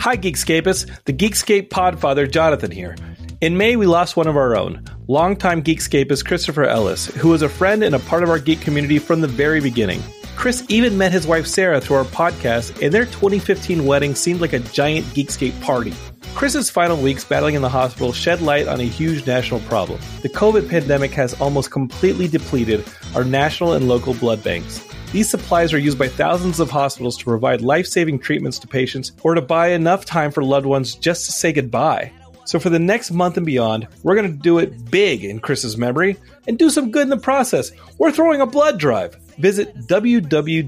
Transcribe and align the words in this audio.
Hi, 0.00 0.16
Geekscapists. 0.16 1.04
The 1.04 1.12
Geekscape 1.12 1.68
podfather, 1.68 2.30
Jonathan 2.30 2.70
here. 2.70 2.96
In 3.40 3.56
May, 3.56 3.76
we 3.76 3.86
lost 3.86 4.16
one 4.16 4.26
of 4.26 4.36
our 4.36 4.56
own, 4.56 4.82
longtime 5.06 5.62
Geekscapist 5.62 6.24
Christopher 6.24 6.64
Ellis, 6.64 7.06
who 7.06 7.28
was 7.28 7.42
a 7.42 7.48
friend 7.48 7.82
and 7.82 7.94
a 7.94 7.98
part 7.98 8.22
of 8.22 8.30
our 8.30 8.38
geek 8.38 8.60
community 8.60 8.98
from 8.98 9.20
the 9.20 9.28
very 9.28 9.60
beginning. 9.60 10.02
Chris 10.34 10.64
even 10.68 10.96
met 10.96 11.12
his 11.12 11.26
wife 11.26 11.46
Sarah 11.46 11.80
through 11.80 11.96
our 11.96 12.04
podcast, 12.04 12.80
and 12.82 12.94
their 12.94 13.04
2015 13.04 13.84
wedding 13.84 14.14
seemed 14.14 14.40
like 14.40 14.52
a 14.52 14.60
giant 14.60 15.04
Geekscape 15.08 15.60
party. 15.60 15.92
Chris's 16.34 16.70
final 16.70 16.96
weeks 16.96 17.24
battling 17.24 17.56
in 17.56 17.62
the 17.62 17.68
hospital 17.68 18.12
shed 18.12 18.40
light 18.40 18.66
on 18.66 18.80
a 18.80 18.84
huge 18.84 19.26
national 19.26 19.60
problem. 19.60 20.00
The 20.22 20.28
COVID 20.28 20.70
pandemic 20.70 21.10
has 21.10 21.38
almost 21.40 21.70
completely 21.70 22.28
depleted 22.28 22.84
our 23.14 23.24
national 23.24 23.72
and 23.72 23.88
local 23.88 24.14
blood 24.14 24.42
banks. 24.42 24.87
These 25.10 25.30
supplies 25.30 25.72
are 25.72 25.78
used 25.78 25.98
by 25.98 26.08
thousands 26.08 26.60
of 26.60 26.70
hospitals 26.70 27.16
to 27.16 27.24
provide 27.24 27.62
life 27.62 27.86
saving 27.86 28.18
treatments 28.18 28.58
to 28.58 28.68
patients 28.68 29.12
or 29.22 29.34
to 29.34 29.40
buy 29.40 29.68
enough 29.68 30.04
time 30.04 30.30
for 30.30 30.44
loved 30.44 30.66
ones 30.66 30.94
just 30.94 31.24
to 31.24 31.32
say 31.32 31.50
goodbye. 31.50 32.12
So, 32.48 32.58
for 32.58 32.70
the 32.70 32.78
next 32.78 33.10
month 33.10 33.36
and 33.36 33.44
beyond, 33.44 33.88
we're 34.02 34.14
going 34.14 34.32
to 34.32 34.42
do 34.42 34.56
it 34.56 34.90
big 34.90 35.22
in 35.22 35.38
Chris's 35.38 35.76
memory 35.76 36.16
and 36.46 36.58
do 36.58 36.70
some 36.70 36.90
good 36.90 37.02
in 37.02 37.10
the 37.10 37.18
process. 37.18 37.72
We're 37.98 38.10
throwing 38.10 38.40
a 38.40 38.46
blood 38.46 38.78
drive. 38.78 39.16
Visit 39.36 39.76
www.aabb.org 39.86 40.62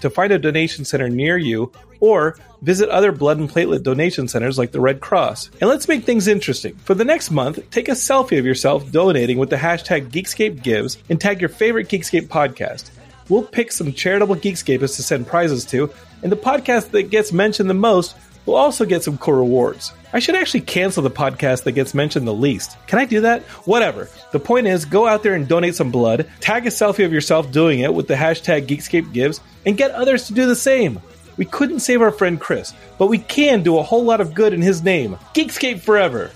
to 0.00 0.10
find 0.10 0.32
a 0.34 0.38
donation 0.38 0.84
center 0.84 1.08
near 1.08 1.38
you 1.38 1.72
or 2.00 2.36
visit 2.60 2.90
other 2.90 3.12
blood 3.12 3.38
and 3.38 3.48
platelet 3.48 3.82
donation 3.82 4.28
centers 4.28 4.58
like 4.58 4.72
the 4.72 4.80
Red 4.80 5.00
Cross. 5.00 5.48
And 5.58 5.70
let's 5.70 5.88
make 5.88 6.04
things 6.04 6.28
interesting. 6.28 6.74
For 6.84 6.92
the 6.92 7.06
next 7.06 7.30
month, 7.30 7.70
take 7.70 7.88
a 7.88 7.92
selfie 7.92 8.38
of 8.38 8.44
yourself 8.44 8.92
donating 8.92 9.38
with 9.38 9.48
the 9.48 9.56
hashtag 9.56 10.10
GeekscapeGives 10.10 10.98
and 11.08 11.18
tag 11.18 11.40
your 11.40 11.48
favorite 11.48 11.88
Geekscape 11.88 12.28
podcast. 12.28 12.90
We'll 13.30 13.42
pick 13.42 13.72
some 13.72 13.94
charitable 13.94 14.36
Geekscapists 14.36 14.96
to 14.96 15.02
send 15.02 15.26
prizes 15.26 15.64
to, 15.66 15.90
and 16.22 16.30
the 16.30 16.36
podcast 16.36 16.90
that 16.90 17.10
gets 17.10 17.32
mentioned 17.32 17.70
the 17.70 17.74
most 17.74 18.14
will 18.46 18.56
also 18.56 18.84
get 18.84 19.02
some 19.02 19.18
cool 19.18 19.34
rewards. 19.34 19.92
I 20.12 20.20
should 20.20 20.36
actually 20.36 20.62
cancel 20.62 21.02
the 21.02 21.10
podcast 21.10 21.64
that 21.64 21.72
gets 21.72 21.92
mentioned 21.92 22.26
the 22.26 22.32
least. 22.32 22.76
Can 22.86 22.98
I 22.98 23.04
do 23.04 23.20
that? 23.22 23.42
Whatever. 23.66 24.08
The 24.32 24.40
point 24.40 24.66
is, 24.66 24.84
go 24.84 25.06
out 25.06 25.22
there 25.22 25.34
and 25.34 25.46
donate 25.46 25.74
some 25.74 25.90
blood, 25.90 26.30
tag 26.40 26.66
a 26.66 26.70
selfie 26.70 27.04
of 27.04 27.12
yourself 27.12 27.50
doing 27.52 27.80
it 27.80 27.92
with 27.92 28.08
the 28.08 28.14
hashtag 28.14 28.66
GeekscapeGives, 28.66 29.40
and 29.66 29.76
get 29.76 29.90
others 29.90 30.28
to 30.28 30.32
do 30.32 30.46
the 30.46 30.56
same. 30.56 31.00
We 31.36 31.44
couldn't 31.44 31.80
save 31.80 32.00
our 32.00 32.12
friend 32.12 32.40
Chris, 32.40 32.72
but 32.98 33.08
we 33.08 33.18
can 33.18 33.62
do 33.62 33.76
a 33.76 33.82
whole 33.82 34.04
lot 34.04 34.22
of 34.22 34.32
good 34.32 34.54
in 34.54 34.62
his 34.62 34.82
name. 34.82 35.16
Geekscape 35.34 35.80
forever! 35.80 36.30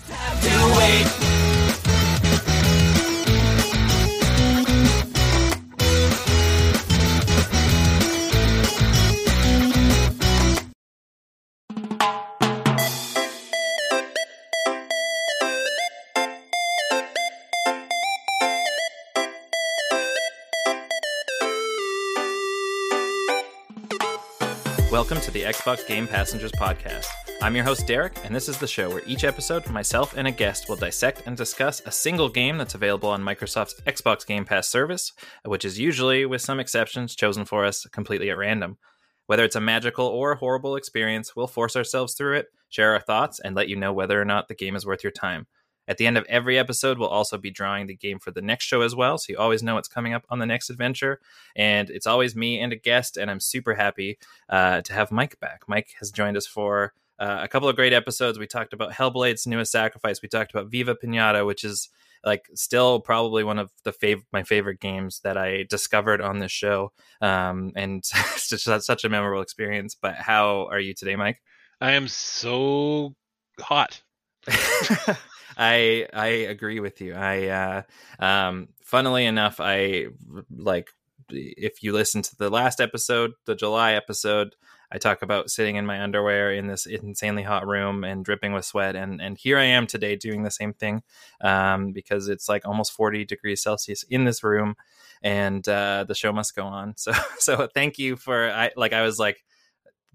Xbox 25.50 25.84
Game 25.84 26.06
Passengers 26.06 26.52
Podcast. 26.52 27.06
I'm 27.42 27.56
your 27.56 27.64
host, 27.64 27.84
Derek, 27.88 28.16
and 28.24 28.32
this 28.32 28.48
is 28.48 28.56
the 28.56 28.68
show 28.68 28.88
where 28.88 29.02
each 29.04 29.24
episode, 29.24 29.68
myself 29.68 30.16
and 30.16 30.28
a 30.28 30.30
guest 30.30 30.68
will 30.68 30.76
dissect 30.76 31.24
and 31.26 31.36
discuss 31.36 31.82
a 31.84 31.90
single 31.90 32.28
game 32.28 32.56
that's 32.56 32.76
available 32.76 33.08
on 33.08 33.20
Microsoft's 33.20 33.80
Xbox 33.80 34.24
Game 34.24 34.44
Pass 34.44 34.68
service, 34.68 35.12
which 35.44 35.64
is 35.64 35.76
usually, 35.76 36.24
with 36.24 36.40
some 36.40 36.60
exceptions, 36.60 37.16
chosen 37.16 37.44
for 37.44 37.64
us 37.64 37.84
completely 37.86 38.30
at 38.30 38.38
random. 38.38 38.78
Whether 39.26 39.42
it's 39.42 39.56
a 39.56 39.60
magical 39.60 40.06
or 40.06 40.30
a 40.30 40.36
horrible 40.36 40.76
experience, 40.76 41.34
we'll 41.34 41.48
force 41.48 41.74
ourselves 41.74 42.14
through 42.14 42.36
it, 42.36 42.46
share 42.68 42.92
our 42.92 43.00
thoughts, 43.00 43.40
and 43.40 43.56
let 43.56 43.68
you 43.68 43.74
know 43.74 43.92
whether 43.92 44.22
or 44.22 44.24
not 44.24 44.46
the 44.46 44.54
game 44.54 44.76
is 44.76 44.86
worth 44.86 45.02
your 45.02 45.10
time. 45.10 45.48
At 45.90 45.96
the 45.96 46.06
end 46.06 46.16
of 46.16 46.24
every 46.28 46.56
episode, 46.56 46.98
we'll 46.98 47.08
also 47.08 47.36
be 47.36 47.50
drawing 47.50 47.88
the 47.88 47.96
game 47.96 48.20
for 48.20 48.30
the 48.30 48.40
next 48.40 48.66
show 48.66 48.82
as 48.82 48.94
well, 48.94 49.18
so 49.18 49.32
you 49.32 49.36
always 49.36 49.60
know 49.60 49.74
what's 49.74 49.88
coming 49.88 50.14
up 50.14 50.24
on 50.30 50.38
the 50.38 50.46
next 50.46 50.70
adventure. 50.70 51.18
And 51.56 51.90
it's 51.90 52.06
always 52.06 52.36
me 52.36 52.60
and 52.60 52.72
a 52.72 52.76
guest, 52.76 53.16
and 53.16 53.28
I'm 53.28 53.40
super 53.40 53.74
happy 53.74 54.16
uh, 54.48 54.82
to 54.82 54.92
have 54.92 55.10
Mike 55.10 55.40
back. 55.40 55.62
Mike 55.66 55.96
has 55.98 56.12
joined 56.12 56.36
us 56.36 56.46
for 56.46 56.94
uh, 57.18 57.40
a 57.42 57.48
couple 57.48 57.68
of 57.68 57.74
great 57.74 57.92
episodes. 57.92 58.38
We 58.38 58.46
talked 58.46 58.72
about 58.72 58.92
Hellblade: 58.92 59.44
Senua's 59.44 59.72
sacrifice. 59.72 60.22
We 60.22 60.28
talked 60.28 60.52
about 60.52 60.70
Viva 60.70 60.94
Pinata, 60.94 61.44
which 61.44 61.64
is 61.64 61.88
like 62.24 62.48
still 62.54 63.00
probably 63.00 63.42
one 63.42 63.58
of 63.58 63.72
the 63.82 63.92
fav- 63.92 64.22
my 64.32 64.44
favorite 64.44 64.78
games 64.78 65.18
that 65.24 65.36
I 65.36 65.64
discovered 65.68 66.20
on 66.20 66.38
this 66.38 66.52
show. 66.52 66.92
Um, 67.20 67.72
and 67.74 68.04
it's 68.14 68.48
just 68.48 68.86
such 68.86 69.04
a 69.04 69.08
memorable 69.08 69.42
experience. 69.42 69.96
But 70.00 70.14
how 70.14 70.68
are 70.70 70.78
you 70.78 70.94
today, 70.94 71.16
Mike? 71.16 71.42
I 71.80 71.92
am 71.92 72.06
so 72.06 73.16
hot. 73.58 74.02
I 75.56 76.06
I 76.12 76.26
agree 76.26 76.80
with 76.80 77.00
you. 77.00 77.14
I 77.14 77.46
uh, 77.48 77.82
um, 78.24 78.68
funnily 78.82 79.26
enough, 79.26 79.60
I 79.60 80.06
like 80.50 80.90
if 81.30 81.82
you 81.82 81.92
listen 81.92 82.22
to 82.22 82.36
the 82.36 82.50
last 82.50 82.80
episode, 82.80 83.32
the 83.46 83.54
July 83.54 83.92
episode, 83.92 84.56
I 84.92 84.98
talk 84.98 85.22
about 85.22 85.50
sitting 85.50 85.76
in 85.76 85.86
my 85.86 86.02
underwear 86.02 86.52
in 86.52 86.66
this 86.66 86.86
insanely 86.86 87.42
hot 87.44 87.66
room 87.66 88.02
and 88.02 88.24
dripping 88.24 88.52
with 88.52 88.64
sweat, 88.64 88.96
and 88.96 89.20
and 89.20 89.38
here 89.38 89.58
I 89.58 89.64
am 89.64 89.86
today 89.86 90.16
doing 90.16 90.42
the 90.42 90.50
same 90.50 90.72
thing 90.74 91.02
um, 91.40 91.92
because 91.92 92.28
it's 92.28 92.48
like 92.48 92.66
almost 92.66 92.92
forty 92.92 93.24
degrees 93.24 93.62
Celsius 93.62 94.02
in 94.04 94.24
this 94.24 94.42
room, 94.42 94.74
and 95.22 95.66
uh, 95.68 96.04
the 96.06 96.14
show 96.14 96.32
must 96.32 96.56
go 96.56 96.64
on. 96.64 96.94
So 97.00 97.12
so 97.38 97.68
thank 97.72 97.98
you 97.98 98.16
for 98.16 98.50
I 98.50 98.70
like 98.76 98.92
I 98.92 99.02
was 99.02 99.18
like 99.18 99.44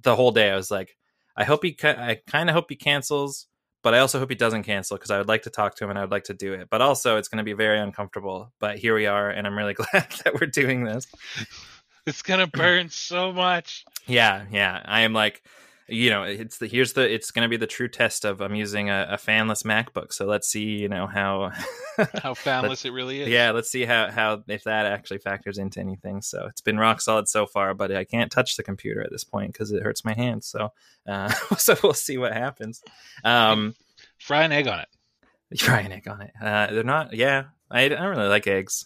the 0.01 0.15
whole 0.15 0.31
day 0.31 0.51
I 0.51 0.55
was 0.55 0.69
like 0.69 0.97
I 1.35 1.43
hope 1.45 1.63
he 1.63 1.75
I 1.83 2.19
kind 2.27 2.49
of 2.49 2.55
hope 2.55 2.65
he 2.69 2.75
cancels 2.75 3.47
but 3.85 3.93
I 3.93 3.99
also 3.99 4.17
hope 4.17 4.31
he 4.31 4.35
doesn't 4.35 4.63
cancel 4.63 4.97
because 4.97 5.11
I 5.11 5.19
would 5.19 5.27
like 5.27 5.43
to 5.43 5.51
talk 5.51 5.75
to 5.75 5.83
him 5.83 5.91
and 5.91 5.99
I 5.99 6.01
would 6.01 6.09
like 6.09 6.23
to 6.23 6.33
do 6.33 6.53
it. 6.53 6.69
But 6.71 6.81
also, 6.81 7.17
it's 7.17 7.27
going 7.27 7.37
to 7.37 7.43
be 7.43 7.53
very 7.53 7.79
uncomfortable. 7.79 8.51
But 8.59 8.79
here 8.79 8.95
we 8.95 9.05
are, 9.05 9.29
and 9.29 9.45
I'm 9.45 9.55
really 9.55 9.73
glad 9.75 10.07
that 10.23 10.33
we're 10.33 10.47
doing 10.47 10.83
this. 10.83 11.05
It's 12.07 12.23
gonna 12.23 12.47
burn 12.47 12.89
so 12.89 13.31
much. 13.31 13.85
Yeah, 14.07 14.45
yeah. 14.51 14.81
I 14.85 15.01
am 15.01 15.13
like, 15.13 15.43
you 15.87 16.09
know, 16.09 16.23
it's 16.23 16.57
the 16.57 16.67
here's 16.67 16.93
the 16.93 17.11
it's 17.11 17.29
going 17.29 17.45
to 17.45 17.49
be 17.49 17.57
the 17.57 17.67
true 17.67 17.87
test 17.87 18.25
of 18.25 18.41
I'm 18.41 18.55
using 18.55 18.89
a, 18.89 19.07
a 19.11 19.17
fanless 19.17 19.63
MacBook. 19.63 20.13
So 20.13 20.25
let's 20.25 20.47
see, 20.47 20.63
you 20.63 20.89
know 20.89 21.05
how 21.05 21.51
how 21.97 22.33
fanless 22.33 22.85
it 22.85 22.91
really 22.91 23.21
is. 23.21 23.29
Yeah, 23.29 23.51
let's 23.51 23.69
see 23.69 23.85
how 23.85 24.09
how 24.09 24.43
if 24.47 24.63
that 24.63 24.87
actually 24.87 25.19
factors 25.19 25.59
into 25.59 25.79
anything. 25.79 26.21
So 26.21 26.47
it's 26.47 26.61
been 26.61 26.77
rock 26.77 27.01
solid 27.01 27.27
so 27.27 27.45
far, 27.45 27.75
but 27.75 27.91
I 27.91 28.03
can't 28.03 28.31
touch 28.31 28.57
the 28.57 28.63
computer 28.63 29.01
at 29.01 29.11
this 29.11 29.23
point 29.23 29.53
because 29.53 29.71
it 29.71 29.83
hurts 29.83 30.03
my 30.03 30.13
hands. 30.13 30.47
So 30.47 30.69
uh, 31.07 31.29
so 31.57 31.75
we'll 31.83 31.93
see 31.93 32.17
what 32.17 32.33
happens. 32.33 32.81
Um, 33.23 33.75
Fry 34.17 34.43
an 34.43 34.51
egg 34.51 34.67
on 34.67 34.79
it. 34.79 35.59
Fry 35.59 35.81
an 35.81 35.91
egg 35.91 36.07
on 36.07 36.21
it. 36.21 36.31
Uh, 36.41 36.67
they're 36.67 36.83
not. 36.83 37.13
Yeah, 37.13 37.45
I, 37.69 37.83
I 37.83 37.89
don't 37.89 38.17
really 38.17 38.27
like 38.27 38.47
eggs. 38.47 38.85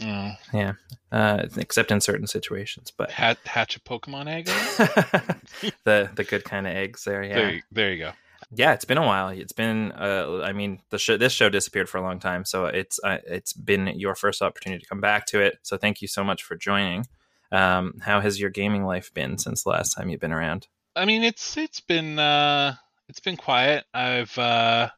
Mm. 0.00 0.36
Yeah, 0.52 0.72
uh, 1.12 1.46
except 1.56 1.90
in 1.90 2.00
certain 2.00 2.26
situations. 2.26 2.92
But 2.96 3.10
Hat, 3.10 3.38
hatch 3.44 3.76
a 3.76 3.80
Pokemon 3.80 4.26
egg. 4.28 4.46
the 5.84 6.10
the 6.14 6.24
good 6.24 6.44
kind 6.44 6.66
of 6.66 6.74
eggs 6.74 7.04
there. 7.04 7.22
Yeah, 7.22 7.34
there, 7.34 7.54
you, 7.54 7.62
there 7.70 7.92
you 7.92 7.98
go. 7.98 8.12
Yeah, 8.50 8.72
it's 8.72 8.84
been 8.84 8.98
a 8.98 9.06
while. 9.06 9.28
It's 9.28 9.52
been, 9.52 9.92
uh, 9.92 10.42
I 10.44 10.52
mean, 10.52 10.80
the 10.90 10.98
show, 10.98 11.16
this 11.16 11.32
show 11.32 11.48
disappeared 11.48 11.88
for 11.88 11.98
a 11.98 12.02
long 12.02 12.18
time, 12.18 12.44
so 12.44 12.66
it's 12.66 13.00
uh, 13.02 13.18
it's 13.26 13.52
been 13.52 13.86
your 13.98 14.14
first 14.14 14.42
opportunity 14.42 14.82
to 14.82 14.88
come 14.88 15.00
back 15.00 15.26
to 15.26 15.40
it. 15.40 15.58
So 15.62 15.76
thank 15.76 16.02
you 16.02 16.08
so 16.08 16.24
much 16.24 16.42
for 16.42 16.56
joining. 16.56 17.06
Um, 17.52 17.94
how 18.02 18.20
has 18.20 18.40
your 18.40 18.50
gaming 18.50 18.84
life 18.84 19.12
been 19.14 19.38
since 19.38 19.62
the 19.62 19.70
last 19.70 19.94
time 19.94 20.08
you've 20.08 20.20
been 20.20 20.32
around? 20.32 20.66
I 20.96 21.04
mean, 21.04 21.22
it's 21.22 21.56
it's 21.56 21.80
been 21.80 22.18
uh, 22.18 22.74
it's 23.08 23.20
been 23.20 23.36
quiet. 23.36 23.84
I've 23.94 24.36
uh, 24.38 24.90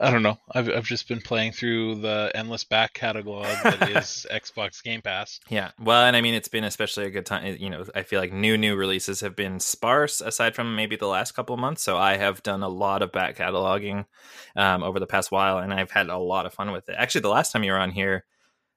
I 0.00 0.10
don't 0.10 0.22
know. 0.22 0.38
I've 0.50 0.70
I've 0.70 0.84
just 0.84 1.08
been 1.08 1.20
playing 1.20 1.52
through 1.52 1.96
the 1.96 2.32
endless 2.34 2.64
back 2.64 2.94
catalog 2.94 3.44
that 3.62 3.90
is 3.96 4.26
Xbox 4.30 4.82
Game 4.82 5.02
Pass. 5.02 5.40
Yeah, 5.50 5.72
well, 5.78 6.04
and 6.06 6.16
I 6.16 6.22
mean, 6.22 6.32
it's 6.32 6.48
been 6.48 6.64
especially 6.64 7.04
a 7.04 7.10
good 7.10 7.26
time. 7.26 7.56
You 7.60 7.68
know, 7.68 7.84
I 7.94 8.02
feel 8.02 8.18
like 8.18 8.32
new 8.32 8.56
new 8.56 8.76
releases 8.76 9.20
have 9.20 9.36
been 9.36 9.60
sparse 9.60 10.22
aside 10.22 10.54
from 10.54 10.74
maybe 10.74 10.96
the 10.96 11.06
last 11.06 11.32
couple 11.32 11.54
of 11.54 11.60
months. 11.60 11.82
So 11.82 11.98
I 11.98 12.16
have 12.16 12.42
done 12.42 12.62
a 12.62 12.68
lot 12.68 13.02
of 13.02 13.12
back 13.12 13.36
cataloging 13.36 14.06
um, 14.56 14.82
over 14.82 14.98
the 14.98 15.06
past 15.06 15.30
while, 15.30 15.58
and 15.58 15.72
I've 15.72 15.90
had 15.90 16.08
a 16.08 16.18
lot 16.18 16.46
of 16.46 16.54
fun 16.54 16.72
with 16.72 16.88
it. 16.88 16.94
Actually, 16.96 17.20
the 17.20 17.28
last 17.28 17.52
time 17.52 17.62
you 17.62 17.72
were 17.72 17.78
on 17.78 17.90
here, 17.90 18.24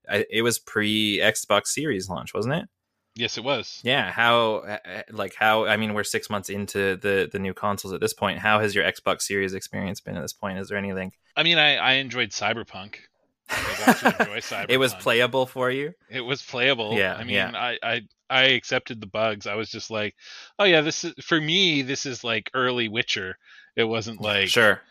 I, 0.09 0.25
it 0.29 0.41
was 0.41 0.59
pre 0.59 1.19
Xbox 1.19 1.67
Series 1.67 2.09
launch, 2.09 2.33
wasn't 2.33 2.55
it? 2.55 2.69
Yes, 3.15 3.37
it 3.37 3.43
was. 3.43 3.79
Yeah, 3.83 4.11
how 4.11 4.59
eh, 4.59 4.77
eh, 4.85 5.01
like 5.11 5.35
how 5.35 5.65
I 5.65 5.77
mean 5.77 5.93
we're 5.93 6.03
6 6.03 6.29
months 6.29 6.49
into 6.49 6.95
the 6.97 7.29
the 7.31 7.39
new 7.39 7.53
consoles 7.53 7.93
at 7.93 8.01
this 8.01 8.13
point. 8.13 8.39
How 8.39 8.59
has 8.59 8.73
your 8.73 8.83
Xbox 8.83 9.21
Series 9.23 9.53
experience 9.53 9.99
been 10.01 10.15
at 10.17 10.21
this 10.21 10.33
point? 10.33 10.57
Is 10.59 10.69
there 10.69 10.77
anything 10.77 11.11
I 11.35 11.43
mean, 11.43 11.57
I 11.57 11.75
I 11.77 11.91
enjoyed 11.93 12.29
Cyberpunk. 12.31 12.95
I 13.49 14.15
enjoy 14.19 14.39
Cyberpunk. 14.39 14.65
It 14.69 14.77
was 14.77 14.93
playable 14.95 15.45
for 15.45 15.69
you? 15.69 15.93
It 16.09 16.21
was 16.21 16.41
playable. 16.41 16.93
Yeah, 16.97 17.15
I 17.15 17.23
mean, 17.23 17.35
yeah. 17.35 17.51
I 17.53 17.77
I 17.83 18.01
I 18.29 18.43
accepted 18.45 18.99
the 18.99 19.07
bugs. 19.07 19.45
I 19.45 19.55
was 19.55 19.69
just 19.69 19.91
like, 19.91 20.15
"Oh 20.57 20.63
yeah, 20.63 20.81
this 20.81 21.03
is 21.03 21.13
for 21.21 21.39
me 21.39 21.83
this 21.83 22.05
is 22.07 22.23
like 22.23 22.49
early 22.55 22.87
Witcher." 22.89 23.37
It 23.75 23.83
wasn't 23.83 24.21
like 24.21 24.49
Sure. 24.49 24.81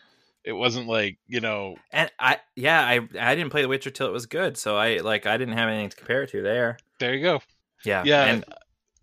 it 0.45 0.53
wasn't 0.53 0.87
like, 0.87 1.17
you 1.27 1.39
know, 1.41 1.75
And 1.91 2.09
I 2.19 2.39
yeah, 2.55 2.81
I 2.81 2.99
I 3.19 3.35
didn't 3.35 3.49
play 3.51 3.61
The 3.63 3.67
Witcher 3.69 3.89
till 3.91 4.07
it 4.07 4.11
was 4.13 4.25
good, 4.27 4.57
so 4.57 4.77
I 4.77 4.97
like 4.97 5.25
I 5.25 5.35
didn't 5.37 5.57
have 5.57 5.67
anything 5.69 5.89
to 5.89 5.97
compare 5.97 6.23
it 6.23 6.29
to 6.31 6.41
there. 6.41 6.77
there 6.99 7.13
you 7.15 7.21
go. 7.23 7.41
Yeah. 7.85 8.03
Yeah, 8.05 8.23
And 8.25 8.45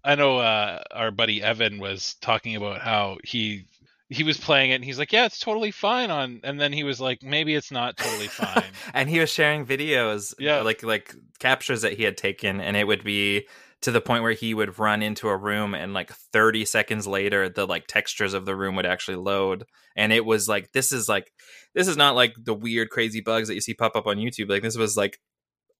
I 0.05 0.15
know 0.15 0.39
uh, 0.39 0.83
our 0.93 1.11
buddy 1.11 1.43
Evan 1.43 1.79
was 1.79 2.15
talking 2.21 2.57
about 2.57 2.81
how 2.81 3.19
he 3.25 3.65
he 4.09 4.25
was 4.25 4.39
playing 4.39 4.73
it 4.73 4.75
and 4.77 4.85
he's 4.85 4.99
like, 4.99 5.13
"Yeah, 5.13 5.27
it's 5.27 5.39
totally 5.39 5.71
fine 5.71 6.11
on." 6.11 6.41
And 6.43 6.61
then 6.61 6.73
he 6.73 6.83
was 6.83 7.01
like, 7.01 7.23
"Maybe 7.23 7.55
it's 7.55 7.71
not 7.71 7.97
totally 7.97 8.27
fine." 8.45 8.65
and 8.95 9.09
he 9.09 9.21
was 9.21 9.31
sharing 9.31 9.67
videos 9.67 10.35
Yeah. 10.39 10.63
like 10.63 10.83
like 10.83 11.15
captures 11.39 11.83
that 11.83 11.93
he 11.95 12.03
had 12.03 12.17
taken 12.17 12.61
and 12.61 12.77
it 12.77 12.87
would 12.87 13.05
be 13.05 13.47
to 13.83 13.91
the 13.91 14.01
point 14.01 14.23
where 14.23 14.33
he 14.33 14.53
would 14.53 14.79
run 14.79 15.03
into 15.03 15.29
a 15.29 15.37
room 15.37 15.75
and 15.75 15.95
like 15.95 16.11
30 16.13 16.65
seconds 16.65 17.07
later 17.07 17.49
the 17.49 17.67
like 17.67 17.87
textures 17.87 18.35
of 18.35 18.45
the 18.45 18.55
room 18.57 18.77
would 18.77 18.85
actually 18.87 19.17
load 19.17 19.65
and 19.97 20.13
it 20.13 20.25
was 20.25 20.49
like 20.49 20.73
this 20.73 20.93
is 20.93 21.09
like 21.09 21.31
this 21.75 21.89
is 21.89 21.97
not 21.97 22.15
like 22.15 22.35
the 22.43 22.53
weird 22.53 22.91
crazy 22.91 23.21
bugs 23.23 23.49
that 23.49 23.55
you 23.55 23.61
see 23.61 23.73
pop 23.75 23.97
up 23.97 24.07
on 24.07 24.17
youtube 24.19 24.51
like 24.51 24.63
this 24.63 24.77
was 24.77 24.97
like 24.99 25.19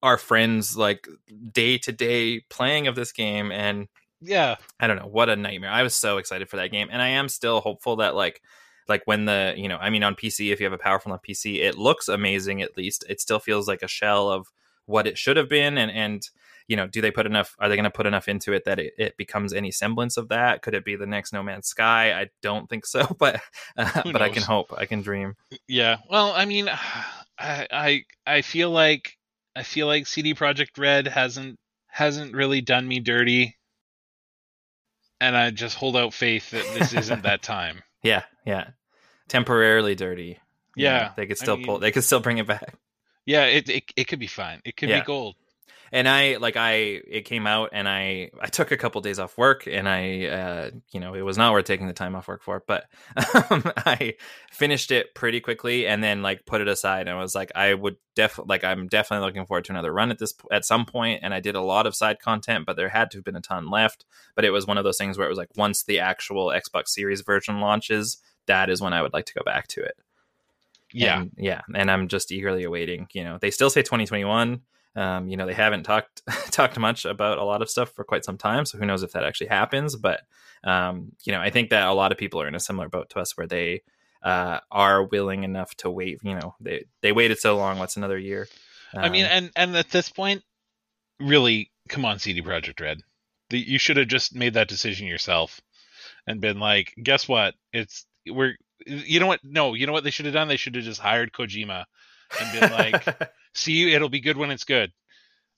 our 0.03 0.17
friends 0.17 0.75
like 0.75 1.07
day 1.51 1.77
to 1.79 1.91
day 1.91 2.41
playing 2.49 2.87
of 2.87 2.95
this 2.95 3.11
game 3.11 3.51
and 3.51 3.87
yeah, 4.21 4.57
I 4.79 4.87
don't 4.87 4.97
know 4.97 5.07
what 5.07 5.29
a 5.29 5.35
nightmare. 5.35 5.71
I 5.71 5.81
was 5.81 5.95
so 5.95 6.17
excited 6.17 6.47
for 6.47 6.57
that 6.57 6.71
game, 6.71 6.89
and 6.91 7.01
I 7.01 7.09
am 7.09 7.27
still 7.27 7.59
hopeful 7.59 7.97
that 7.97 8.15
like 8.15 8.41
like 8.87 9.01
when 9.05 9.25
the 9.25 9.53
you 9.57 9.67
know 9.67 9.77
I 9.77 9.89
mean 9.89 10.03
on 10.03 10.15
PC 10.15 10.53
if 10.53 10.59
you 10.59 10.65
have 10.65 10.73
a 10.73 10.77
powerful 10.77 11.11
enough 11.11 11.23
PC, 11.27 11.59
it 11.61 11.77
looks 11.77 12.07
amazing. 12.07 12.61
At 12.61 12.77
least 12.77 13.03
it 13.09 13.19
still 13.19 13.39
feels 13.39 13.67
like 13.67 13.81
a 13.81 13.87
shell 13.87 14.29
of 14.29 14.47
what 14.85 15.07
it 15.07 15.17
should 15.17 15.37
have 15.37 15.49
been, 15.49 15.77
and 15.77 15.91
and 15.91 16.29
you 16.67 16.75
know 16.75 16.85
do 16.85 17.01
they 17.01 17.09
put 17.09 17.25
enough? 17.25 17.55
Are 17.57 17.67
they 17.67 17.75
going 17.75 17.83
to 17.83 17.89
put 17.89 18.05
enough 18.05 18.27
into 18.27 18.53
it 18.53 18.65
that 18.65 18.79
it, 18.79 18.93
it 18.97 19.17
becomes 19.17 19.53
any 19.53 19.71
semblance 19.71 20.17
of 20.17 20.29
that? 20.29 20.61
Could 20.61 20.75
it 20.75 20.85
be 20.85 20.95
the 20.95 21.07
next 21.07 21.33
No 21.33 21.41
Man's 21.41 21.67
Sky? 21.67 22.13
I 22.13 22.29
don't 22.43 22.69
think 22.69 22.85
so, 22.85 23.05
but 23.19 23.41
uh, 23.75 24.03
but 24.11 24.21
I 24.21 24.29
can 24.29 24.43
hope. 24.43 24.71
I 24.77 24.85
can 24.85 25.01
dream. 25.01 25.35
yeah. 25.67 25.97
Well, 26.09 26.31
I 26.31 26.45
mean, 26.45 26.69
I 27.39 27.67
I 27.71 28.03
I 28.27 28.41
feel 28.43 28.69
like 28.69 29.17
I 29.55 29.63
feel 29.63 29.87
like 29.87 30.07
CD 30.07 30.33
Projekt 30.33 30.77
Red 30.77 31.07
hasn't 31.07 31.57
hasn't 31.87 32.33
really 32.33 32.61
done 32.61 32.87
me 32.87 32.99
dirty, 32.99 33.57
and 35.19 35.35
I 35.35 35.51
just 35.51 35.77
hold 35.77 35.97
out 35.97 36.13
faith 36.13 36.51
that 36.51 36.65
this 36.77 36.93
isn't 36.93 37.23
that 37.23 37.41
time. 37.43 37.83
Yeah, 38.03 38.23
yeah. 38.45 38.69
Temporarily 39.27 39.95
dirty. 39.95 40.33
Know, 40.77 40.83
Yeah, 40.83 41.11
they 41.15 41.25
could 41.25 41.37
I 41.41 41.43
still 41.43 41.57
pull. 41.63 41.79
They 41.79 41.91
could 41.91 42.03
still 42.03 42.19
bring 42.21 42.37
it 42.37 42.47
back. 42.47 42.75
Yeah, 43.25 43.45
it 43.45 43.69
it, 43.69 43.83
it 43.95 44.07
could 44.07 44.19
be 44.19 44.27
fine. 44.27 44.61
It 44.65 44.75
could 44.77 44.89
Yeah. 44.89 44.99
be 44.99 45.05
gold. 45.05 45.35
And 45.91 46.07
i 46.07 46.37
like 46.37 46.55
i 46.55 46.71
it 47.07 47.25
came 47.25 47.45
out 47.45 47.69
and 47.73 47.87
i 47.87 48.29
i 48.41 48.47
took 48.47 48.71
a 48.71 48.77
couple 48.77 49.01
days 49.01 49.19
off 49.19 49.37
work 49.37 49.67
and 49.67 49.87
i 49.87 50.25
uh 50.25 50.69
you 50.91 50.99
know 50.99 51.13
it 51.13 51.21
was 51.21 51.37
not 51.37 51.51
worth 51.51 51.65
taking 51.65 51.87
the 51.87 51.93
time 51.93 52.15
off 52.15 52.27
work 52.27 52.41
for 52.41 52.63
but 52.65 52.85
um, 53.49 53.63
i 53.77 54.13
finished 54.51 54.91
it 54.91 55.13
pretty 55.13 55.39
quickly 55.39 55.85
and 55.85 56.03
then 56.03 56.21
like 56.21 56.45
put 56.45 56.61
it 56.61 56.67
aside 56.67 57.07
and 57.07 57.17
i 57.17 57.21
was 57.21 57.35
like 57.35 57.51
i 57.55 57.73
would 57.73 57.97
def 58.15 58.39
like 58.45 58.63
i'm 58.63 58.87
definitely 58.87 59.25
looking 59.25 59.45
forward 59.45 59.65
to 59.65 59.71
another 59.71 59.93
run 59.93 60.11
at 60.11 60.19
this 60.19 60.33
at 60.51 60.65
some 60.65 60.85
point 60.85 61.19
and 61.23 61.33
i 61.33 61.39
did 61.39 61.55
a 61.55 61.61
lot 61.61 61.85
of 61.85 61.95
side 61.95 62.19
content 62.19 62.65
but 62.65 62.75
there 62.75 62.89
had 62.89 63.11
to 63.11 63.17
have 63.17 63.25
been 63.25 63.35
a 63.35 63.41
ton 63.41 63.69
left 63.69 64.05
but 64.35 64.45
it 64.45 64.51
was 64.51 64.65
one 64.65 64.77
of 64.77 64.83
those 64.83 64.97
things 64.97 65.17
where 65.17 65.27
it 65.27 65.31
was 65.31 65.37
like 65.37 65.49
once 65.55 65.83
the 65.83 65.99
actual 65.99 66.47
xbox 66.47 66.89
series 66.89 67.21
version 67.21 67.59
launches 67.59 68.17
that 68.47 68.69
is 68.69 68.81
when 68.81 68.93
i 68.93 69.01
would 69.01 69.13
like 69.13 69.25
to 69.25 69.33
go 69.33 69.43
back 69.43 69.67
to 69.67 69.81
it. 69.81 69.95
Yeah, 70.93 71.21
and, 71.21 71.31
yeah 71.37 71.61
and 71.73 71.89
i'm 71.89 72.09
just 72.09 72.33
eagerly 72.33 72.65
awaiting 72.65 73.07
you 73.13 73.23
know 73.23 73.37
they 73.39 73.49
still 73.49 73.69
say 73.69 73.81
2021 73.81 74.61
um, 74.95 75.27
you 75.27 75.37
know 75.37 75.45
they 75.45 75.53
haven't 75.53 75.83
talked 75.83 76.21
talked 76.51 76.77
much 76.77 77.05
about 77.05 77.37
a 77.37 77.43
lot 77.43 77.61
of 77.61 77.69
stuff 77.69 77.91
for 77.91 78.03
quite 78.03 78.25
some 78.25 78.37
time 78.37 78.65
so 78.65 78.77
who 78.77 78.85
knows 78.85 79.03
if 79.03 79.11
that 79.11 79.23
actually 79.23 79.47
happens 79.47 79.95
but 79.95 80.21
um, 80.63 81.11
you 81.23 81.31
know 81.31 81.39
i 81.39 81.49
think 81.49 81.69
that 81.69 81.87
a 81.87 81.93
lot 81.93 82.11
of 82.11 82.17
people 82.17 82.41
are 82.41 82.47
in 82.47 82.55
a 82.55 82.59
similar 82.59 82.89
boat 82.89 83.09
to 83.09 83.19
us 83.19 83.37
where 83.37 83.47
they 83.47 83.81
uh, 84.23 84.59
are 84.69 85.03
willing 85.03 85.43
enough 85.43 85.73
to 85.75 85.89
wait 85.89 86.19
you 86.23 86.35
know 86.35 86.55
they 86.59 86.85
they 87.01 87.11
waited 87.11 87.39
so 87.39 87.57
long 87.57 87.79
what's 87.79 87.97
another 87.97 88.17
year 88.17 88.47
I 88.93 89.09
mean, 89.09 89.25
Um, 89.25 89.31
and 89.31 89.51
and 89.55 89.75
at 89.77 89.89
this 89.89 90.09
point, 90.09 90.43
really, 91.19 91.71
come 91.87 92.05
on, 92.05 92.19
CD 92.19 92.41
Projekt 92.41 92.81
Red, 92.81 93.01
the, 93.49 93.59
you 93.59 93.79
should 93.79 93.97
have 93.97 94.07
just 94.07 94.35
made 94.35 94.55
that 94.55 94.67
decision 94.67 95.07
yourself, 95.07 95.61
and 96.27 96.41
been 96.41 96.59
like, 96.59 96.93
guess 97.01 97.27
what? 97.27 97.55
It's 97.71 98.05
we're 98.27 98.57
you 98.85 99.19
know 99.19 99.27
what? 99.27 99.41
No, 99.43 99.73
you 99.73 99.87
know 99.87 99.93
what 99.93 100.03
they 100.03 100.11
should 100.11 100.25
have 100.25 100.33
done? 100.33 100.47
They 100.47 100.57
should 100.57 100.75
have 100.75 100.83
just 100.83 100.99
hired 100.99 101.31
Kojima 101.31 101.85
and 102.39 102.59
been 102.59 102.71
like, 102.71 103.05
see, 103.53 103.93
it'll 103.93 104.09
be 104.09 104.19
good 104.21 104.37
when 104.37 104.51
it's 104.51 104.63
good, 104.63 104.91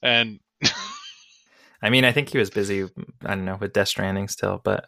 and 0.01 0.39
i 1.81 1.89
mean 1.89 2.05
i 2.05 2.11
think 2.13 2.29
he 2.29 2.37
was 2.37 2.49
busy 2.49 2.83
i 3.25 3.35
don't 3.35 3.43
know 3.43 3.57
with 3.59 3.73
death 3.73 3.89
stranding 3.89 4.29
still 4.29 4.61
but 4.63 4.85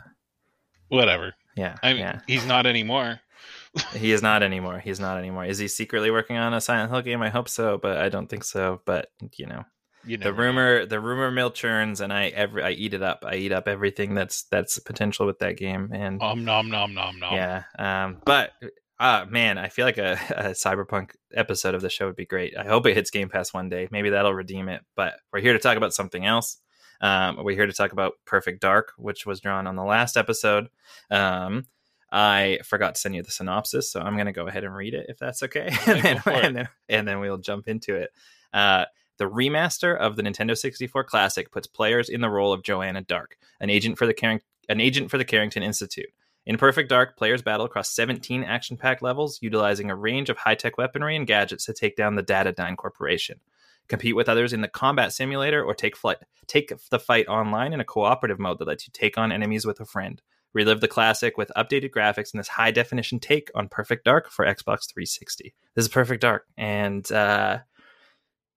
whatever. 0.88 1.34
yeah 1.58 1.76
I 1.84 1.92
mean, 1.94 2.02
yeah 2.04 2.20
he's 2.28 2.46
not 2.46 2.66
anymore. 2.66 3.20
he 3.94 4.14
is 4.14 4.22
not 4.22 4.42
anymore 4.44 4.80
he's 4.80 5.00
not 5.02 5.18
anymore 5.18 5.44
is 5.46 5.58
he 5.58 5.68
secretly 5.68 6.10
working 6.12 6.38
on 6.38 6.54
a 6.54 6.62
silent 6.62 6.92
hill 6.92 7.02
game 7.02 7.22
i 7.22 7.28
hope 7.30 7.50
so 7.50 7.78
but 7.78 7.98
i 7.98 8.08
don't 8.08 8.30
think 8.30 8.46
so 8.46 8.82
but 8.86 9.10
you 9.38 9.46
know 9.46 9.66
You 10.06 10.16
the 10.18 10.26
never 10.26 10.38
know. 10.38 10.44
rumor 10.48 10.86
the 10.86 11.00
rumor 11.02 11.30
mill 11.32 11.52
churns 11.52 12.00
and 12.00 12.14
i 12.14 12.28
every 12.28 12.64
i 12.64 12.70
eat 12.72 12.94
it 12.94 13.02
up 13.04 13.26
i 13.28 13.36
eat 13.36 13.52
up 13.52 13.68
everything 13.68 14.14
that's 14.14 14.44
that's 14.44 14.80
potential 14.80 15.26
with 15.26 15.40
that 15.40 15.58
game 15.58 15.90
and 15.92 16.22
Om 16.22 16.46
nom 16.46 16.70
nom 16.70 16.94
nom 16.94 17.20
nom. 17.20 17.34
yeah 17.34 17.64
um 17.78 18.22
but 18.26 18.52
uh 19.00 19.26
man 19.30 19.58
i 19.58 19.68
feel 19.68 19.86
like 19.86 19.98
a, 19.98 20.14
a 20.36 20.44
cyberpunk 20.52 21.12
episode 21.34 21.76
of 21.76 21.82
the 21.82 21.90
show 21.90 22.08
would 22.08 22.16
be 22.16 22.26
great. 22.26 22.58
I 22.58 22.66
hope 22.66 22.86
it 22.86 22.96
hits 22.96 23.12
game 23.12 23.30
pass 23.30 23.54
one 23.54 23.70
day. 23.70 23.88
Maybe 23.92 24.10
that'll 24.10 24.34
redeem 24.34 24.70
it. 24.70 24.82
But 24.96 25.16
we're 25.32 25.42
here 25.42 25.54
to 25.54 25.60
talk 25.60 25.78
about 25.78 25.94
something 25.94 26.26
else. 26.26 26.58
Um 27.02 27.44
we're 27.44 27.56
here 27.56 27.68
to 27.68 27.74
talk 27.74 27.92
about 27.92 28.14
perfect 28.26 28.62
dark 28.62 28.94
which 28.98 29.26
was 29.26 29.42
drawn 29.42 29.68
on 29.68 29.76
the 29.76 29.84
last 29.84 30.18
episode. 30.18 30.70
Um 31.12 31.66
I 32.12 32.60
forgot 32.64 32.96
to 32.96 33.02
send 33.02 33.16
you 33.16 33.24
the 33.24 33.32
synopsis, 33.32 33.92
so 33.92 34.00
I'm 34.00 34.14
going 34.14 34.28
to 34.28 34.32
go 34.32 34.48
ahead 34.48 34.64
and 34.64 34.74
read 34.74 34.94
it 34.94 35.08
if 35.10 35.18
that's 35.18 35.44
okay, 35.44 35.68
and, 35.88 36.02
then, 36.02 36.22
and 36.26 36.56
then 36.56 36.70
and 36.88 37.08
then 37.08 37.20
we'll 37.20 37.40
jump 37.40 37.68
into 37.68 37.96
it. 37.96 38.12
Uh, 38.54 38.86
the 39.18 39.26
remaster 39.26 39.98
of 39.98 40.16
the 40.16 40.24
Nintendo 40.24 40.58
64 40.58 41.04
Classic 41.06 41.52
puts 41.52 41.68
players 41.68 42.08
in 42.08 42.22
the 42.22 42.30
role 42.30 42.54
of 42.54 42.64
Joanna 42.64 43.02
Dark, 43.02 43.38
an 43.60 43.70
agent 43.70 43.98
for 43.98 44.06
the 44.06 44.14
Carring- 44.14 44.42
an 44.70 44.80
agent 44.80 45.12
for 45.12 45.18
the 45.18 45.26
Carrington 45.26 45.64
Institute. 45.64 46.10
In 46.46 46.58
Perfect 46.58 46.90
Dark, 46.90 47.18
players 47.18 47.42
battle 47.42 47.66
across 47.66 47.90
17 47.90 48.44
action-packed 48.44 49.02
levels, 49.02 49.40
utilizing 49.42 49.90
a 49.90 49.96
range 49.96 50.30
of 50.30 50.38
high-tech 50.38 50.78
weaponry 50.78 51.16
and 51.16 51.26
gadgets 51.26 51.66
to 51.66 51.74
take 51.74 51.96
down 51.96 52.16
the 52.16 52.24
Datadyne 52.24 52.78
Corporation. 52.78 53.40
Compete 53.88 54.16
with 54.16 54.30
others 54.30 54.54
in 54.54 54.62
the 54.62 54.68
combat 54.68 55.12
simulator, 55.12 55.64
or 55.64 55.74
take 55.74 55.98
flight, 55.98 56.18
take 56.48 56.72
the 56.92 57.00
fight 57.00 57.28
online 57.28 57.74
in 57.74 57.80
a 57.80 57.86
cooperative 57.86 58.40
mode 58.40 58.60
that 58.60 58.68
lets 58.68 58.88
you 58.88 58.92
take 58.94 59.18
on 59.18 59.32
enemies 59.32 59.66
with 59.66 59.80
a 59.80 59.86
friend. 59.86 60.22
Relive 60.54 60.82
the 60.82 60.88
classic 60.88 61.38
with 61.38 61.52
updated 61.58 61.92
graphics 61.92 62.32
and 62.32 62.40
this 62.40 62.48
high 62.48 62.72
definition 62.72 63.20
take 63.20 63.50
on 63.56 63.68
Perfect 63.68 64.06
Dark 64.06 64.32
for 64.32 64.46
Xbox 64.46 64.88
360. 64.88 65.54
This 65.74 65.86
is 65.86 65.90
Perfect 65.90 66.22
Dark, 66.22 66.46
and 66.58 67.12
uh, 67.12 67.60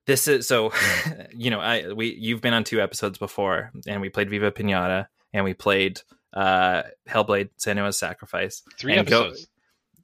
this 0.06 0.28
is 0.28 0.46
so. 0.46 0.72
you 1.34 1.50
know, 1.50 1.60
I 1.60 1.92
we 1.92 2.14
you've 2.14 2.40
been 2.40 2.54
on 2.54 2.64
two 2.64 2.80
episodes 2.80 3.18
before, 3.18 3.72
and 3.86 4.00
we 4.00 4.10
played 4.10 4.30
Viva 4.30 4.52
Pinata, 4.52 5.06
and 5.32 5.44
we 5.44 5.54
played 5.54 6.02
uh, 6.32 6.82
Hellblade: 7.08 7.50
Senua's 7.58 7.98
Sacrifice. 7.98 8.62
Three 8.78 8.96
And 8.96 9.06
go- 9.08 9.26
episodes. 9.26 9.48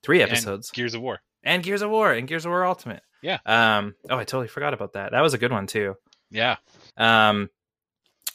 Three 0.03 0.21
And 0.23 0.31
episodes, 0.31 0.71
Gears 0.71 0.95
of 0.95 1.01
War. 1.03 1.21
and 1.43 1.63
Gears 1.63 1.83
of 1.83 1.91
War, 1.91 2.13
and 2.13 2.29
Gears 2.29 2.45
of 2.45 2.51
War 2.51 2.65
Ultimate. 2.67 3.03
Yeah. 3.23 3.39
Um. 3.47 3.95
Oh, 4.11 4.17
I 4.17 4.25
totally 4.25 4.49
forgot 4.49 4.75
about 4.75 4.93
that. 4.95 5.13
That 5.13 5.23
was 5.23 5.33
a 5.35 5.39
good 5.39 5.53
one 5.53 5.67
too. 5.67 5.95
Yeah. 6.31 6.57
Um, 6.97 7.49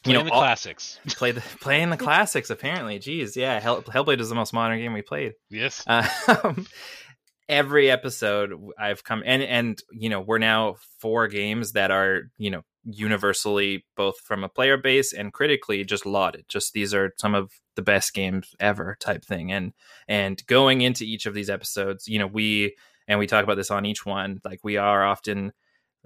you 0.05 0.13
know 0.13 0.23
the 0.23 0.31
all- 0.31 0.39
classics. 0.41 0.99
play 1.09 1.31
the 1.31 1.41
playing 1.61 1.89
the 1.91 1.97
classics. 2.05 2.49
Apparently, 2.49 2.97
jeez, 2.99 3.35
yeah, 3.35 3.59
Hell, 3.59 3.81
Hellblade 3.83 4.19
is 4.19 4.29
the 4.29 4.35
most 4.35 4.53
modern 4.53 4.79
game 4.79 4.93
we 4.93 5.01
played. 5.03 5.33
Yes. 5.49 5.83
Um, 5.85 6.65
every 7.49 7.89
episode 7.89 8.53
I've 8.77 9.03
come 9.03 9.23
and 9.25 9.41
and 9.43 9.81
you 9.91 10.09
know 10.09 10.21
we're 10.21 10.37
now 10.37 10.75
four 10.99 11.27
games 11.27 11.71
that 11.73 11.91
are 11.91 12.31
you 12.37 12.51
know 12.51 12.61
universally 12.85 13.85
both 13.95 14.19
from 14.19 14.43
a 14.43 14.49
player 14.49 14.77
base 14.77 15.13
and 15.13 15.33
critically 15.33 15.83
just 15.83 16.05
lauded. 16.05 16.45
Just 16.47 16.73
these 16.73 16.93
are 16.93 17.13
some 17.17 17.35
of 17.35 17.51
the 17.75 17.81
best 17.81 18.13
games 18.13 18.55
ever 18.59 18.97
type 18.99 19.23
thing. 19.23 19.51
And 19.51 19.73
and 20.07 20.45
going 20.47 20.81
into 20.81 21.03
each 21.03 21.25
of 21.25 21.33
these 21.33 21.49
episodes, 21.49 22.07
you 22.07 22.19
know 22.19 22.27
we 22.27 22.75
and 23.07 23.19
we 23.19 23.27
talk 23.27 23.43
about 23.43 23.55
this 23.55 23.71
on 23.71 23.85
each 23.85 24.05
one. 24.05 24.39
Like 24.43 24.63
we 24.63 24.77
are 24.77 25.05
often 25.05 25.51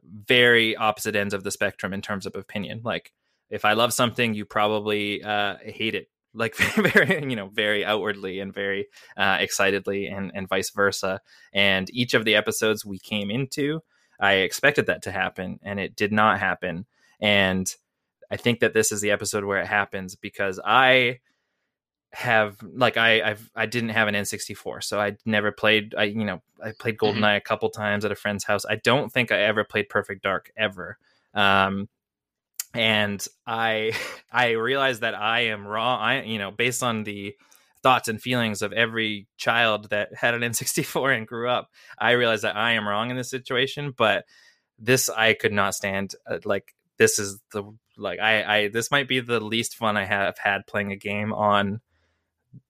very 0.03 0.75
opposite 0.75 1.15
ends 1.15 1.33
of 1.33 1.43
the 1.43 1.51
spectrum 1.51 1.93
in 1.93 2.01
terms 2.01 2.25
of 2.25 2.35
opinion. 2.35 2.81
Like 2.83 3.11
if 3.49 3.65
I 3.65 3.73
love 3.73 3.93
something, 3.93 4.33
you 4.33 4.45
probably 4.45 5.23
uh, 5.23 5.57
hate 5.63 5.95
it. 5.95 6.07
Like 6.33 6.55
very, 6.75 7.29
you 7.29 7.35
know, 7.35 7.49
very 7.49 7.85
outwardly 7.85 8.39
and 8.39 8.51
very 8.51 8.87
uh, 9.15 9.37
excitedly, 9.39 10.07
and 10.07 10.31
and 10.33 10.49
vice 10.49 10.71
versa. 10.71 11.21
And 11.53 11.87
each 11.93 12.15
of 12.15 12.25
the 12.25 12.35
episodes 12.35 12.83
we 12.83 12.97
came 12.97 13.29
into, 13.29 13.81
I 14.19 14.35
expected 14.35 14.87
that 14.87 15.03
to 15.03 15.11
happen, 15.11 15.59
and 15.63 15.79
it 15.79 15.95
did 15.95 16.11
not 16.11 16.39
happen. 16.39 16.85
And 17.19 17.67
I 18.31 18.37
think 18.37 18.59
that 18.59 18.73
this 18.73 18.91
is 18.91 19.01
the 19.01 19.11
episode 19.11 19.43
where 19.43 19.59
it 19.59 19.67
happens 19.67 20.15
because 20.15 20.59
I 20.63 21.19
have 22.13 22.57
like 22.61 22.95
I 22.95 23.21
I've 23.21 23.49
I 23.55 23.65
didn't 23.65 23.89
have 23.89 24.07
an 24.07 24.15
N64, 24.15 24.83
so 24.83 24.99
I 24.99 25.17
never 25.25 25.51
played. 25.51 25.95
I 25.97 26.03
you 26.05 26.25
know 26.25 26.41
I 26.63 26.71
played 26.77 26.97
GoldenEye 26.97 27.37
a 27.37 27.41
couple 27.41 27.69
times 27.69 28.05
at 28.05 28.11
a 28.11 28.15
friend's 28.15 28.43
house. 28.43 28.65
I 28.65 28.75
don't 28.75 29.11
think 29.11 29.31
I 29.31 29.41
ever 29.41 29.63
played 29.63 29.89
Perfect 29.89 30.23
Dark 30.23 30.51
ever. 30.55 30.97
Um, 31.33 31.89
and 32.73 33.25
I 33.47 33.93
I 34.31 34.51
realized 34.51 35.01
that 35.01 35.15
I 35.15 35.41
am 35.45 35.65
wrong. 35.65 35.99
I 36.01 36.23
you 36.23 36.37
know 36.37 36.51
based 36.51 36.83
on 36.83 37.03
the 37.03 37.35
thoughts 37.83 38.07
and 38.07 38.21
feelings 38.21 38.61
of 38.61 38.73
every 38.73 39.27
child 39.37 39.89
that 39.89 40.15
had 40.15 40.33
an 40.33 40.41
N64 40.41 41.17
and 41.17 41.27
grew 41.27 41.49
up, 41.49 41.69
I 41.99 42.11
realized 42.11 42.43
that 42.43 42.55
I 42.55 42.71
am 42.71 42.87
wrong 42.87 43.11
in 43.11 43.17
this 43.17 43.29
situation. 43.29 43.93
But 43.95 44.25
this 44.79 45.09
I 45.09 45.33
could 45.33 45.53
not 45.53 45.75
stand. 45.75 46.15
Uh, 46.25 46.39
like 46.45 46.73
this 46.97 47.19
is 47.19 47.39
the 47.51 47.63
like 47.97 48.19
I 48.19 48.43
I 48.43 48.67
this 48.69 48.91
might 48.91 49.07
be 49.07 49.19
the 49.19 49.39
least 49.39 49.75
fun 49.75 49.97
I 49.97 50.05
have 50.05 50.37
had 50.37 50.67
playing 50.67 50.91
a 50.91 50.97
game 50.97 51.33
on 51.33 51.81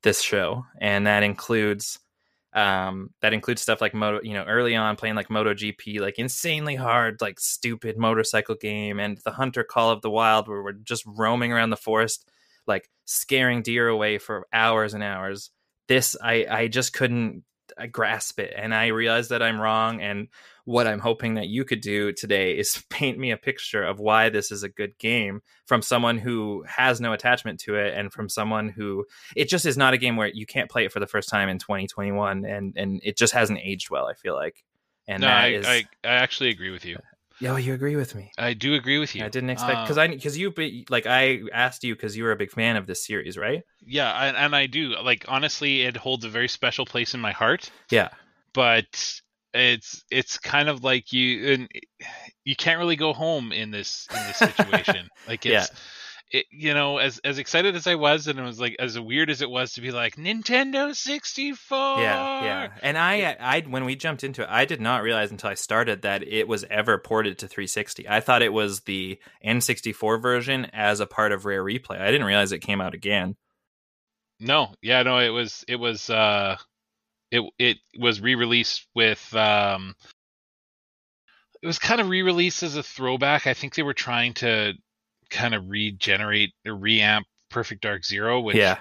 this 0.01 0.21
show, 0.21 0.65
and 0.79 1.07
that 1.07 1.23
includes 1.23 1.99
um 2.53 3.09
that 3.21 3.33
includes 3.33 3.63
stuff 3.63 3.81
like 3.81 3.95
moto 3.95 4.19
you 4.21 4.33
know 4.33 4.43
early 4.43 4.75
on 4.75 4.95
playing 4.95 5.15
like 5.15 5.27
moto 5.27 5.55
gp 5.55 5.99
like 5.99 6.19
insanely 6.19 6.75
hard 6.75 7.19
like 7.19 7.39
stupid 7.39 7.97
motorcycle 7.97 8.53
game 8.53 8.99
and 8.99 9.17
the 9.25 9.31
hunter 9.31 9.63
call 9.63 9.89
of 9.89 10.03
the 10.03 10.09
wild 10.09 10.47
where 10.47 10.61
we're 10.61 10.71
just 10.71 11.03
roaming 11.07 11.51
around 11.51 11.71
the 11.71 11.75
forest 11.75 12.29
like 12.67 12.89
scaring 13.05 13.61
deer 13.61 13.87
away 13.87 14.17
for 14.17 14.47
hours 14.53 14.93
and 14.93 15.03
hours 15.03 15.51
this 15.87 16.15
i 16.21 16.45
i 16.49 16.67
just 16.67 16.93
couldn't 16.93 17.43
I 17.77 17.87
grasp 17.87 18.39
it 18.39 18.53
and 18.55 18.73
i 18.73 18.87
realized 18.87 19.31
that 19.31 19.41
i'm 19.41 19.59
wrong 19.59 20.01
and 20.01 20.27
what 20.65 20.85
i'm 20.85 20.99
hoping 20.99 21.35
that 21.35 21.47
you 21.47 21.65
could 21.65 21.81
do 21.81 22.11
today 22.11 22.57
is 22.57 22.83
paint 22.89 23.17
me 23.17 23.31
a 23.31 23.37
picture 23.37 23.83
of 23.83 23.99
why 23.99 24.29
this 24.29 24.51
is 24.51 24.63
a 24.63 24.69
good 24.69 24.97
game 24.99 25.41
from 25.65 25.81
someone 25.81 26.17
who 26.17 26.63
has 26.67 27.01
no 27.01 27.13
attachment 27.13 27.59
to 27.61 27.75
it 27.75 27.93
and 27.97 28.13
from 28.13 28.29
someone 28.29 28.69
who 28.69 29.05
it 29.35 29.49
just 29.49 29.65
is 29.65 29.77
not 29.77 29.93
a 29.93 29.97
game 29.97 30.17
where 30.17 30.27
you 30.27 30.45
can't 30.45 30.69
play 30.69 30.85
it 30.85 30.91
for 30.91 30.99
the 30.99 31.07
first 31.07 31.29
time 31.29 31.49
in 31.49 31.57
2021 31.57 32.45
and 32.45 32.73
and 32.75 33.01
it 33.03 33.17
just 33.17 33.33
hasn't 33.33 33.59
aged 33.63 33.89
well 33.89 34.05
i 34.05 34.13
feel 34.13 34.35
like 34.35 34.63
and 35.07 35.21
no, 35.21 35.27
that 35.27 35.37
I, 35.37 35.47
is- 35.49 35.65
I 35.65 35.83
I 36.03 36.13
actually 36.15 36.49
agree 36.49 36.71
with 36.71 36.85
you. 36.85 36.95
Uh, 36.95 37.01
oh 37.47 37.55
you 37.55 37.73
agree 37.73 37.95
with 37.95 38.15
me 38.15 38.31
I 38.37 38.53
do 38.53 38.73
agree 38.73 38.99
with 38.99 39.15
you. 39.15 39.23
i 39.23 39.29
didn't 39.29 39.49
expect 39.49 39.79
um, 39.79 39.83
because 39.83 39.97
i 39.97 40.07
because 40.07 40.37
you 40.37 40.51
be 40.51 40.85
like 40.89 41.05
i 41.05 41.41
asked 41.53 41.83
you 41.83 41.95
because 41.95 42.15
you 42.15 42.23
were 42.23 42.31
a 42.31 42.37
big 42.37 42.51
fan 42.51 42.75
of 42.75 42.87
this 42.87 43.05
series 43.05 43.37
right 43.37 43.63
yeah, 43.85 44.11
and, 44.27 44.37
and 44.37 44.55
I 44.55 44.67
do 44.67 44.95
like 45.01 45.25
honestly, 45.27 45.81
it 45.81 45.97
holds 45.97 46.25
a 46.25 46.29
very 46.29 46.47
special 46.47 46.85
place 46.85 47.13
in 47.13 47.19
my 47.19 47.31
heart. 47.31 47.69
yeah 47.89 48.09
But 48.53 49.19
it's 49.53 50.03
it's 50.09 50.37
kind 50.37 50.69
of 50.69 50.83
like 50.83 51.13
you 51.13 51.53
and 51.53 51.69
you 52.43 52.55
can't 52.55 52.79
really 52.79 52.95
go 52.95 53.13
home 53.13 53.51
in 53.51 53.71
this 53.71 54.07
in 54.11 54.27
this 54.27 54.37
situation. 54.37 55.09
like 55.27 55.45
it's 55.45 55.71
it, 56.33 56.47
you 56.51 56.73
know, 56.73 56.97
as 56.97 57.19
as 57.23 57.37
excited 57.37 57.75
as 57.75 57.87
I 57.87 57.95
was, 57.95 58.27
and 58.27 58.37
it 58.37 58.43
was 58.43 58.59
like 58.59 58.75
as 58.79 58.99
weird 58.99 59.29
as 59.29 59.41
it 59.41 59.49
was 59.49 59.73
to 59.73 59.81
be 59.81 59.91
like 59.91 60.15
Nintendo 60.17 60.93
sixty 60.93 61.53
four. 61.53 61.99
yeah. 61.99 62.43
Yeah 62.43 62.69
and 62.81 62.97
i 62.97 63.35
i 63.39 63.61
when 63.61 63.85
we 63.85 63.95
jumped 63.95 64.23
into 64.23 64.41
it 64.41 64.47
i 64.49 64.65
did 64.65 64.81
not 64.81 65.03
realize 65.03 65.31
until 65.31 65.49
i 65.49 65.53
started 65.53 66.01
that 66.01 66.23
it 66.23 66.47
was 66.47 66.65
ever 66.69 66.97
ported 66.97 67.37
to 67.37 67.47
360 67.47 68.07
i 68.09 68.19
thought 68.19 68.41
it 68.41 68.51
was 68.51 68.81
the 68.81 69.19
n64 69.45 70.21
version 70.21 70.65
as 70.73 70.99
a 70.99 71.05
part 71.05 71.31
of 71.31 71.45
rare 71.45 71.63
replay. 71.63 71.99
I 72.01 72.11
didn't 72.11 72.27
realize 72.27 72.51
it 72.51 72.59
came 72.59 72.81
out 72.81 72.93
again. 72.93 73.35
No, 74.39 74.73
yeah, 74.81 75.03
no, 75.03 75.19
it 75.19 75.29
was 75.29 75.63
it 75.67 75.75
was 75.77 76.09
uh 76.09 76.57
it 77.31 77.43
it 77.59 77.77
was 77.97 78.19
re-released 78.19 78.87
with 78.93 79.33
um 79.35 79.95
it 81.61 81.67
was 81.67 81.79
kind 81.79 82.01
of 82.01 82.09
re-released 82.09 82.63
as 82.63 82.75
a 82.75 82.83
throwback. 82.83 83.47
I 83.47 83.53
think 83.53 83.75
they 83.75 83.83
were 83.83 83.93
trying 83.93 84.33
to 84.35 84.73
kind 85.33 85.53
of 85.53 85.69
regenerate 85.69 86.53
or 86.65 86.73
reamp 86.73 87.23
Perfect 87.49 87.81
Dark 87.81 88.05
Zero, 88.05 88.39
which 88.39 88.55
yeah 88.55 88.77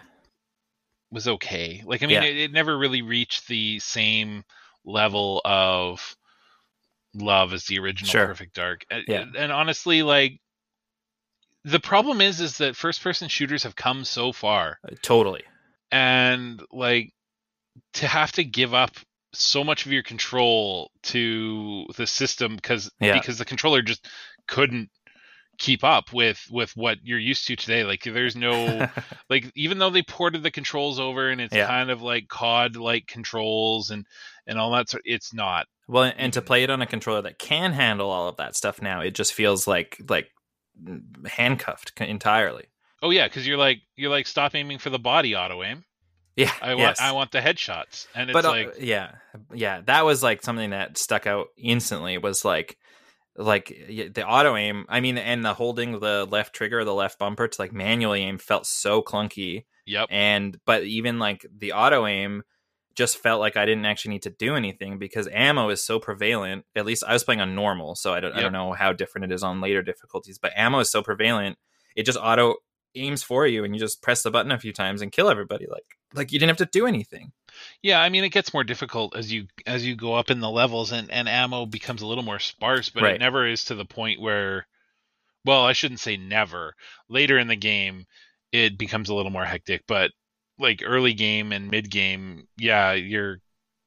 was 1.11 1.29
okay. 1.29 1.83
Like 1.85 2.03
I 2.03 2.07
mean 2.07 2.23
Yeah. 2.23 2.29
it, 2.29 2.37
it 2.37 2.53
never 2.53 2.77
really 2.79 3.03
reached 3.03 3.47
the 3.49 3.79
same 3.81 4.45
level 4.85 5.41
of 5.45 6.17
love 7.15 7.53
as 7.53 7.65
the 7.67 7.79
original 7.79 8.11
Sure. 8.11 8.27
Perfect 8.27 8.55
Dark. 8.55 8.85
And- 8.91 9.05
Yeah. 9.07 9.25
And 9.37 9.53
honestly 9.53 10.03
like 10.03 10.41
the 11.65 11.81
problem 11.81 12.21
is 12.21 12.41
is 12.41 12.59
that 12.59 12.77
first 12.77 13.03
person 13.03 13.29
shooters 13.29 13.63
have 13.65 13.77
come 13.77 14.05
so 14.05 14.33
far 14.33 14.79
uh, 14.91 14.95
totally 15.03 15.43
and 15.91 16.63
like 16.73 17.13
to 17.95 18.07
have 18.07 18.33
to 18.33 18.43
give 18.45 18.73
up 18.75 18.91
so 19.35 19.63
much 19.65 19.87
of 19.87 19.93
your 19.93 20.03
control 20.03 20.91
to 21.03 21.87
the 21.97 22.07
system 22.07 22.57
because 22.57 22.91
Yeah. 23.01 23.19
because 23.19 23.39
the 23.39 23.45
controller 23.45 23.83
just 23.83 24.07
couldn't 24.49 24.91
keep 25.63 25.85
up 25.85 26.13
with 26.13 26.45
with 26.51 26.77
what 26.77 26.99
you're 27.05 27.19
used 27.19 27.47
to 27.47 27.55
today 27.57 27.85
like 27.85 28.03
there's 28.03 28.35
no 28.35 28.89
like 29.31 29.51
even 29.55 29.79
though 29.79 29.91
they 29.91 30.03
ported 30.03 30.43
the 30.43 30.51
controls 30.51 30.99
over 30.99 31.29
and 31.31 31.41
it's 31.41 31.55
Yeah. 31.55 31.67
kind 31.69 31.89
of 31.91 32.03
like 32.03 32.27
cod 32.29 32.75
like 32.77 33.07
controls 33.07 33.91
and 33.91 34.05
and 34.47 34.59
all 34.59 34.73
that 34.73 34.89
sort 34.91 35.03
it's 35.07 35.33
not 35.33 35.67
Well, 35.87 36.13
and 36.17 36.33
to 36.33 36.43
play 36.43 36.65
it 36.65 36.71
on 36.71 36.83
a 36.83 36.87
controller 36.87 37.23
that 37.23 37.39
can 37.39 37.73
handle 37.73 38.11
all 38.11 38.29
of 38.29 38.37
that 38.39 38.57
stuff 38.57 38.83
now, 38.83 39.01
it 39.03 39.15
just 39.15 39.33
feels 39.35 39.67
like 39.69 39.97
like 40.09 40.29
handcuffed 41.29 41.93
c- 41.99 42.09
entirely. 42.09 42.65
oh 43.03 43.11
yeah 43.11 43.29
because 43.29 43.47
you're 43.47 43.57
like 43.59 43.79
you're 43.97 44.11
like 44.11 44.27
stop 44.27 44.55
aiming 44.55 44.79
for 44.79 44.91
the 44.91 44.99
body 44.99 45.37
auto 45.37 45.63
aim 45.63 45.85
Yeah, 46.37 46.53
i 46.61 46.71
want 46.71 46.81
yes. 46.81 47.01
i 47.01 47.13
want 47.13 47.31
the 47.31 47.41
headshots 47.41 48.07
and 48.15 48.31
it's 48.31 48.35
but 48.35 48.45
uh, 48.45 48.51
like 48.51 48.75
yeah, 48.81 49.13
yeah, 49.55 49.81
that 49.87 50.05
was 50.05 50.23
like 50.23 50.43
something 50.43 50.71
that 50.71 50.99
stuck 50.99 51.27
out 51.27 51.49
instantly. 51.57 52.19
Was 52.19 52.45
like 52.45 52.77
like 53.37 53.69
the 53.69 54.27
auto 54.27 54.57
aim. 54.57 54.85
I 54.89 55.01
mean, 55.01 55.19
and 55.19 55.45
the 55.45 55.55
holding 55.55 56.01
the 56.01 56.27
left 56.31 56.55
trigger, 56.55 56.85
the 56.85 56.95
left 56.95 57.19
bumper 57.19 57.49
to 57.49 57.61
like 57.61 57.73
manually 57.73 58.23
aim 58.23 58.39
felt 58.39 58.67
so 58.67 59.03
clunky. 59.03 59.65
yep 59.87 60.09
And 60.11 60.59
but 60.67 60.85
even 60.85 61.19
like 61.19 61.47
the 61.57 61.73
auto 61.73 62.07
aim 62.07 62.43
just 62.95 63.19
felt 63.19 63.41
like 63.41 63.57
I 63.57 63.65
didn't 63.65 63.87
actually 63.87 64.13
need 64.13 64.23
to 64.23 64.31
do 64.31 64.55
anything 64.55 64.99
because 64.99 65.27
ammo 65.33 65.71
is 65.71 65.83
so 65.83 65.99
prevalent. 65.99 66.67
At 66.77 66.85
least 66.85 67.05
I 67.07 67.15
was 67.15 67.25
playing 67.25 67.41
on 67.41 67.55
normal, 67.55 67.95
so 67.95 68.13
I 68.13 68.21
don't 68.21 68.35
I 68.35 68.41
don't 68.41 68.53
know 68.53 68.73
how 68.73 68.93
different 68.93 69.31
it 69.31 69.35
is 69.35 69.43
on 69.43 69.61
later 69.61 69.83
difficulties. 69.83 70.39
But 70.39 70.53
ammo 70.57 70.81
is 70.81 70.91
so 70.91 71.03
prevalent, 71.03 71.57
it 71.97 72.05
just 72.05 72.19
auto 72.21 72.57
aims 72.95 73.23
for 73.23 73.47
you, 73.47 73.65
and 73.65 73.75
you 73.75 73.81
just 73.81 74.03
press 74.03 74.23
the 74.23 74.31
button 74.31 74.53
a 74.53 74.59
few 74.59 74.73
times 74.73 75.01
and 75.01 75.11
kill 75.11 75.31
everybody. 75.31 75.67
Like 75.71 75.97
like 76.13 76.33
you 76.33 76.39
didn't 76.39 76.51
have 76.51 76.69
to 76.69 76.79
do 76.79 76.87
anything. 76.87 77.33
Yeah, 77.83 78.01
I 78.01 78.09
mean 78.09 78.25
it 78.25 78.31
gets 78.31 78.53
more 78.55 78.65
difficult 78.65 79.17
as 79.17 79.33
you 79.33 79.47
as 79.67 79.85
you 79.87 79.97
go 79.97 80.15
up 80.15 80.31
in 80.31 80.41
the 80.41 80.51
levels 80.51 80.93
and 80.93 81.11
and 81.11 81.29
ammo 81.29 81.67
becomes 81.67 82.03
a 82.03 82.07
little 82.07 82.25
more 82.25 82.39
sparse, 82.39 82.89
but 82.91 83.05
Right. 83.05 83.15
it 83.15 83.19
never 83.19 83.47
is 83.47 83.65
to 83.67 83.75
the 83.75 83.85
point 83.85 84.21
where 84.21 84.67
well, 85.45 85.65
I 85.65 85.73
shouldn't 85.73 86.01
say 86.01 86.17
never. 86.17 86.75
Later 87.09 87.39
in 87.39 87.49
the 87.49 87.57
game 87.57 88.07
it 88.53 88.79
becomes 88.79 89.09
a 89.09 89.15
little 89.15 89.33
more 89.33 89.45
hectic, 89.45 89.85
but 89.87 90.13
like 90.59 90.83
early 90.85 91.15
game 91.15 91.53
and 91.53 91.71
mid 91.71 91.91
game, 91.91 92.47
yeah, 92.59 92.93
your 92.93 93.41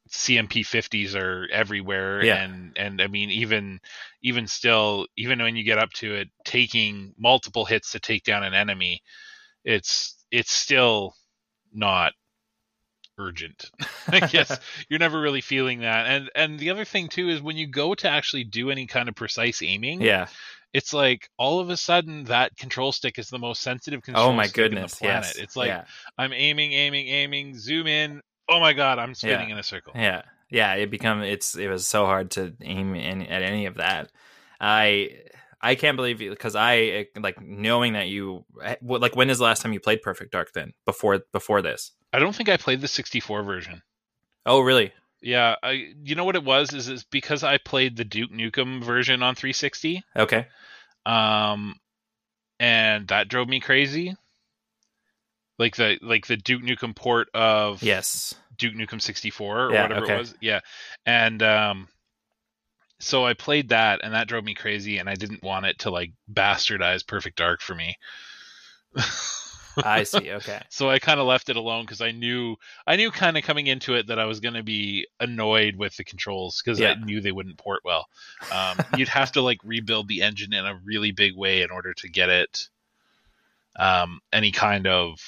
CMP 0.10 0.64
50s 0.64 1.16
are 1.16 1.48
everywhere 1.52 2.22
Yeah. 2.22 2.44
and 2.46 2.74
and 2.78 3.02
I 3.02 3.08
mean 3.08 3.30
even 3.32 3.80
even 4.22 4.48
still 4.48 5.08
even 5.18 5.42
when 5.42 5.56
you 5.56 5.64
get 5.64 5.80
up 5.80 5.92
to 5.94 6.14
it 6.16 6.30
taking 6.46 7.14
multiple 7.18 7.66
hits 7.66 7.92
to 7.94 8.00
take 8.00 8.24
down 8.24 8.44
an 8.44 8.54
enemy, 8.54 9.02
it's 9.64 10.16
it's 10.32 10.52
still 10.52 11.16
not 11.74 12.14
urgent. 13.18 13.72
I 14.08 14.20
guess 14.22 14.60
you're 14.90 15.00
never 15.00 15.20
really 15.20 15.42
feeling 15.42 15.82
that. 15.82 16.06
And 16.08 16.30
and 16.36 16.60
the 16.60 16.70
other 16.70 16.86
thing 16.86 17.08
too 17.08 17.30
is 17.30 17.42
when 17.42 17.58
you 17.58 17.68
go 17.68 17.94
to 17.96 18.10
actually 18.10 18.44
do 18.44 18.72
any 18.72 18.88
kind 18.88 19.10
of 19.10 19.16
precise 19.16 19.62
aiming, 19.62 20.02
Yeah. 20.02 20.28
it's 20.74 20.94
like 20.94 21.30
all 21.38 21.60
of 21.60 21.70
a 21.70 21.78
sudden 21.78 22.26
that 22.26 22.56
control 22.58 22.92
stick 22.92 23.18
is 23.18 23.30
the 23.30 23.40
most 23.40 23.62
sensitive 23.62 24.02
control 24.04 24.28
Oh 24.28 24.34
my 24.34 24.46
stick 24.48 24.56
goodness. 24.56 24.94
in 24.94 25.08
the 25.08 25.10
planet. 25.12 25.26
Yes. 25.36 25.38
It's 25.38 25.56
like 25.56 25.70
yeah. 25.70 25.86
I'm 26.18 26.34
aiming, 26.34 26.74
aiming, 26.74 27.08
aiming, 27.08 27.58
zoom 27.58 27.88
in. 27.88 28.22
Oh 28.48 28.60
my 28.60 28.74
god, 28.74 29.00
I'm 29.00 29.16
spinning 29.16 29.50
Yeah. 29.50 29.54
in 29.56 29.60
a 29.60 29.64
circle. 29.64 29.94
Yeah, 29.96 30.22
yeah. 30.52 30.74
It 30.76 30.92
become 30.92 31.22
it's 31.24 31.56
it 31.58 31.68
was 31.68 31.88
so 31.88 32.06
hard 32.06 32.32
to 32.32 32.54
aim 32.62 32.94
in, 32.96 33.24
at 33.24 33.42
any 33.42 33.66
of 33.66 33.76
that. 33.76 34.12
I 34.60 35.12
I 35.62 35.74
can't 35.76 35.96
believe 35.98 36.22
you 36.22 36.30
because 36.30 36.56
I 36.56 37.08
like 37.16 37.42
knowing 37.42 37.94
that 37.94 38.08
you 38.08 38.46
eh, 38.62 38.76
like 38.82 39.16
when 39.16 39.30
is 39.32 39.40
the 39.40 39.46
last 39.46 39.62
time 39.64 39.74
you 39.74 39.80
played 39.80 40.02
Perfect 40.04 40.32
Dark 40.32 40.52
then 40.54 40.74
before 40.86 41.22
before 41.32 41.62
this? 41.64 41.92
I 42.16 42.20
don't 42.20 42.34
think 42.34 42.48
I 42.48 42.56
played 42.56 42.80
the 42.80 42.88
64 42.88 43.44
version. 43.44 43.82
Oh 44.46 44.62
really? 44.62 44.94
Yeah, 45.22 45.56
I 45.62 45.94
you 46.02 46.16
know 46.16 46.24
what 46.24 46.38
it 46.38 46.46
was 46.46 46.74
is 46.74 46.88
is 46.88 47.04
because 47.04 47.44
I 47.44 47.58
played 47.58 47.98
the 47.98 48.06
Duke 48.06 48.32
Nukem 48.32 48.82
version 48.82 49.22
on 49.22 49.36
360. 49.36 50.02
Okay. 50.16 50.48
Um 51.06 51.76
and 52.58 53.10
that 53.10 53.28
drove 53.28 53.50
me 53.50 53.60
crazy. 53.60 54.16
Like 55.60 55.76
the 55.76 56.00
like 56.02 56.26
the 56.28 56.38
Duke 56.38 56.64
Nukem 56.64 56.96
port 56.96 57.28
of 57.34 57.84
Yes. 57.84 58.34
Duke 58.58 58.76
Nukem 58.76 59.02
64 59.02 59.60
or 59.60 59.74
Yeah, 59.74 59.82
whatever 59.82 60.06
okay. 60.06 60.16
it 60.16 60.18
was. 60.20 60.36
Yeah. 60.40 60.62
And 61.06 61.44
um 61.44 61.90
so 63.02 63.26
I 63.26 63.34
played 63.34 63.70
that 63.70 64.00
and 64.06 64.14
that 64.14 64.30
drove 64.30 64.46
me 64.46 64.54
crazy 64.54 65.00
and 65.00 65.10
I 65.10 65.16
didn't 65.16 65.44
want 65.44 65.66
it 65.66 65.80
to 65.80 65.90
like 65.90 66.14
bastardize 66.34 67.06
Perfect 67.06 67.36
Dark 67.36 67.60
for 67.60 67.76
me. 67.76 67.98
I 69.84 70.04
see. 70.04 70.32
Okay. 70.32 70.62
so 70.70 70.90
I 70.90 71.00
kind 71.00 71.20
of 71.20 71.28
left 71.28 71.50
it 71.50 71.56
alone 71.56 71.84
because 71.86 72.02
I 72.02 72.12
knew 72.12 72.56
I 72.88 72.96
knew 72.96 73.12
kind 73.12 73.38
of 73.38 73.44
coming 73.44 73.68
into 73.68 73.96
it 73.96 74.08
that 74.08 74.20
I 74.20 74.26
was 74.26 74.40
going 74.40 74.54
to 74.56 74.64
be 74.64 75.08
annoyed 75.20 75.76
with 75.76 75.98
the 75.98 76.04
controls 76.04 76.62
because 76.64 76.80
Yeah. 76.80 76.92
I 76.92 77.04
knew 77.04 77.22
they 77.22 77.32
wouldn't 77.32 77.58
port 77.58 77.82
well. 77.84 78.08
Um, 78.52 78.78
you'd 78.98 79.08
have 79.10 79.32
to 79.34 79.42
like 79.42 79.58
rebuild 79.64 80.08
the 80.08 80.22
engine 80.22 80.54
in 80.54 80.66
a 80.66 80.80
really 80.84 81.12
big 81.12 81.36
way 81.36 81.62
in 81.62 81.72
order 81.72 81.94
to 81.96 82.10
get 82.10 82.30
it 82.30 82.70
um, 83.78 84.20
any 84.32 84.52
kind 84.52 84.88
of 84.88 85.20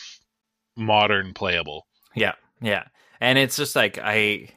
modern 0.75 1.33
playable. 1.33 1.85
Yeah, 2.15 2.33
yeah, 2.61 2.85
and 3.19 3.37
it's 3.37 3.57
just 3.57 3.75
like 3.75 3.99
I, 4.01 4.49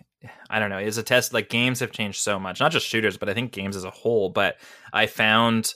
I 0.49 0.59
don't 0.59 0.71
know. 0.71 0.79
It's 0.79 0.97
a 0.97 1.03
test. 1.03 1.35
Like 1.35 1.49
games 1.49 1.81
have 1.81 1.91
changed 1.91 2.21
so 2.21 2.39
much, 2.39 2.61
not 2.61 2.73
just 2.73 2.87
shooters, 2.87 3.17
but 3.17 3.29
I 3.29 3.35
think 3.35 3.53
games 3.53 3.77
as 3.77 3.85
a 3.85 3.91
whole. 3.91 4.31
But 4.31 4.57
I 4.93 5.07
found, 5.07 5.75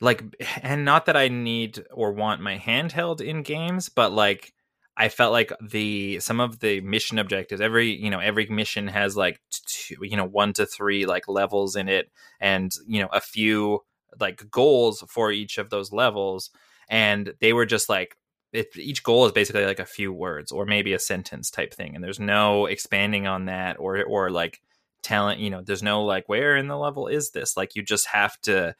like, 0.00 0.22
and 0.62 0.84
not 0.84 1.06
that 1.06 1.16
I 1.16 1.28
need 1.28 1.84
or 1.92 2.12
want 2.12 2.40
my 2.40 2.58
handheld 2.58 3.20
in 3.20 3.42
games, 3.42 3.88
but 3.88 4.12
like 4.12 4.52
I 4.96 5.08
felt 5.08 5.32
like 5.32 5.52
the 5.60 6.20
some 6.20 6.40
of 6.40 6.60
the 6.60 6.80
mission 6.80 7.18
objectives. 7.18 7.60
Every 7.60 7.90
you 7.90 8.10
know 8.10 8.20
every 8.20 8.46
mission 8.46 8.88
has 8.88 9.16
like 9.16 9.40
two, 9.50 9.96
you 10.02 10.16
know 10.16 10.26
one 10.26 10.52
to 10.54 10.66
three 10.66 11.06
like 11.06 11.28
levels 11.28 11.76
in 11.76 11.88
it, 11.88 12.10
and 12.40 12.70
you 12.86 13.02
know 13.02 13.08
a 13.12 13.20
few 13.20 13.80
like 14.20 14.48
goals 14.50 15.02
for 15.08 15.32
each 15.32 15.58
of 15.58 15.70
those 15.70 15.92
levels, 15.92 16.50
and 16.88 17.34
they 17.40 17.52
were 17.52 17.66
just 17.66 17.88
like 17.88 18.16
it, 18.52 18.68
each 18.76 19.02
goal 19.02 19.26
is 19.26 19.32
basically 19.32 19.66
like 19.66 19.80
a 19.80 19.84
few 19.84 20.12
words 20.12 20.52
or 20.52 20.64
maybe 20.64 20.92
a 20.92 20.98
sentence 20.98 21.50
type 21.50 21.74
thing 21.74 21.96
and 21.96 22.04
there's 22.04 22.20
no 22.20 22.66
expanding 22.66 23.26
on 23.26 23.46
that 23.46 23.76
or 23.80 24.04
or 24.04 24.30
like 24.30 24.60
telling 25.02 25.40
you 25.40 25.50
know 25.50 25.60
there's 25.60 25.82
no 25.82 26.04
like 26.04 26.28
where 26.28 26.56
in 26.56 26.68
the 26.68 26.78
level 26.78 27.08
is 27.08 27.32
this 27.32 27.56
like 27.56 27.74
you 27.74 27.82
just 27.82 28.06
have 28.06 28.40
to 28.42 28.74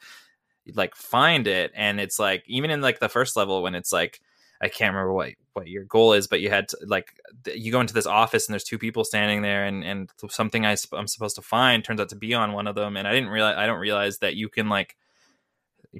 like 0.73 0.95
find 0.95 1.47
it 1.47 1.71
and 1.75 1.99
it's 1.99 2.19
like 2.19 2.43
even 2.47 2.71
in 2.71 2.81
like 2.81 2.99
the 2.99 3.09
first 3.09 3.35
level 3.35 3.61
when 3.61 3.75
it's 3.75 3.93
like 3.93 4.21
i 4.61 4.67
can't 4.67 4.93
remember 4.93 5.13
what 5.13 5.33
what 5.53 5.67
your 5.67 5.83
goal 5.83 6.13
is 6.13 6.27
but 6.27 6.41
you 6.41 6.49
had 6.49 6.67
to, 6.67 6.77
like 6.87 7.13
you 7.53 7.71
go 7.71 7.79
into 7.79 7.93
this 7.93 8.07
office 8.07 8.47
and 8.47 8.53
there's 8.53 8.63
two 8.63 8.79
people 8.79 9.03
standing 9.03 9.41
there 9.41 9.65
and 9.65 9.83
and 9.83 10.09
something 10.29 10.65
I, 10.65 10.75
i'm 10.93 11.07
supposed 11.07 11.35
to 11.35 11.41
find 11.41 11.83
turns 11.83 12.01
out 12.01 12.09
to 12.09 12.15
be 12.15 12.33
on 12.33 12.53
one 12.53 12.67
of 12.67 12.75
them 12.75 12.97
and 12.97 13.07
i 13.07 13.13
didn't 13.13 13.29
realize 13.29 13.55
i 13.57 13.65
don't 13.65 13.79
realize 13.79 14.19
that 14.19 14.35
you 14.35 14.49
can 14.49 14.69
like 14.69 14.95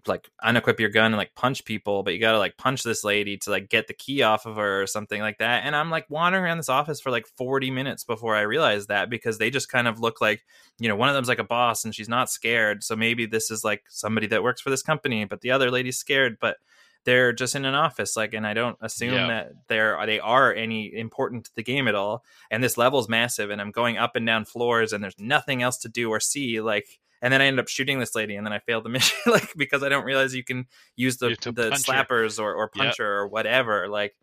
like 0.07 0.29
unequip 0.43 0.79
your 0.79 0.89
gun 0.89 1.07
and 1.07 1.17
like 1.17 1.35
punch 1.35 1.63
people, 1.65 2.03
but 2.03 2.13
you 2.13 2.19
gotta 2.19 2.37
like 2.37 2.57
punch 2.57 2.83
this 2.83 3.03
lady 3.03 3.37
to 3.37 3.49
like 3.49 3.69
get 3.69 3.87
the 3.87 3.93
key 3.93 4.21
off 4.23 4.45
of 4.45 4.55
her 4.57 4.81
or 4.81 4.87
something 4.87 5.21
like 5.21 5.37
that. 5.39 5.63
And 5.65 5.75
I'm 5.75 5.89
like 5.89 6.05
wandering 6.09 6.43
around 6.43 6.57
this 6.57 6.69
office 6.69 6.99
for 6.99 7.11
like 7.11 7.27
40 7.37 7.71
minutes 7.71 8.03
before 8.03 8.35
I 8.35 8.41
realized 8.41 8.89
that 8.89 9.09
because 9.09 9.37
they 9.37 9.49
just 9.49 9.69
kind 9.71 9.87
of 9.87 9.99
look 9.99 10.19
like, 10.21 10.43
you 10.79 10.89
know, 10.89 10.95
one 10.95 11.09
of 11.09 11.15
them's 11.15 11.29
like 11.29 11.39
a 11.39 11.43
boss 11.43 11.85
and 11.85 11.95
she's 11.95 12.09
not 12.09 12.29
scared. 12.29 12.83
So 12.83 12.95
maybe 12.95 13.25
this 13.25 13.49
is 13.51 13.63
like 13.63 13.83
somebody 13.89 14.27
that 14.27 14.43
works 14.43 14.61
for 14.61 14.69
this 14.69 14.81
company, 14.83 15.25
but 15.25 15.41
the 15.41 15.51
other 15.51 15.71
lady's 15.71 15.97
scared, 15.97 16.37
but 16.41 16.57
they're 17.05 17.31
just 17.31 17.55
in 17.55 17.65
an 17.65 17.75
office. 17.75 18.17
Like, 18.17 18.33
and 18.33 18.45
I 18.45 18.53
don't 18.53 18.77
assume 18.81 19.13
Yeah. 19.13 19.27
that 19.27 19.51
they're 19.67 20.05
they 20.07 20.19
are 20.19 20.53
any 20.53 20.93
important 20.93 21.45
to 21.45 21.51
the 21.55 21.63
game 21.63 21.87
at 21.87 21.95
all. 21.95 22.23
And 22.51 22.63
this 22.63 22.77
level's 22.77 23.07
massive, 23.07 23.51
and 23.51 23.61
I'm 23.61 23.71
going 23.71 23.97
up 23.97 24.15
and 24.15 24.25
down 24.25 24.43
floors, 24.45 24.91
and 24.91 25.03
there's 25.03 25.19
nothing 25.19 25.61
else 25.61 25.77
to 25.79 25.87
do 25.87 26.09
or 26.09 26.19
see. 26.19 26.61
Like, 26.61 26.99
and 27.21 27.33
then 27.33 27.41
I 27.41 27.45
end 27.45 27.59
up 27.59 27.67
shooting 27.67 27.99
this 27.99 28.15
lady, 28.15 28.35
and 28.35 28.45
then 28.45 28.53
I 28.53 28.59
failed 28.59 28.85
the 28.85 28.89
mission, 28.97 29.17
like 29.25 29.53
because 29.55 29.83
I 29.83 29.89
don't 29.89 30.05
realize 30.05 30.35
you 30.35 30.43
can 30.43 30.67
use 30.95 31.17
the 31.17 31.35
the 31.43 31.63
her. 31.63 31.71
slappers 31.71 32.39
or 32.39 32.53
or 32.53 32.69
punch 32.69 32.97
her 32.97 33.19
or 33.19 33.27
whatever. 33.27 33.87
Like, 33.87 34.15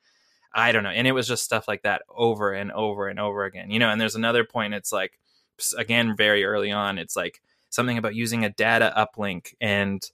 I 0.54 0.72
don't 0.72 0.82
know. 0.82 0.90
And 0.90 1.06
it 1.06 1.12
was 1.12 1.28
just 1.28 1.44
stuff 1.44 1.68
like 1.68 1.82
that 1.82 2.02
over 2.08 2.52
and 2.52 2.72
over 2.72 3.08
and 3.08 3.18
over 3.18 3.44
again, 3.44 3.70
you 3.70 3.78
know. 3.78 3.90
And 3.90 4.00
there's 4.00 4.16
another 4.16 4.44
point. 4.44 4.74
It's 4.74 4.92
like 4.92 5.18
again 5.76 6.16
very 6.16 6.44
early 6.44 6.70
on. 6.72 6.98
It's 6.98 7.16
like 7.16 7.40
something 7.70 7.98
about 7.98 8.14
using 8.14 8.44
a 8.44 8.50
data 8.50 8.92
uplink 8.96 9.54
and. 9.60 10.08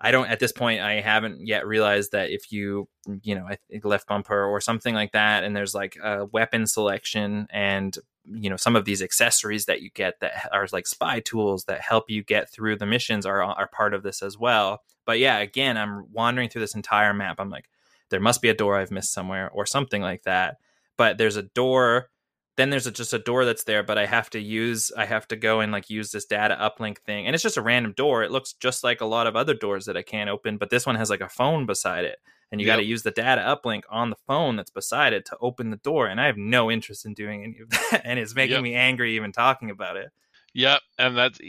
I 0.00 0.10
don't 0.10 0.28
at 0.28 0.38
this 0.38 0.52
point 0.52 0.80
I 0.80 1.00
haven't 1.00 1.46
yet 1.46 1.66
realized 1.66 2.12
that 2.12 2.30
if 2.30 2.52
you 2.52 2.88
you 3.22 3.34
know 3.34 3.48
left 3.82 4.06
bumper 4.06 4.44
or 4.44 4.60
something 4.60 4.94
like 4.94 5.12
that 5.12 5.44
and 5.44 5.56
there's 5.56 5.74
like 5.74 5.96
a 6.02 6.26
weapon 6.26 6.66
selection 6.66 7.48
and 7.50 7.96
you 8.24 8.50
know 8.50 8.56
some 8.56 8.76
of 8.76 8.84
these 8.84 9.02
accessories 9.02 9.64
that 9.66 9.82
you 9.82 9.90
get 9.90 10.20
that 10.20 10.48
are 10.52 10.66
like 10.72 10.86
spy 10.86 11.20
tools 11.20 11.64
that 11.64 11.80
help 11.80 12.04
you 12.08 12.22
get 12.22 12.50
through 12.50 12.76
the 12.76 12.86
missions 12.86 13.26
are 13.26 13.42
are 13.42 13.68
part 13.68 13.94
of 13.94 14.02
this 14.02 14.22
as 14.22 14.38
well. 14.38 14.82
But 15.04 15.18
yeah, 15.18 15.38
again, 15.38 15.78
I'm 15.78 16.04
wandering 16.12 16.48
through 16.48 16.60
this 16.60 16.74
entire 16.74 17.14
map. 17.14 17.36
I'm 17.38 17.50
like 17.50 17.68
there 18.10 18.20
must 18.20 18.42
be 18.42 18.48
a 18.48 18.54
door 18.54 18.76
I've 18.76 18.90
missed 18.90 19.12
somewhere 19.12 19.50
or 19.50 19.66
something 19.66 20.02
like 20.02 20.22
that. 20.24 20.56
But 20.96 21.18
there's 21.18 21.36
a 21.36 21.42
door 21.42 22.10
then 22.58 22.70
there's 22.70 22.86
a, 22.88 22.90
just 22.90 23.14
a 23.14 23.18
door 23.20 23.44
that's 23.46 23.64
there, 23.64 23.82
but 23.84 23.96
I 23.98 24.06
have 24.06 24.28
to 24.30 24.40
use 24.40 24.92
I 24.96 25.06
have 25.06 25.28
to 25.28 25.36
go 25.36 25.60
and 25.60 25.72
like 25.72 25.88
use 25.88 26.10
this 26.12 26.26
data 26.26 26.58
uplink 26.60 26.98
thing, 26.98 27.26
and 27.26 27.34
it's 27.34 27.42
just 27.42 27.56
a 27.56 27.62
random 27.62 27.92
door. 27.92 28.24
It 28.24 28.32
looks 28.32 28.52
just 28.54 28.84
like 28.84 29.00
a 29.00 29.06
lot 29.06 29.28
of 29.28 29.36
other 29.36 29.54
doors 29.54 29.86
that 29.86 29.96
I 29.96 30.02
can't 30.02 30.28
open, 30.28 30.58
but 30.58 30.68
this 30.70 30.84
one 30.84 30.96
has 30.96 31.08
like 31.08 31.22
a 31.22 31.28
phone 31.28 31.66
beside 31.66 32.04
it, 32.04 32.18
and 32.52 32.60
you 32.60 32.66
got 32.66 32.76
to 32.76 32.82
use 32.84 33.04
the 33.04 33.12
data 33.12 33.40
uplink 33.42 33.84
on 33.88 34.10
the 34.10 34.16
phone 34.26 34.56
that's 34.56 34.70
beside 34.70 35.12
it 35.12 35.24
to 35.26 35.36
open 35.40 35.70
the 35.70 35.76
door. 35.78 36.08
And 36.08 36.20
I 36.20 36.26
have 36.26 36.36
no 36.36 36.70
interest 36.70 37.06
in 37.06 37.14
doing 37.14 37.44
any 37.44 37.60
of 37.60 37.70
that, 37.92 38.02
and 38.04 38.18
it's 38.18 38.34
making 38.34 38.50
Yep. 38.54 38.62
me 38.62 38.74
angry 38.74 39.14
even 39.16 39.32
talking 39.32 39.70
about 39.70 39.96
it. 39.96 40.10
Yep, 40.54 40.80
and 40.98 41.16
that's 41.16 41.40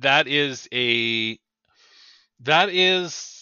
that 0.00 0.28
is 0.28 0.68
a 0.72 1.38
that 2.40 2.68
is 2.68 3.37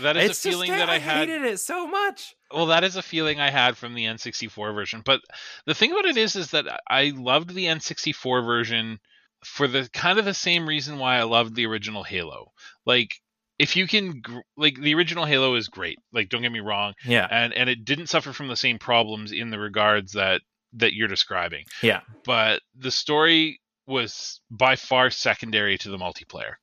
that 0.00 0.16
is 0.16 0.30
it's 0.30 0.44
a 0.44 0.48
feeling 0.50 0.68
just, 0.68 0.78
that 0.78 0.90
I 0.90 0.98
had. 0.98 1.16
I 1.16 1.20
hated 1.20 1.42
it 1.42 1.58
so 1.60 1.86
much. 1.86 2.34
Well, 2.52 2.66
that 2.66 2.84
is 2.84 2.96
a 2.96 3.02
feeling 3.02 3.40
I 3.40 3.50
had 3.50 3.76
from 3.76 3.94
the 3.94 4.04
N64 4.04 4.74
version. 4.74 5.02
But 5.04 5.20
the 5.66 5.74
thing 5.74 5.92
about 5.92 6.04
it 6.06 6.16
is, 6.16 6.36
is 6.36 6.50
that 6.50 6.66
I 6.88 7.12
loved 7.16 7.54
the 7.54 7.66
N64 7.66 8.44
version 8.44 8.98
for 9.44 9.66
the 9.68 9.88
kind 9.92 10.18
of 10.18 10.24
the 10.24 10.34
same 10.34 10.68
reason 10.68 10.98
why 10.98 11.16
I 11.18 11.22
loved 11.24 11.54
the 11.54 11.66
original 11.66 12.02
Halo. 12.02 12.52
Like, 12.84 13.20
if 13.58 13.76
you 13.76 13.86
can, 13.86 14.22
like, 14.56 14.78
the 14.80 14.94
original 14.94 15.24
Halo 15.24 15.54
is 15.54 15.68
great. 15.68 15.98
Like, 16.12 16.28
don't 16.28 16.42
get 16.42 16.52
me 16.52 16.60
wrong, 16.60 16.94
Yeah, 17.04 17.26
and 17.30 17.54
and 17.54 17.70
it 17.70 17.84
didn't 17.84 18.08
suffer 18.08 18.32
from 18.32 18.48
the 18.48 18.56
same 18.56 18.78
problems 18.78 19.32
in 19.32 19.50
the 19.50 19.58
regards 19.58 20.12
that 20.12 20.42
that 20.74 20.92
you're 20.94 21.08
describing. 21.08 21.64
yeah, 21.82 22.00
But 22.24 22.60
the 22.76 22.90
story 22.90 23.60
was 23.86 24.40
by 24.50 24.76
far 24.76 25.10
secondary 25.10 25.78
to 25.78 25.88
the 25.88 25.96
multiplayer 25.96 26.54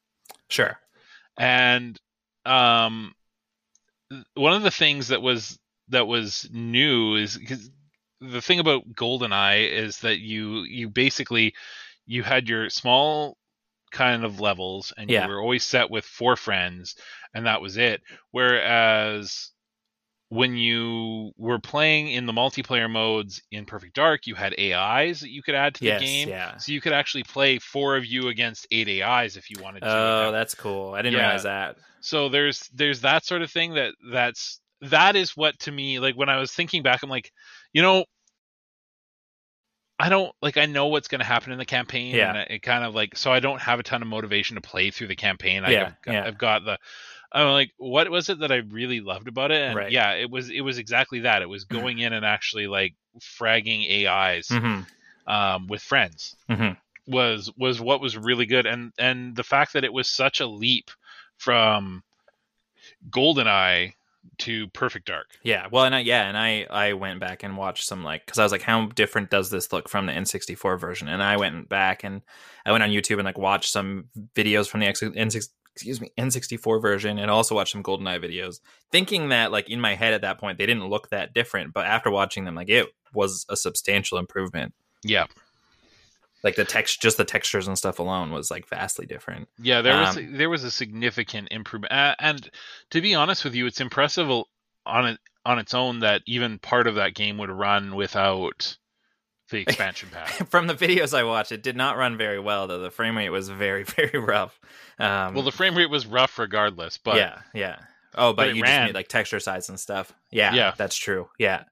sure. 0.50 0.78
and 1.38 2.00
um 2.46 3.14
one 4.36 4.54
of 4.54 4.64
the 4.64 4.72
things 4.72 5.08
that 5.10 5.22
was 5.22 5.60
that 5.90 6.08
was 6.08 6.48
new 6.52 7.16
is 7.16 7.38
because 7.38 7.70
the 8.22 8.42
thing 8.42 8.60
about 8.60 8.88
goldeneye 8.94 9.70
is 9.70 10.00
that 10.00 10.20
you 10.20 10.64
you 10.64 10.90
basically 10.90 11.54
you 12.06 12.24
had 12.24 12.48
your 12.48 12.70
small 12.70 13.38
kind 13.92 14.24
of 14.24 14.40
levels 14.40 14.94
and 14.98 15.10
Yeah. 15.10 15.24
you 15.24 15.30
were 15.30 15.42
always 15.42 15.64
set 15.64 15.90
with 15.90 16.06
four 16.06 16.36
friends 16.36 16.96
and 17.34 17.46
that 17.46 17.62
was 17.62 17.78
it 17.78 18.02
whereas 18.32 19.52
when 20.30 20.58
you 20.58 21.32
were 21.38 21.60
playing 21.60 22.08
in 22.08 22.26
the 22.26 22.34
multiplayer 22.34 22.90
modes 22.90 23.42
in 23.52 23.66
perfect 23.66 23.94
dark 23.96 24.26
you 24.26 24.34
had 24.36 24.54
ais 24.58 25.20
that 25.20 25.30
you 25.30 25.44
could 25.44 25.54
add 25.56 25.76
to 25.76 25.80
the 25.82 25.86
Yes, 25.86 26.02
game 26.02 26.30
yeah. 26.30 26.58
so 26.58 26.72
you 26.72 26.82
could 26.82 26.94
actually 26.94 27.24
play 27.24 27.60
four 27.60 27.96
of 27.98 28.06
you 28.06 28.30
against 28.30 28.66
eight 28.72 28.88
ais 28.88 29.38
if 29.38 29.50
you 29.52 29.58
wanted 29.62 29.82
to 29.82 29.88
Oh, 29.88 30.32
that's 30.32 30.56
cool. 30.56 30.94
I 30.96 31.02
didn't 31.04 31.18
Yeah. 31.18 31.28
realize 31.28 31.44
that. 31.44 31.76
So 32.04 32.28
there's 32.30 32.70
there's 32.74 33.02
that 33.02 33.26
sort 33.26 33.42
of 33.42 33.50
thing 33.50 33.74
that 33.76 33.94
that's 34.12 34.60
that 34.82 35.16
is 35.16 35.32
what 35.38 35.58
to 35.60 35.72
me 35.72 36.00
like 36.00 36.16
when 36.16 36.30
i 36.30 36.38
was 36.38 36.52
thinking 36.52 36.84
back 36.84 37.02
i'm 37.02 37.10
like 37.10 37.32
you 37.72 37.82
know 37.82 38.04
i 40.00 40.10
don't 40.10 40.34
like 40.42 40.58
i 40.58 40.66
know 40.66 40.88
what's 40.88 41.08
going 41.08 41.20
to 41.20 41.26
happen 41.26 41.52
in 41.54 41.58
the 41.58 41.66
campaign 41.66 42.16
Yeah. 42.16 42.30
and 42.34 42.52
it 42.52 42.62
kind 42.62 42.84
of 42.84 42.94
like 42.94 43.16
so 43.18 43.32
i 43.32 43.40
don't 43.40 43.62
have 43.62 43.80
a 43.80 43.84
ton 43.84 44.02
of 44.02 44.08
motivation 44.08 44.56
to 44.56 44.62
play 44.62 44.92
through 44.92 45.08
the 45.08 45.16
campaign 45.16 45.64
I, 45.64 45.72
Yeah, 45.72 45.92
got, 46.04 46.14
yeah. 46.14 46.26
i've 46.26 46.38
got 46.38 46.66
the 46.66 46.78
i'm 47.32 47.52
like 47.52 47.72
what 47.78 48.10
was 48.10 48.30
it 48.30 48.40
that 48.40 48.52
i 48.52 48.58
really 48.58 49.00
loved 49.00 49.30
about 49.30 49.52
it 49.52 49.62
and 49.62 49.76
Right. 49.76 49.92
yeah 49.92 50.12
it 50.12 50.30
was 50.30 50.50
it 50.50 50.62
was 50.62 50.78
exactly 50.78 51.22
that 51.22 51.42
it 51.42 51.50
was 51.50 51.64
going 51.64 52.00
in 52.00 52.12
and 52.12 52.26
actually 52.26 52.68
like 52.68 52.96
fragging 53.20 53.90
ais 53.90 54.50
hmm 54.50 54.82
um, 55.26 55.68
with 55.68 55.82
friends 55.82 56.36
Mhm. 56.50 56.76
was 57.08 57.50
was 57.58 57.80
what 57.80 58.02
was 58.02 58.18
really 58.18 58.46
good 58.46 58.66
and 58.66 58.92
and 58.98 59.38
the 59.38 59.44
fact 59.44 59.72
that 59.74 59.86
it 59.86 59.94
was 59.94 60.10
such 60.10 60.42
a 60.42 60.46
leap 60.48 60.92
from 61.38 62.04
goldeneye 63.10 63.94
to 64.40 64.68
Perfect 64.70 65.08
Dark. 65.08 65.28
Yeah, 65.44 65.68
well, 65.72 65.86
and 65.86 65.94
I, 65.96 66.00
yeah, 66.00 66.28
and 66.28 66.38
I 66.38 66.66
I 66.70 66.94
went 66.94 67.20
back 67.20 67.44
and 67.44 67.58
watched 67.58 67.86
some 67.86 68.04
like 68.04 68.26
because 68.26 68.40
I 68.40 68.44
was 68.44 68.52
like, 68.52 68.62
how 68.62 68.88
different 68.88 69.30
does 69.30 69.50
this 69.50 69.72
look 69.72 69.90
from 69.90 70.06
the 70.06 70.14
N64 70.14 70.80
version? 70.80 71.08
And 71.08 71.22
I 71.22 71.38
went 71.38 71.70
back 71.70 72.04
and 72.04 72.22
I 72.66 72.72
went 72.72 72.84
on 72.84 72.90
YouTube 72.90 73.16
and 73.16 73.26
like 73.26 73.38
watched 73.38 73.72
some 73.72 74.06
videos 74.36 74.68
from 74.68 74.80
the 74.80 74.88
X- 74.88 75.02
N6 75.02 75.50
excuse 75.74 76.00
me 76.00 76.12
N64 76.18 76.82
version 76.82 77.18
and 77.18 77.32
also 77.32 77.56
watched 77.56 77.72
some 77.72 77.84
GoldenEye 77.84 78.24
videos, 78.24 78.60
thinking 78.92 79.30
that 79.30 79.52
like 79.52 79.70
in 79.70 79.82
my 79.82 79.96
head 79.96 80.14
at 80.14 80.22
that 80.22 80.40
point 80.40 80.58
they 80.58 80.66
didn't 80.66 80.88
look 80.88 81.10
that 81.10 81.34
different, 81.34 81.74
but 81.74 81.86
after 81.86 82.12
watching 82.12 82.46
them, 82.46 82.56
like 82.56 82.70
it 82.70 82.88
was 83.14 83.46
a 83.50 83.58
substantial 83.58 84.18
improvement. 84.18 84.74
Yeah, 85.04 85.26
Like 86.44 86.56
the 86.56 86.66
text, 86.66 87.02
just 87.02 87.18
the 87.18 87.24
textures 87.26 87.68
and 87.68 87.78
stuff 87.78 88.00
alone 88.00 88.32
was 88.32 88.52
like 88.52 88.68
vastly 88.68 89.06
different. 89.06 89.48
yeah. 89.58 89.82
There 89.82 89.98
was 89.98 90.18
Um, 90.18 90.38
there 90.38 90.50
was 90.50 90.64
a 90.64 90.72
significant 90.72 91.48
improvement, 91.52 91.94
uh, 91.94 92.16
and 92.20 92.50
to 92.92 93.00
be 93.02 93.16
honest 93.16 93.44
with 93.46 93.56
you, 93.56 93.66
it's 93.66 93.80
impressive 93.82 94.30
on 94.86 95.06
it 95.08 95.20
on 95.46 95.60
its 95.60 95.74
own 95.74 96.00
that 96.00 96.22
even 96.26 96.60
part 96.60 96.88
of 96.88 96.96
that 96.96 97.14
game 97.16 97.38
would 97.38 97.50
run 97.50 97.96
without 97.96 98.78
the 99.50 99.58
expansion 99.68 100.10
pack. 100.12 100.30
From 100.50 100.68
the 100.68 100.74
videos 100.76 101.18
I 101.18 101.24
watched, 101.24 101.52
it 101.54 101.64
did 101.64 101.76
not 101.78 101.98
run 101.98 102.18
very 102.18 102.40
well 102.40 102.68
though. 102.68 102.80
The 102.80 102.92
frame 102.92 103.18
rate 103.18 103.30
was 103.30 103.48
very 103.50 103.84
very 103.84 104.20
rough. 104.20 104.60
Um, 105.00 105.34
well, 105.34 105.44
the 105.44 105.52
frame 105.52 105.76
rate 105.78 105.90
was 105.90 106.06
rough 106.06 106.38
regardless, 106.40 106.98
but 106.98 107.16
yeah, 107.16 107.40
yeah. 107.54 107.78
Oh, 108.16 108.32
but, 108.34 108.48
but 108.50 108.56
you 108.56 108.64
just 108.64 108.82
need 108.86 108.94
like 108.96 109.08
texture 109.08 109.40
size 109.40 109.70
and 109.70 109.80
stuff. 109.80 110.14
Yeah, 110.30 110.54
Yeah. 110.54 110.74
that's 110.78 110.96
true. 110.96 111.30
Yeah, 111.40 111.64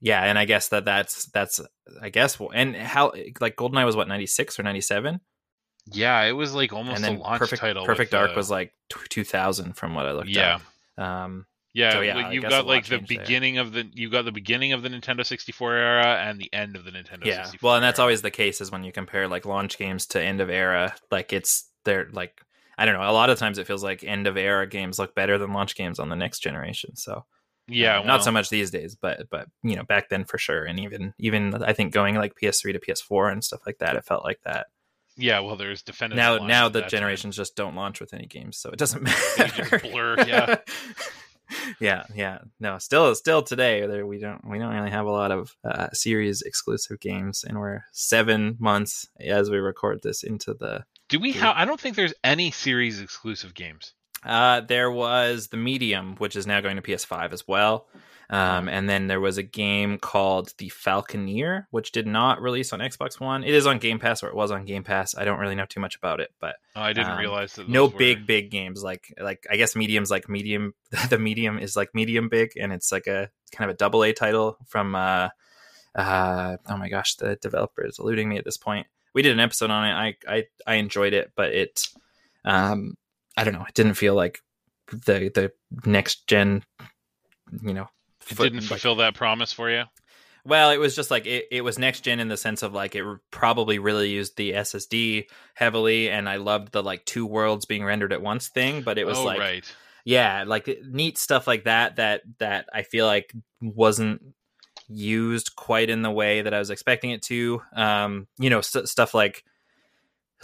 yeah, 0.00 0.22
and 0.22 0.38
I 0.38 0.44
guess 0.44 0.68
that 0.68 0.84
that's 0.84 1.26
that's 1.26 1.60
I 2.00 2.10
guess 2.10 2.38
and 2.54 2.76
how 2.76 3.12
like 3.40 3.56
Goldeneye 3.56 3.86
was 3.86 3.96
what 3.96 4.08
ninety 4.08 4.26
six 4.26 4.58
or 4.58 4.62
ninety 4.62 4.80
seven, 4.80 5.20
yeah, 5.92 6.22
it 6.22 6.32
was 6.32 6.54
like 6.54 6.72
almost 6.72 6.96
and 6.96 7.04
then 7.04 7.16
a 7.16 7.20
launch 7.20 7.38
Perfect 7.38 7.60
title. 7.60 7.84
Perfect 7.84 8.10
Dark 8.10 8.32
uh, 8.32 8.34
was 8.34 8.50
like 8.50 8.72
two 8.88 9.24
thousand 9.24 9.74
from 9.74 9.94
what 9.94 10.06
I 10.06 10.12
looked 10.12 10.28
yeah. 10.28 10.58
at. 10.98 11.04
Um, 11.04 11.46
Yeah, 11.74 11.92
So, 11.92 12.00
yeah, 12.00 12.30
you've 12.30 12.42
got 12.42 12.66
like 12.66 12.84
the 12.84 12.96
changed 12.98 13.10
there. 13.10 13.18
beginning 13.20 13.58
of 13.58 13.72
the 13.72 13.88
you 13.92 14.10
got 14.10 14.24
the 14.24 14.32
beginning 14.32 14.72
of 14.72 14.82
the 14.82 14.88
Nintendo 14.88 15.24
64 15.24 15.74
era 15.74 16.16
and 16.22 16.40
the 16.40 16.52
end 16.52 16.74
of 16.74 16.84
the 16.84 16.90
Nintendo 16.90 17.24
yeah, 17.24 17.44
64. 17.44 17.68
well, 17.68 17.76
and 17.76 17.84
that's 17.84 17.98
era. 17.98 18.04
always 18.04 18.22
the 18.22 18.30
case 18.30 18.60
is 18.60 18.70
when 18.72 18.82
you 18.82 18.92
compare 18.92 19.28
like 19.28 19.46
launch 19.46 19.78
games 19.78 20.06
to 20.06 20.22
end 20.22 20.40
of 20.40 20.50
era. 20.50 20.94
Like 21.10 21.32
it's 21.32 21.70
they're 21.84 22.08
like 22.12 22.40
I 22.78 22.84
don't 22.84 22.94
know. 22.94 23.08
A 23.08 23.12
lot 23.12 23.30
of 23.30 23.38
times 23.38 23.58
it 23.58 23.66
feels 23.66 23.84
like 23.84 24.02
end 24.02 24.26
of 24.26 24.36
era 24.36 24.66
games 24.66 24.98
look 24.98 25.14
better 25.14 25.38
than 25.38 25.52
launch 25.52 25.76
games 25.76 25.98
on 25.98 26.08
the 26.08 26.16
next 26.16 26.40
generation. 26.40 26.96
So 26.96 27.24
yeah, 27.68 28.00
Uh, 28.00 28.04
not 28.04 28.24
so 28.24 28.30
much 28.32 28.48
these 28.50 28.70
days, 28.70 28.94
but 28.94 29.28
but 29.30 29.48
you 29.62 29.76
know 29.76 29.84
back 29.84 30.08
then 30.08 30.24
for 30.24 30.38
sure, 30.38 30.64
and 30.64 30.78
even 30.80 31.14
even 31.18 31.54
I 31.62 31.72
think 31.72 31.92
going 31.92 32.14
like 32.16 32.34
PS3 32.40 32.72
to 32.72 32.80
PS4 32.80 33.32
and 33.32 33.44
stuff 33.44 33.60
like 33.66 33.78
that, 33.78 33.96
it 33.96 34.04
felt 34.04 34.24
like 34.24 34.40
that. 34.44 34.66
Yeah, 35.16 35.40
well, 35.40 35.56
there's 35.56 35.82
now 36.00 36.36
now 36.38 36.68
the 36.68 36.82
generations 36.82 37.36
just 37.36 37.56
don't 37.56 37.74
launch 37.74 38.00
with 38.00 38.12
any 38.12 38.26
games, 38.26 38.58
so 38.58 38.70
it 38.70 38.78
doesn't 38.78 39.02
matter. 39.38 39.78
blur, 39.78 40.16
yeah. 40.26 40.56
yeah, 41.80 42.04
yeah. 42.14 42.38
No, 42.60 42.78
still 42.78 43.14
still 43.14 43.42
today 43.42 43.86
there 43.86 44.06
we 44.06 44.18
don't 44.18 44.46
we 44.46 44.58
don't 44.58 44.74
really 44.74 44.90
have 44.90 45.06
a 45.06 45.10
lot 45.10 45.30
of 45.30 45.56
uh, 45.64 45.88
series 45.92 46.42
exclusive 46.42 47.00
games, 47.00 47.44
and 47.44 47.58
we're 47.58 47.84
seven 47.92 48.56
months 48.58 49.08
as 49.18 49.50
we 49.50 49.58
record 49.58 50.02
this 50.02 50.22
into 50.22 50.54
the. 50.54 50.84
Do 51.08 51.18
we 51.20 51.32
have? 51.32 51.54
I 51.56 51.64
don't 51.64 51.80
think 51.80 51.96
there's 51.96 52.14
any 52.24 52.50
series 52.50 53.00
exclusive 53.00 53.54
games. 53.54 53.94
Uh, 54.26 54.60
there 54.60 54.90
was 54.90 55.48
the 55.48 55.56
Medium, 55.56 56.16
which 56.16 56.36
is 56.36 56.46
now 56.46 56.60
going 56.60 56.76
to 56.76 56.82
PS5 56.82 57.32
as 57.32 57.46
well. 57.46 57.86
Um, 58.28 58.68
and 58.68 58.90
then 58.90 59.06
there 59.06 59.20
was 59.20 59.38
a 59.38 59.42
game 59.44 59.98
called 59.98 60.52
The 60.58 60.68
Falconeer, 60.70 61.66
which 61.70 61.92
did 61.92 62.08
not 62.08 62.42
release 62.42 62.72
on 62.72 62.80
Xbox 62.80 63.20
One. 63.20 63.44
It 63.44 63.54
is 63.54 63.68
on 63.68 63.78
Game 63.78 64.00
Pass, 64.00 64.24
or 64.24 64.26
it 64.28 64.34
was 64.34 64.50
on 64.50 64.64
Game 64.64 64.82
Pass. 64.82 65.14
I 65.16 65.24
don't 65.24 65.38
really 65.38 65.54
know 65.54 65.64
too 65.64 65.78
much 65.78 65.94
about 65.94 66.18
it, 66.18 66.30
but 66.40 66.56
Oh, 66.74 66.80
I 66.80 66.92
didn't 66.92 67.12
Um, 67.12 67.18
realize 67.20 67.52
that. 67.54 67.68
no 67.68 67.86
were- 67.86 67.96
big 67.96 68.26
big 68.26 68.50
games 68.50 68.82
like 68.82 69.14
like 69.20 69.46
I 69.48 69.56
guess 69.56 69.76
Medium's 69.76 70.10
like 70.10 70.28
medium. 70.28 70.74
The 71.08 71.18
Medium 71.20 71.60
is 71.60 71.76
like 71.76 71.94
medium 71.94 72.28
big, 72.28 72.50
and 72.60 72.72
it's 72.72 72.90
like 72.90 73.06
a 73.06 73.30
kind 73.52 73.70
of 73.70 73.74
a 73.76 73.78
double 73.78 74.02
A 74.02 74.12
title 74.12 74.58
from 74.66 74.96
uh, 74.96 75.28
uh 75.94 76.56
oh 76.68 76.76
my 76.76 76.88
gosh, 76.88 77.14
the 77.14 77.36
developer 77.36 77.84
is 77.86 77.98
eluding 78.00 78.28
me 78.28 78.38
at 78.38 78.44
this 78.44 78.56
point. 78.56 78.88
We 79.14 79.22
did 79.22 79.32
an 79.32 79.40
episode 79.40 79.70
on 79.70 79.84
it. 79.86 79.92
I 79.92 80.16
I 80.36 80.44
I 80.66 80.74
enjoyed 80.74 81.12
it, 81.12 81.30
but 81.36 81.52
it 81.52 81.86
um 82.44 82.96
I 83.36 83.44
don't 83.44 83.54
know. 83.54 83.64
It 83.68 83.74
didn't 83.74 83.94
feel 83.94 84.14
like 84.14 84.40
the 84.90 85.30
the 85.34 85.52
next 85.84 86.26
gen. 86.26 86.64
You 87.62 87.74
know, 87.74 87.88
It 88.30 88.36
didn't 88.36 88.60
like- 88.60 88.64
fulfill 88.68 88.96
that 88.96 89.14
promise 89.14 89.52
for 89.52 89.70
you. 89.70 89.84
well, 90.44 90.70
it 90.70 90.78
was 90.78 90.96
just 90.96 91.10
like 91.10 91.26
it, 91.26 91.46
it 91.50 91.62
was 91.62 91.78
next 91.78 92.00
gen 92.00 92.20
in 92.20 92.28
the 92.28 92.36
sense 92.36 92.62
of 92.62 92.72
like 92.72 92.94
it 92.94 93.04
probably 93.30 93.78
really 93.78 94.10
used 94.10 94.36
the 94.36 94.52
SSD 94.52 95.26
heavily, 95.54 96.08
and 96.10 96.28
I 96.28 96.36
loved 96.36 96.72
the 96.72 96.82
like 96.82 97.04
two 97.04 97.26
worlds 97.26 97.64
being 97.66 97.84
rendered 97.84 98.12
at 98.12 98.22
once 98.22 98.48
thing. 98.48 98.82
But 98.82 98.98
it 98.98 99.06
was 99.06 99.18
oh, 99.18 99.24
like, 99.24 99.38
right. 99.38 99.74
yeah, 100.04 100.44
like 100.46 100.68
neat 100.84 101.18
stuff 101.18 101.46
like 101.46 101.64
that. 101.64 101.96
That 101.96 102.22
that 102.38 102.68
I 102.72 102.82
feel 102.82 103.06
like 103.06 103.32
wasn't 103.60 104.22
used 104.88 105.56
quite 105.56 105.90
in 105.90 106.02
the 106.02 106.10
way 106.10 106.42
that 106.42 106.54
I 106.54 106.58
was 106.58 106.70
expecting 106.70 107.10
it 107.10 107.22
to. 107.22 107.60
Um, 107.74 108.26
you 108.38 108.50
know, 108.50 108.60
st- 108.60 108.88
stuff 108.88 109.14
like 109.14 109.44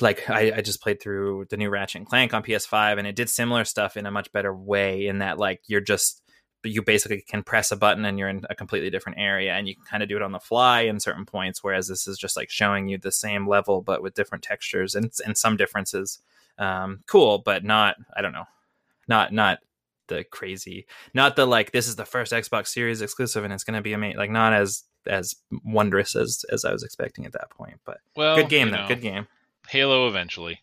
like 0.01 0.29
I, 0.31 0.53
I 0.57 0.61
just 0.63 0.83
played 0.83 1.01
through 1.03 1.47
the 1.51 1.57
new 1.57 1.69
Ratchet 1.69 2.01
and 2.01 2.07
Clank 2.07 2.33
on 2.33 2.43
PS5, 2.43 2.99
and 2.99 3.07
it 3.07 3.17
did 3.17 3.29
similar 3.29 3.65
stuff 3.65 3.97
in 3.97 4.07
a 4.07 4.11
much 4.11 4.33
better 4.33 4.55
way. 4.55 5.07
In 5.07 5.19
that, 5.19 5.39
like 5.39 5.61
you're 5.67 5.81
just 5.81 6.23
you 6.65 6.81
basically 6.81 7.25
can 7.29 7.43
press 7.43 7.73
a 7.73 7.77
button 7.77 8.05
and 8.05 8.19
you're 8.19 8.29
in 8.29 8.47
a 8.49 8.55
completely 8.55 8.89
different 8.89 9.19
area, 9.19 9.53
and 9.53 9.69
you 9.69 9.75
can 9.75 9.85
kind 9.85 10.03
of 10.03 10.09
do 10.09 10.17
it 10.17 10.23
on 10.23 10.33
the 10.33 10.39
fly 10.39 10.83
in 10.83 11.01
certain 11.01 11.27
points. 11.27 11.63
Whereas 11.63 11.89
this 11.89 12.07
is 12.07 12.19
just 12.19 12.37
like 12.37 12.51
showing 12.51 12.89
you 12.89 12.99
the 12.99 13.13
same 13.13 13.49
level 13.49 13.83
but 13.83 14.03
with 14.03 14.15
different 14.15 14.45
textures 14.45 14.95
and 14.95 15.13
and 15.27 15.37
some 15.37 15.57
differences. 15.57 16.21
Um, 16.59 17.01
cool, 17.07 17.39
but 17.39 17.65
not 17.65 17.97
I 18.17 18.23
don't 18.23 18.33
know, 18.33 18.47
not 19.09 19.33
not 19.33 19.59
the 20.09 20.25
crazy, 20.25 20.87
not 21.15 21.37
the 21.37 21.47
like 21.47 21.73
this 21.73 21.89
is 21.89 21.97
the 21.97 22.05
first 22.05 22.33
Xbox 22.33 22.69
Series 22.69 23.03
exclusive 23.03 23.45
and 23.45 23.53
it's 23.53 23.65
going 23.65 23.77
to 23.77 23.83
be 23.83 23.93
amazing. 23.93 24.19
Like 24.19 24.31
not 24.31 24.53
as 24.53 24.85
as 25.07 25.35
wondrous 25.65 26.15
as 26.17 26.45
as 26.51 26.65
I 26.65 26.73
was 26.73 26.83
expecting 26.83 27.27
at 27.27 27.33
that 27.33 27.51
point, 27.51 27.81
but 27.85 27.99
Well, 28.17 28.37
good 28.37 28.49
game 28.49 28.71
though. 28.71 28.83
know, 28.83 28.89
Good 28.89 29.01
game. 29.03 29.27
Halo 29.69 30.09
eventually. 30.09 30.61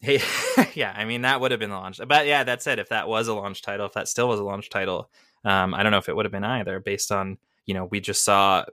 Hey, 0.00 0.20
yeah, 0.74 0.92
I 0.96 1.04
mean 1.04 1.22
that 1.22 1.40
would 1.40 1.50
have 1.50 1.60
been 1.60 1.70
launched. 1.70 2.00
But 2.06 2.26
yeah, 2.26 2.44
that 2.44 2.62
said, 2.62 2.78
if 2.78 2.88
that 2.90 3.08
was 3.08 3.28
a 3.28 3.34
launch 3.34 3.62
title, 3.62 3.86
if 3.86 3.92
that 3.94 4.08
still 4.08 4.28
was 4.28 4.40
a 4.40 4.44
launch 4.44 4.70
title, 4.70 5.10
um, 5.44 5.74
I 5.74 5.82
don't 5.82 5.92
know 5.92 5.98
if 5.98 6.08
it 6.08 6.16
would 6.16 6.24
have 6.24 6.32
been 6.32 6.44
either. 6.44 6.80
Based 6.80 7.10
on 7.10 7.38
you 7.66 7.74
know, 7.74 7.86
we 7.86 8.00
just 8.00 8.24
saw 8.24 8.64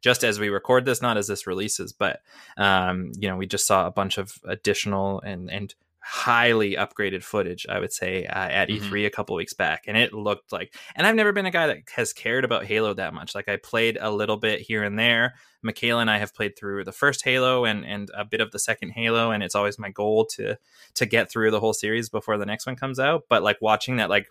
just 0.00 0.24
as 0.24 0.38
we 0.38 0.48
record 0.48 0.84
this, 0.84 1.02
not 1.02 1.16
as 1.16 1.26
this 1.26 1.46
releases, 1.46 1.92
but 1.92 2.20
um, 2.56 3.12
you 3.18 3.28
know, 3.28 3.36
we 3.36 3.46
just 3.46 3.66
saw 3.66 3.86
a 3.86 3.90
bunch 3.90 4.18
of 4.18 4.38
additional 4.44 5.20
and 5.20 5.50
and 5.50 5.74
highly 6.10 6.72
upgraded 6.74 7.22
footage. 7.22 7.66
I 7.68 7.78
would 7.78 7.92
say 7.92 8.24
uh, 8.24 8.48
at 8.48 8.68
Mhm. 8.70 8.80
E3 8.80 9.04
a 9.06 9.10
couple 9.10 9.36
weeks 9.36 9.52
back, 9.52 9.84
and 9.86 9.94
it 9.96 10.14
looked 10.14 10.52
like. 10.52 10.74
And 10.96 11.06
I've 11.06 11.14
never 11.14 11.32
been 11.32 11.44
a 11.44 11.50
guy 11.50 11.66
that 11.66 11.78
has 11.94 12.14
cared 12.14 12.46
about 12.46 12.64
Halo 12.64 12.94
that 12.94 13.12
much. 13.12 13.34
Like 13.34 13.46
I 13.48 13.56
played 13.56 13.98
a 14.00 14.10
little 14.10 14.38
bit 14.38 14.60
here 14.62 14.82
and 14.82 14.98
there. 14.98 15.34
Michaela 15.60 16.00
and 16.00 16.10
I 16.10 16.16
have 16.18 16.32
played 16.34 16.56
through 16.56 16.84
the 16.84 16.92
first 16.92 17.24
Halo 17.24 17.66
and 17.66 17.84
and 17.84 18.10
a 18.14 18.24
bit 18.24 18.40
of 18.40 18.52
the 18.52 18.58
second 18.58 18.90
Halo, 18.92 19.30
and 19.32 19.42
it's 19.42 19.54
always 19.54 19.78
my 19.78 19.90
goal 19.90 20.24
to 20.36 20.56
to 20.94 21.04
get 21.06 21.30
through 21.30 21.50
the 21.50 21.60
whole 21.60 21.74
series 21.74 22.08
before 22.08 22.38
the 22.38 22.46
next 22.46 22.64
one 22.66 22.76
comes 22.76 22.98
out. 22.98 23.24
But 23.28 23.42
like 23.42 23.58
watching 23.60 23.96
that 23.96 24.08
like 24.08 24.28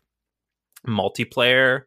multiplayer 0.88 1.84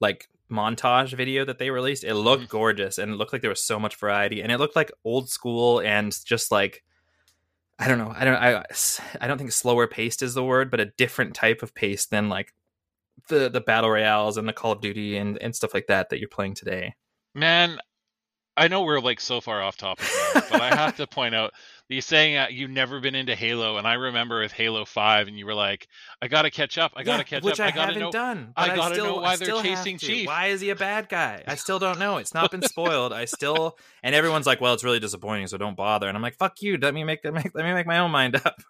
like 0.00 0.28
montage 0.50 1.14
video 1.14 1.44
that 1.44 1.58
they 1.58 1.70
released, 1.70 2.04
it 2.04 2.14
looked 2.14 2.44
Mhm. 2.44 2.48
gorgeous 2.48 2.98
and 2.98 3.12
it 3.12 3.16
looked 3.16 3.32
like 3.32 3.40
there 3.42 3.50
was 3.50 3.62
so 3.62 3.78
much 3.80 3.96
variety, 3.96 4.42
and 4.42 4.52
it 4.52 4.58
looked 4.58 4.76
like 4.76 4.92
old 5.04 5.30
school 5.30 5.80
and 5.80 6.16
just 6.24 6.50
like 6.52 6.82
I 7.78 7.88
don't 7.88 7.98
know, 7.98 8.12
I 8.14 8.24
don't 8.24 8.36
I 8.36 8.62
I 9.20 9.26
don't 9.26 9.38
think 9.38 9.52
slower 9.52 9.86
paced 9.86 10.22
is 10.22 10.34
the 10.34 10.44
word, 10.44 10.70
but 10.70 10.80
a 10.80 10.92
different 10.96 11.34
type 11.34 11.62
of 11.62 11.74
pace 11.74 12.06
than 12.06 12.28
like 12.28 12.52
the 13.28 13.48
the 13.48 13.60
battle 13.60 13.90
royales 13.90 14.36
and 14.36 14.48
the 14.48 14.52
Call 14.52 14.72
of 14.72 14.80
Duty 14.80 15.16
and 15.16 15.38
and 15.38 15.54
stuff 15.54 15.74
like 15.74 15.86
that 15.88 16.10
that 16.10 16.18
you're 16.18 16.28
playing 16.28 16.54
today. 16.54 16.94
Man, 17.34 17.78
I 18.56 18.68
know 18.68 18.82
we're 18.82 19.00
like 19.00 19.20
so 19.20 19.40
far 19.40 19.62
off 19.62 19.76
topic, 19.76 20.06
now, 20.34 20.42
but 20.50 20.60
I 20.60 20.74
have 20.74 20.96
to 20.98 21.06
point 21.10 21.34
out 21.34 21.52
you're 21.92 22.02
saying 22.02 22.36
uh, 22.36 22.46
you've 22.50 22.70
never 22.70 23.00
been 23.00 23.14
into 23.14 23.34
Halo, 23.34 23.76
and 23.76 23.86
I 23.86 23.94
remember 23.94 24.40
with 24.40 24.52
Halo 24.52 24.84
Five, 24.84 25.28
and 25.28 25.38
you 25.38 25.46
were 25.46 25.54
like, 25.54 25.88
"I 26.20 26.28
gotta 26.28 26.50
catch 26.50 26.78
up. 26.78 26.92
I 26.96 27.02
gotta 27.02 27.20
Yeah, 27.20 27.24
catch 27.24 27.42
which 27.42 27.60
up. 27.60 27.66
I, 27.66 27.68
I, 27.68 27.70
gotta 27.70 27.86
haven't 27.86 28.02
know." 28.02 28.10
done. 28.10 28.52
I 28.56 28.74
gotta 28.74 28.94
still, 28.94 29.06
know 29.06 29.16
why 29.22 29.36
they're 29.36 29.62
chasing 29.62 29.98
to. 29.98 30.06
Chief. 30.06 30.26
Why 30.26 30.46
is 30.48 30.60
he 30.60 30.70
a 30.70 30.76
bad 30.76 31.08
guy? 31.08 31.42
I 31.46 31.54
still 31.54 31.78
don't 31.78 31.98
know. 31.98 32.18
It's 32.18 32.34
not 32.34 32.50
been 32.50 32.62
spoiled. 32.68 33.12
I 33.12 33.26
still 33.26 33.78
and 34.02 34.14
everyone's 34.14 34.46
like, 34.46 34.60
"Well, 34.60 34.74
it's 34.74 34.84
really 34.84 35.00
disappointing, 35.00 35.46
so 35.46 35.58
don't 35.58 35.76
bother." 35.76 36.08
And 36.08 36.16
I'm 36.16 36.22
like, 36.22 36.36
"Fuck 36.36 36.62
you. 36.62 36.78
Let 36.78 36.94
me 36.94 37.04
make, 37.04 37.20
let 37.24 37.34
me 37.34 37.74
make 37.74 37.86
my 37.86 37.98
own 37.98 38.10
mind 38.10 38.36
up." 38.36 38.62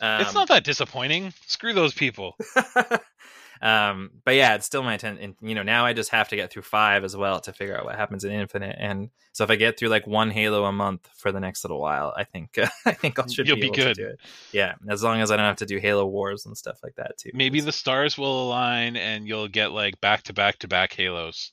Um, 0.00 0.20
it's 0.20 0.34
not 0.34 0.48
that 0.48 0.64
disappointing. 0.64 1.32
Screw 1.46 1.72
those 1.72 1.92
people. 1.92 2.36
um, 3.62 4.10
but 4.24 4.34
yeah, 4.34 4.54
it's 4.54 4.66
still 4.66 4.82
my 4.82 4.94
attention. 4.94 5.36
You 5.40 5.54
know, 5.54 5.62
now 5.62 5.84
I 5.84 5.92
just 5.92 6.10
have 6.10 6.28
to 6.28 6.36
get 6.36 6.50
through 6.50 6.62
five 6.62 7.04
as 7.04 7.16
well 7.16 7.40
to 7.40 7.52
figure 7.52 7.76
out 7.76 7.84
what 7.84 7.96
happens 7.96 8.24
in 8.24 8.32
Infinite. 8.32 8.76
And 8.78 9.10
so 9.32 9.44
if 9.44 9.50
I 9.50 9.56
get 9.56 9.78
through 9.78 9.88
like 9.88 10.06
one 10.06 10.30
Halo 10.30 10.64
a 10.64 10.72
month 10.72 11.08
for 11.16 11.32
the 11.32 11.40
next 11.40 11.64
little 11.64 11.80
while, 11.80 12.12
I 12.16 12.24
think 12.24 12.58
I 12.86 12.92
think 12.92 13.18
I 13.18 13.26
should 13.26 13.46
You'll 13.46 13.56
be, 13.56 13.62
be 13.62 13.70
good. 13.70 13.96
to 13.96 14.02
do 14.02 14.08
it. 14.08 14.20
Yeah, 14.52 14.74
as 14.88 15.02
long 15.02 15.20
as 15.20 15.30
I 15.30 15.36
don't 15.36 15.46
have 15.46 15.56
to 15.56 15.66
do 15.66 15.78
Halo 15.78 16.06
Wars 16.06 16.46
and 16.46 16.56
stuff 16.56 16.78
like 16.82 16.94
that 16.96 17.18
too. 17.18 17.30
Maybe 17.34 17.60
the 17.60 17.72
stars 17.72 18.16
will 18.16 18.48
align, 18.48 18.96
and 18.96 19.26
you'll 19.26 19.48
get 19.48 19.72
like 19.72 20.00
back 20.00 20.22
to 20.24 20.32
back 20.32 20.58
to 20.60 20.68
back 20.68 20.92
Halos. 20.92 21.52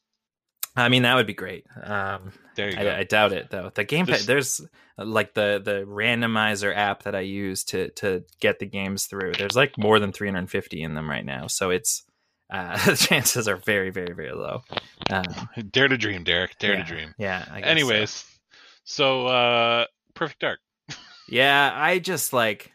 I 0.75 0.89
mean, 0.89 1.03
that 1.03 1.15
would 1.15 1.27
be 1.27 1.33
great. 1.33 1.65
Um, 1.81 2.31
There 2.55 2.69
you 2.69 2.75
go. 2.75 2.89
I, 2.89 2.99
I 2.99 3.03
doubt 3.03 3.31
it 3.31 3.49
though. 3.49 3.71
The 3.73 3.85
This- 3.85 4.25
there's 4.25 4.61
like 4.97 5.33
the 5.33 5.61
the 5.63 5.85
randomizer 5.85 6.75
app 6.75 7.03
that 7.03 7.15
I 7.15 7.21
use 7.21 7.63
to 7.65 7.89
to 7.91 8.23
get 8.39 8.59
the 8.59 8.65
games 8.65 9.05
through. 9.05 9.33
There's 9.33 9.55
like 9.55 9.77
more 9.77 9.99
than 9.99 10.11
350 10.11 10.81
in 10.81 10.95
them 10.95 11.09
right 11.09 11.25
now, 11.25 11.47
so 11.47 11.69
it's 11.69 12.03
uh, 12.49 12.77
the 12.85 12.95
chances 12.95 13.47
are 13.47 13.57
very, 13.57 13.89
very, 13.89 14.13
very 14.13 14.31
low. 14.33 14.61
Uh, 15.09 15.23
Dare 15.71 15.87
to 15.87 15.97
dream, 15.97 16.23
Derek. 16.23 16.57
Dare 16.59 16.73
yeah, 16.75 16.83
to 16.83 16.93
dream. 16.93 17.15
Yeah. 17.17 17.45
I 17.51 17.59
guess 17.59 17.67
so. 17.67 17.71
Anyways, 17.71 18.25
so 18.83 19.27
uh 19.27 19.85
Perfect 20.13 20.41
Dark. 20.41 20.59
yeah, 21.29 21.71
I 21.73 21.99
just 21.99 22.33
like 22.33 22.71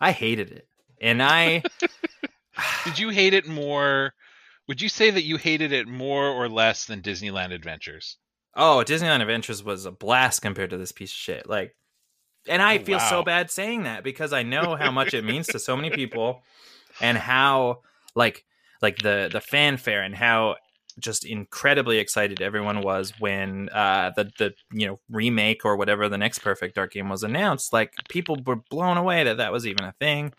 I 0.00 0.12
hated 0.12 0.50
it, 0.50 0.68
and 1.00 1.22
I 1.22 1.62
Did 2.84 2.98
you 2.98 3.08
hate 3.10 3.34
it 3.34 3.46
more? 3.48 4.14
Would 4.66 4.80
you 4.80 4.88
say 4.88 5.10
that 5.10 5.22
you 5.22 5.36
hated 5.36 5.70
it 5.72 5.86
more 5.86 6.26
or 6.26 6.48
less 6.48 6.84
than 6.86 7.00
Disneyland 7.02 7.52
Adventures? 7.52 8.18
oh 8.54 8.82
Disneyland 8.86 9.20
Adventures 9.22 9.62
was 9.62 9.84
a 9.86 9.92
blast 9.92 10.42
compared 10.42 10.70
to 10.70 10.78
this 10.78 10.92
piece 10.92 11.10
of 11.10 11.16
shit. 11.16 11.48
Like, 11.48 11.74
and 12.48 12.62
I 12.62 12.78
Oh, 12.78 12.82
feel 12.84 13.00
so 13.00 13.22
bad 13.22 13.50
saying 13.50 13.84
that 13.84 14.04
because 14.04 14.32
I 14.32 14.42
know 14.42 14.76
how 14.76 14.90
much 14.90 15.14
it 15.14 15.24
means 15.24 15.50
to 15.50 15.58
so 15.58 15.76
many 15.76 15.90
people, 15.92 16.42
and 17.00 17.18
how 17.18 17.82
like 18.14 18.44
like 18.82 18.98
the 18.98 19.30
the 19.32 19.40
fanfare 19.40 20.02
and 20.02 20.14
how 20.14 20.56
just 21.00 21.24
incredibly 21.24 21.98
excited 21.98 22.42
everyone 22.42 22.82
was 22.82 23.14
when 23.18 23.68
uh 23.70 24.12
the 24.16 24.30
the 24.38 24.54
you 24.72 24.86
know 24.86 25.00
remake 25.10 25.64
or 25.64 25.76
whatever 25.76 26.08
the 26.08 26.18
next 26.18 26.40
perfect 26.40 26.74
dark 26.74 26.92
game 26.92 27.08
was 27.08 27.22
announced 27.22 27.72
like 27.72 27.92
people 28.10 28.36
were 28.46 28.58
blown 28.70 28.98
away 28.98 29.24
that 29.24 29.38
that 29.38 29.52
was 29.52 29.66
even 29.66 29.84
a 29.86 29.92
thing 30.00 30.32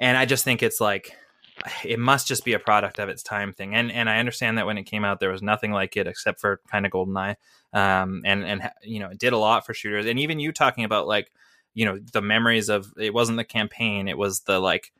and 0.00 0.16
i 0.16 0.24
just 0.24 0.44
think 0.44 0.62
it's 0.62 0.80
like 0.80 1.16
it 1.84 1.98
must 1.98 2.26
just 2.28 2.44
be 2.44 2.52
a 2.52 2.58
product 2.58 2.98
of 2.98 3.08
its 3.08 3.22
time 3.22 3.52
thing. 3.52 3.74
And 3.74 3.90
and 3.90 4.08
i 4.10 4.18
understand 4.18 4.58
that 4.58 4.66
when 4.66 4.78
it 4.78 4.84
came 4.84 5.04
out 5.04 5.20
there 5.20 5.30
was 5.30 5.42
nothing 5.42 5.72
like 5.72 5.96
it 5.96 6.06
except 6.06 6.40
for 6.40 6.60
kind 6.70 6.84
of 6.86 6.92
goldeneye. 6.92 7.36
Um 7.72 8.22
and 8.24 8.44
and 8.44 8.70
you 8.82 9.00
know 9.00 9.08
it 9.08 9.18
did 9.18 9.32
a 9.32 9.38
lot 9.38 9.64
for 9.66 9.74
shooters. 9.74 10.06
And 10.06 10.18
even 10.18 10.40
you 10.40 10.52
talking 10.52 10.84
about 10.84 11.06
like 11.06 11.32
you 11.72 11.84
know 11.84 11.98
the 12.12 12.22
memories 12.22 12.68
of 12.68 12.92
it 12.98 13.14
wasn't 13.14 13.38
the 13.38 13.44
campaign 13.44 14.08
it 14.08 14.18
was 14.18 14.40
the 14.40 14.58
like 14.58 14.92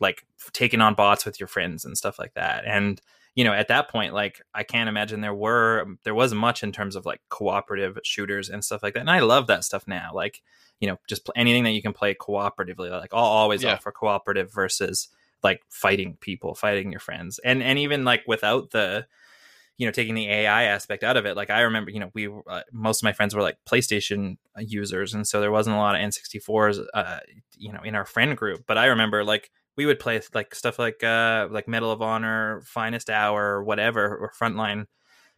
like 0.00 0.24
taking 0.52 0.80
on 0.80 0.94
bots 0.94 1.24
with 1.24 1.38
your 1.40 1.46
friends 1.48 1.84
and 1.84 1.96
stuff 1.98 2.18
like 2.18 2.34
that. 2.34 2.64
And 2.66 3.00
you 3.34 3.44
know 3.44 3.52
at 3.52 3.68
that 3.68 3.88
point 3.88 4.12
like 4.12 4.42
i 4.54 4.62
can't 4.62 4.88
imagine 4.90 5.22
there 5.22 5.32
were 5.34 5.86
there 6.04 6.14
wasn't 6.14 6.40
much 6.40 6.62
in 6.62 6.70
terms 6.70 6.96
of 6.96 7.06
like 7.06 7.20
cooperative 7.30 7.98
shooters 8.04 8.48
and 8.50 8.62
stuff 8.64 8.82
like 8.82 8.94
that. 8.94 9.00
And 9.00 9.10
i 9.10 9.20
love 9.20 9.46
that 9.48 9.64
stuff 9.64 9.88
now. 9.88 10.10
Like 10.14 10.42
you 10.80 10.88
know 10.88 10.98
just 11.08 11.24
pl- 11.24 11.34
anything 11.36 11.64
that 11.64 11.70
you 11.70 11.80
can 11.82 11.92
play 11.92 12.12
cooperatively 12.14 12.90
like 12.90 13.14
i'll 13.14 13.20
always 13.24 13.62
Yeah. 13.62 13.74
offer 13.74 13.92
cooperative 13.92 14.52
versus 14.52 15.08
like 15.42 15.62
fighting 15.70 16.16
people 16.20 16.54
fighting 16.54 16.90
your 16.90 17.00
friends. 17.00 17.38
And 17.44 17.62
and 17.62 17.78
even 17.78 18.04
like 18.04 18.22
without 18.26 18.70
the 18.70 19.06
you 19.78 19.86
know 19.86 19.92
taking 19.92 20.14
the 20.14 20.28
ai 20.28 20.64
aspect 20.64 21.02
out 21.02 21.16
of 21.16 21.24
it 21.26 21.34
like 21.36 21.50
i 21.50 21.62
remember 21.62 21.90
you 21.90 21.98
know 21.98 22.10
we 22.14 22.28
uh, 22.28 22.60
most 22.72 23.00
of 23.00 23.04
my 23.04 23.12
friends 23.12 23.34
were 23.34 23.42
like 23.42 23.56
playstation 23.68 24.36
users 24.58 25.14
and 25.14 25.26
so 25.26 25.40
there 25.40 25.50
wasn't 25.50 25.74
a 25.74 25.78
lot 25.78 25.94
of 25.94 26.00
n64s 26.00 26.84
uh 26.94 27.18
you 27.56 27.72
know 27.72 27.80
in 27.82 27.94
our 27.94 28.04
friend 28.04 28.36
group. 28.36 28.64
But 28.66 28.78
i 28.78 28.86
remember 28.86 29.24
like 29.24 29.50
we 29.76 29.86
would 29.86 29.98
play 29.98 30.20
like 30.34 30.54
stuff 30.54 30.78
like 30.78 31.02
uh 31.02 31.48
like 31.50 31.68
medal 31.68 31.90
of 31.90 32.02
honor 32.02 32.62
finest 32.64 33.08
hour 33.10 33.62
whatever 33.64 34.16
or 34.18 34.32
frontline 34.38 34.86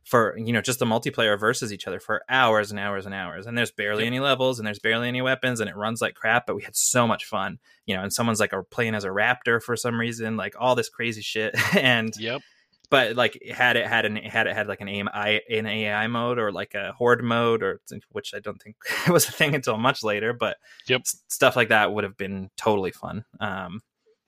for 0.04 0.36
you 0.38 0.52
know 0.52 0.60
just 0.60 0.78
the 0.78 0.84
multiplayer 0.84 1.38
versus 1.38 1.72
each 1.72 1.86
other 1.86 1.98
for 1.98 2.22
hours 2.28 2.70
and 2.70 2.78
hours 2.78 3.06
and 3.06 3.14
hours 3.14 3.46
and 3.46 3.56
there's 3.56 3.70
barely 3.70 4.06
any 4.06 4.20
levels 4.20 4.58
and 4.58 4.66
there's 4.66 4.78
barely 4.78 5.08
any 5.08 5.22
weapons 5.22 5.60
and 5.60 5.70
it 5.70 5.76
runs 5.76 6.00
like 6.02 6.14
crap 6.14 6.46
but 6.46 6.54
we 6.54 6.62
had 6.62 6.76
so 6.76 7.06
much 7.06 7.24
fun 7.24 7.58
you 7.86 7.96
know 7.96 8.02
and 8.02 8.12
someone's 8.12 8.38
like 8.40 8.52
a, 8.52 8.62
playing 8.62 8.94
as 8.94 9.04
a 9.04 9.08
raptor 9.08 9.62
for 9.62 9.76
some 9.76 9.98
reason 9.98 10.36
like 10.36 10.54
all 10.58 10.74
this 10.74 10.88
crazy 10.90 11.22
shit 11.22 11.54
and 11.76 12.12
Yep. 12.18 12.42
but 12.90 13.16
like 13.16 13.38
had 13.50 13.76
it 13.76 13.86
had 13.86 14.04
an 14.04 14.16
had 14.16 14.46
it 14.46 14.54
had 14.54 14.68
like 14.68 14.82
an 14.82 14.88
AI 14.88 15.40
an 15.50 15.66
AI 15.66 16.06
mode 16.06 16.38
or 16.38 16.52
like 16.52 16.74
a 16.74 16.92
horde 16.92 17.24
mode 17.24 17.62
or 17.62 17.80
which 18.10 18.34
I 18.34 18.40
don't 18.40 18.60
think 18.60 18.76
was 19.08 19.26
a 19.26 19.32
thing 19.32 19.54
until 19.54 19.78
much 19.78 20.02
later, 20.02 20.34
but 20.34 20.58
Yep. 20.86 21.02
stuff 21.28 21.56
like 21.56 21.70
that 21.70 21.92
would 21.94 22.04
have 22.04 22.16
been 22.18 22.50
totally 22.58 22.90
fun. 22.92 23.24
Um, 23.40 23.80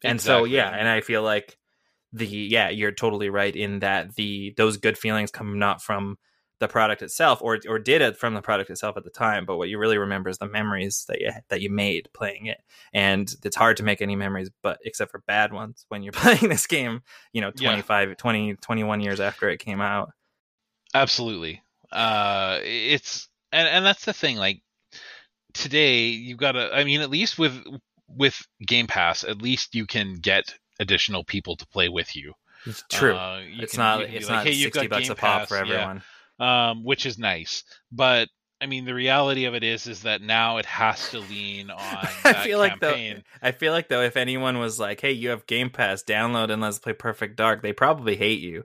and 0.03 0.21
so 0.21 0.45
yeah, 0.45 0.71
and 0.71 0.89
I 0.89 1.01
feel 1.03 1.23
like 1.23 1.59
the 2.13 2.27
yeah 2.27 2.69
you're 2.69 2.93
totally 2.93 3.29
right 3.29 3.57
in 3.57 3.81
that 3.81 4.15
the 4.15 4.55
those 4.57 4.77
good 4.77 4.97
feelings 4.97 5.31
come 5.31 5.59
not 5.59 5.83
from 5.83 6.17
the 6.59 6.69
product 6.69 7.03
itself 7.03 7.41
or 7.43 7.59
or 7.69 7.79
did 7.79 8.01
it 8.01 8.17
from 8.17 8.33
the 8.35 8.41
product 8.41 8.71
itself 8.71 8.97
at 8.97 9.05
the 9.05 9.11
time 9.11 9.45
but 9.45 9.57
what 9.59 9.69
you 9.69 9.79
really 9.79 9.99
remember 9.99 10.31
is 10.31 10.39
the 10.39 10.49
memories 10.49 11.05
that 11.09 11.21
you 11.21 11.31
that 11.49 11.61
you 11.61 11.69
made 11.71 12.09
playing 12.15 12.47
it 12.47 12.59
and 12.95 13.35
it's 13.45 13.57
hard 13.57 13.77
to 13.77 13.83
make 13.83 14.01
any 14.01 14.17
memories 14.17 14.49
but 14.63 14.79
except 14.85 15.11
for 15.11 15.23
bad 15.27 15.53
ones 15.53 15.85
when 15.89 16.03
you're 16.03 16.13
playing 16.25 16.49
this 16.49 16.67
game 16.67 17.03
you 17.33 17.41
know 17.41 17.51
Yeah. 17.57 17.71
25 17.71 18.17
20 18.17 18.55
21 18.55 19.01
years 19.01 19.21
after 19.21 19.49
it 19.51 19.59
came 19.59 19.81
out 19.81 20.11
Absolutely. 20.95 21.63
Uh 21.93 22.59
it's 22.63 23.29
and 23.53 23.69
and 23.69 23.85
that's 23.85 24.05
the 24.07 24.13
thing 24.15 24.37
like 24.37 24.63
today 25.55 26.07
you've 26.07 26.39
got 26.39 26.53
to 26.53 26.71
I 26.75 26.85
mean 26.85 27.01
at 27.01 27.11
least 27.11 27.39
with 27.39 27.63
with 28.09 28.41
Game 28.67 28.87
Pass 28.87 29.25
at 29.25 29.43
least 29.43 29.75
you 29.75 29.87
can 29.87 30.15
get 30.15 30.55
additional 30.81 31.25
people 31.25 31.57
to 31.57 31.67
play 31.67 31.89
with 31.89 32.15
you. 32.17 32.35
it's 32.67 32.83
true 32.91 33.15
Uh, 33.17 33.41
you 33.41 33.63
it's 33.63 33.73
can- 33.73 33.79
not 33.81 34.11
you 34.11 34.17
it's 34.19 34.29
like, 34.29 34.37
not 34.39 34.47
"Hey, 34.47 34.53
you've 34.53 34.73
60 34.73 34.81
got 34.89 34.91
bucks 34.91 35.03
Game 35.05 35.13
a 35.13 35.15
pop 35.15 35.39
Pass," 35.41 35.49
for 35.49 35.55
yeah. 35.57 35.61
everyone 35.61 36.03
um, 36.39 36.85
which 36.85 37.07
is 37.07 37.19
nice. 37.19 37.65
But 37.91 38.29
I 38.61 38.67
mean, 38.67 38.85
the 38.87 38.95
reality 38.95 39.45
of 39.45 39.55
it 39.55 39.63
is, 39.63 39.87
is 39.87 40.03
that 40.03 40.23
now 40.23 40.57
it 40.59 40.67
has 40.67 41.11
to 41.11 41.19
lean 41.21 41.71
on. 41.71 41.79
I 41.81 42.09
that 42.25 42.45
feel 42.45 42.59
like 42.59 42.79
though. 42.81 43.15
I 43.43 43.53
feel 43.53 43.73
like 43.73 43.89
though, 43.89 44.03
if 44.03 44.17
anyone 44.17 44.59
was 44.59 44.79
like, 44.79 45.01
"Hey, 45.01 45.13
you 45.13 45.31
have 45.31 45.47
Game 45.47 45.71
Pass, 45.71 46.03
download 46.03 46.51
and 46.51 46.61
let's 46.63 46.79
play 46.79 46.93
Perfect 46.93 47.37
Dark," 47.37 47.63
they 47.63 47.73
probably 47.73 48.17
hate 48.17 48.41
you. 48.41 48.65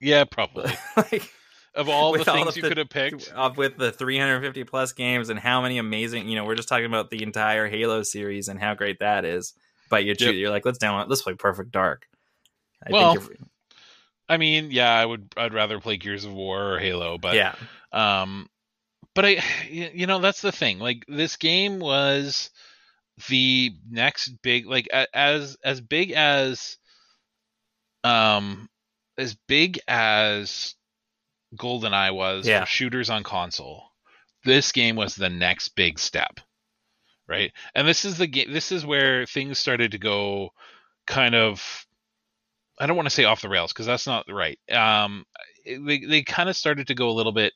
yeah, 0.00 0.24
probably. 0.24 0.72
like 0.96 1.30
Of 1.74 1.88
all 1.88 2.12
the 2.12 2.18
with 2.20 2.28
all 2.28 2.34
things 2.44 2.56
you 2.56 2.62
could 2.64 2.76
have 2.76 2.90
picked, 2.90 3.32
uh, 3.34 3.50
with 3.56 3.78
the 3.78 3.92
350 3.92 4.64
plus 4.64 4.92
games 4.92 5.28
and 5.28 5.38
how 5.40 5.62
many 5.62 5.78
amazing, 5.78 6.28
you 6.28 6.36
know, 6.36 6.44
we're 6.44 6.54
just 6.56 6.68
talking 6.68 6.86
about 6.86 7.10
the 7.10 7.22
entire 7.22 7.66
Halo 7.68 8.02
series 8.02 8.48
and 8.48 8.60
how 8.60 8.74
great 8.74 8.98
that 8.98 9.24
is. 9.24 9.54
Yep. 10.00 10.34
you're 10.34 10.50
like, 10.50 10.64
let's 10.64 10.78
download, 10.78 11.08
let's 11.08 11.22
play 11.22 11.34
Perfect 11.34 11.70
Dark. 11.72 12.06
I 12.86 12.90
Well, 12.90 13.14
think 13.14 13.38
I 14.28 14.36
mean, 14.38 14.70
yeah, 14.70 14.92
I 14.94 15.04
would. 15.04 15.32
I'd 15.36 15.52
rather 15.52 15.78
play 15.80 15.96
Gears 15.98 16.24
of 16.24 16.32
War 16.32 16.74
or 16.74 16.78
Halo, 16.78 17.18
but 17.18 17.34
yeah, 17.34 17.54
Um, 17.92 18.48
but 19.14 19.24
I, 19.26 19.42
you 19.68 20.06
know, 20.06 20.20
that's 20.20 20.40
the 20.40 20.52
thing. 20.52 20.78
Like 20.78 21.04
this 21.06 21.36
game 21.36 21.78
was 21.80 22.50
the 23.28 23.72
next 23.90 24.28
big, 24.42 24.66
like 24.66 24.88
as 25.12 25.56
as 25.62 25.80
big 25.82 26.12
as, 26.12 26.78
um, 28.04 28.68
as 29.18 29.36
big 29.48 29.80
as 29.86 30.74
GoldenEye 31.56 32.14
was 32.14 32.46
Yeah. 32.46 32.60
for 32.60 32.66
shooters 32.66 33.10
on 33.10 33.22
console. 33.24 33.84
This 34.44 34.72
game 34.72 34.96
was 34.96 35.14
the 35.14 35.28
next 35.30 35.70
big 35.76 35.98
step, 35.98 36.40
right? 37.28 37.52
And 37.74 37.86
this 37.86 38.04
is 38.04 38.18
the 38.18 38.26
game. 38.26 38.52
This 38.52 38.72
is 38.72 38.84
where 38.86 39.26
things 39.26 39.58
started 39.58 39.92
to 39.92 39.98
go, 39.98 40.50
kind 41.06 41.34
of. 41.34 41.86
I 42.78 42.86
don't 42.86 42.96
want 42.96 43.06
to 43.06 43.14
say 43.14 43.24
off 43.24 43.42
the 43.42 43.48
rails 43.48 43.72
because 43.72 43.86
that's 43.86 44.06
not 44.06 44.24
right. 44.30 44.58
Um, 44.70 45.24
they 45.64 45.98
they 46.00 46.22
kind 46.22 46.48
of 46.48 46.56
started 46.56 46.86
to 46.88 46.94
go 46.94 47.08
a 47.10 47.12
little 47.12 47.32
bit 47.32 47.52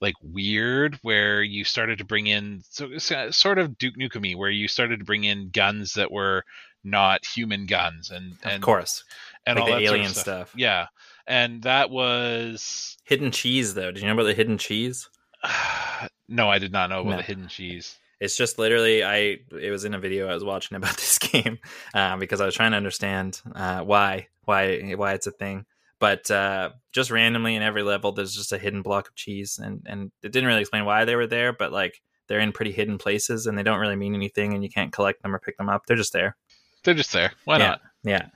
like 0.00 0.14
weird 0.22 0.98
where 1.02 1.42
you 1.42 1.62
started 1.62 1.98
to 1.98 2.04
bring 2.04 2.26
in 2.26 2.62
so, 2.70 2.96
so- 2.98 3.30
sort 3.30 3.58
of 3.58 3.76
Duke 3.76 3.96
Nukem 3.96 4.34
where 4.36 4.50
you 4.50 4.66
started 4.66 4.98
to 5.00 5.04
bring 5.04 5.24
in 5.24 5.50
guns 5.50 5.92
that 5.94 6.10
were 6.10 6.44
not 6.82 7.24
human 7.26 7.66
guns 7.66 8.10
and 8.10 8.34
and 8.42 8.54
of 8.54 8.60
course. 8.62 9.04
and 9.46 9.58
like 9.58 9.62
all 9.62 9.66
the 9.66 9.72
that 9.82 9.86
sort 9.86 9.88
of 9.88 9.94
alien 10.00 10.12
stuff. 10.12 10.22
stuff. 10.48 10.52
Yeah, 10.56 10.86
and 11.26 11.62
that 11.62 11.90
was 11.90 12.96
Hidden 13.04 13.32
cheese, 13.32 13.74
though. 13.74 13.90
Did 13.90 14.00
you 14.00 14.06
know 14.08 14.14
about 14.14 14.22
the 14.24 14.34
hidden 14.34 14.56
cheese? 14.56 15.08
no, 16.28 16.48
I 16.48 16.58
did 16.58 16.72
not 16.72 16.90
know 16.90 17.00
about 17.00 17.10
No. 17.10 17.16
the 17.18 17.22
hidden 17.24 17.48
cheese. 17.48 17.98
It's 18.20 18.36
just 18.36 18.58
literally 18.58 19.02
I. 19.02 19.38
It 19.60 19.70
was 19.70 19.84
in 19.84 19.94
a 19.94 19.98
video 19.98 20.28
I 20.28 20.34
was 20.34 20.44
watching 20.44 20.76
about 20.76 20.96
this 20.96 21.18
game 21.18 21.58
uh, 21.94 22.16
because 22.16 22.40
I 22.40 22.46
was 22.46 22.54
trying 22.54 22.72
to 22.72 22.76
understand 22.76 23.40
uh, 23.54 23.80
why 23.82 24.28
why 24.44 24.94
why 24.94 25.14
it's 25.14 25.26
a 25.26 25.32
thing. 25.32 25.64
But 25.98 26.30
uh, 26.30 26.70
just 26.92 27.10
randomly 27.10 27.56
in 27.56 27.62
every 27.62 27.82
level, 27.82 28.12
there's 28.12 28.34
just 28.34 28.52
a 28.52 28.58
hidden 28.58 28.82
block 28.82 29.08
of 29.08 29.14
cheese, 29.14 29.58
and 29.62 29.82
and 29.86 30.12
it 30.22 30.32
didn't 30.32 30.46
really 30.46 30.60
explain 30.60 30.84
why 30.84 31.04
they 31.04 31.16
were 31.16 31.26
there, 31.26 31.52
but 31.52 31.72
like 31.72 32.00
they're 32.26 32.40
in 32.40 32.52
pretty 32.52 32.72
hidden 32.72 32.98
places, 32.98 33.46
and 33.46 33.56
they 33.56 33.62
don't 33.62 33.80
really 33.80 33.96
mean 33.96 34.14
anything, 34.14 34.54
and 34.54 34.62
you 34.62 34.70
can't 34.70 34.92
collect 34.92 35.22
them 35.22 35.34
or 35.34 35.38
pick 35.38 35.56
them 35.58 35.68
up. 35.68 35.86
They're 35.86 35.96
just 35.96 36.12
there. 36.12 36.36
They're 36.84 36.94
just 36.94 37.12
there. 37.12 37.32
Why 37.44 37.58
yeah. 37.58 37.66
not? 37.66 37.80
Yeah. 38.02 38.26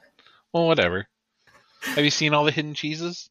Well, 0.53 0.67
whatever. 0.67 1.07
Have 1.83 2.05
you 2.05 2.11
seen 2.11 2.35
all 2.35 2.45
the 2.45 2.51
hidden 2.51 2.75
cheeses? 2.75 3.31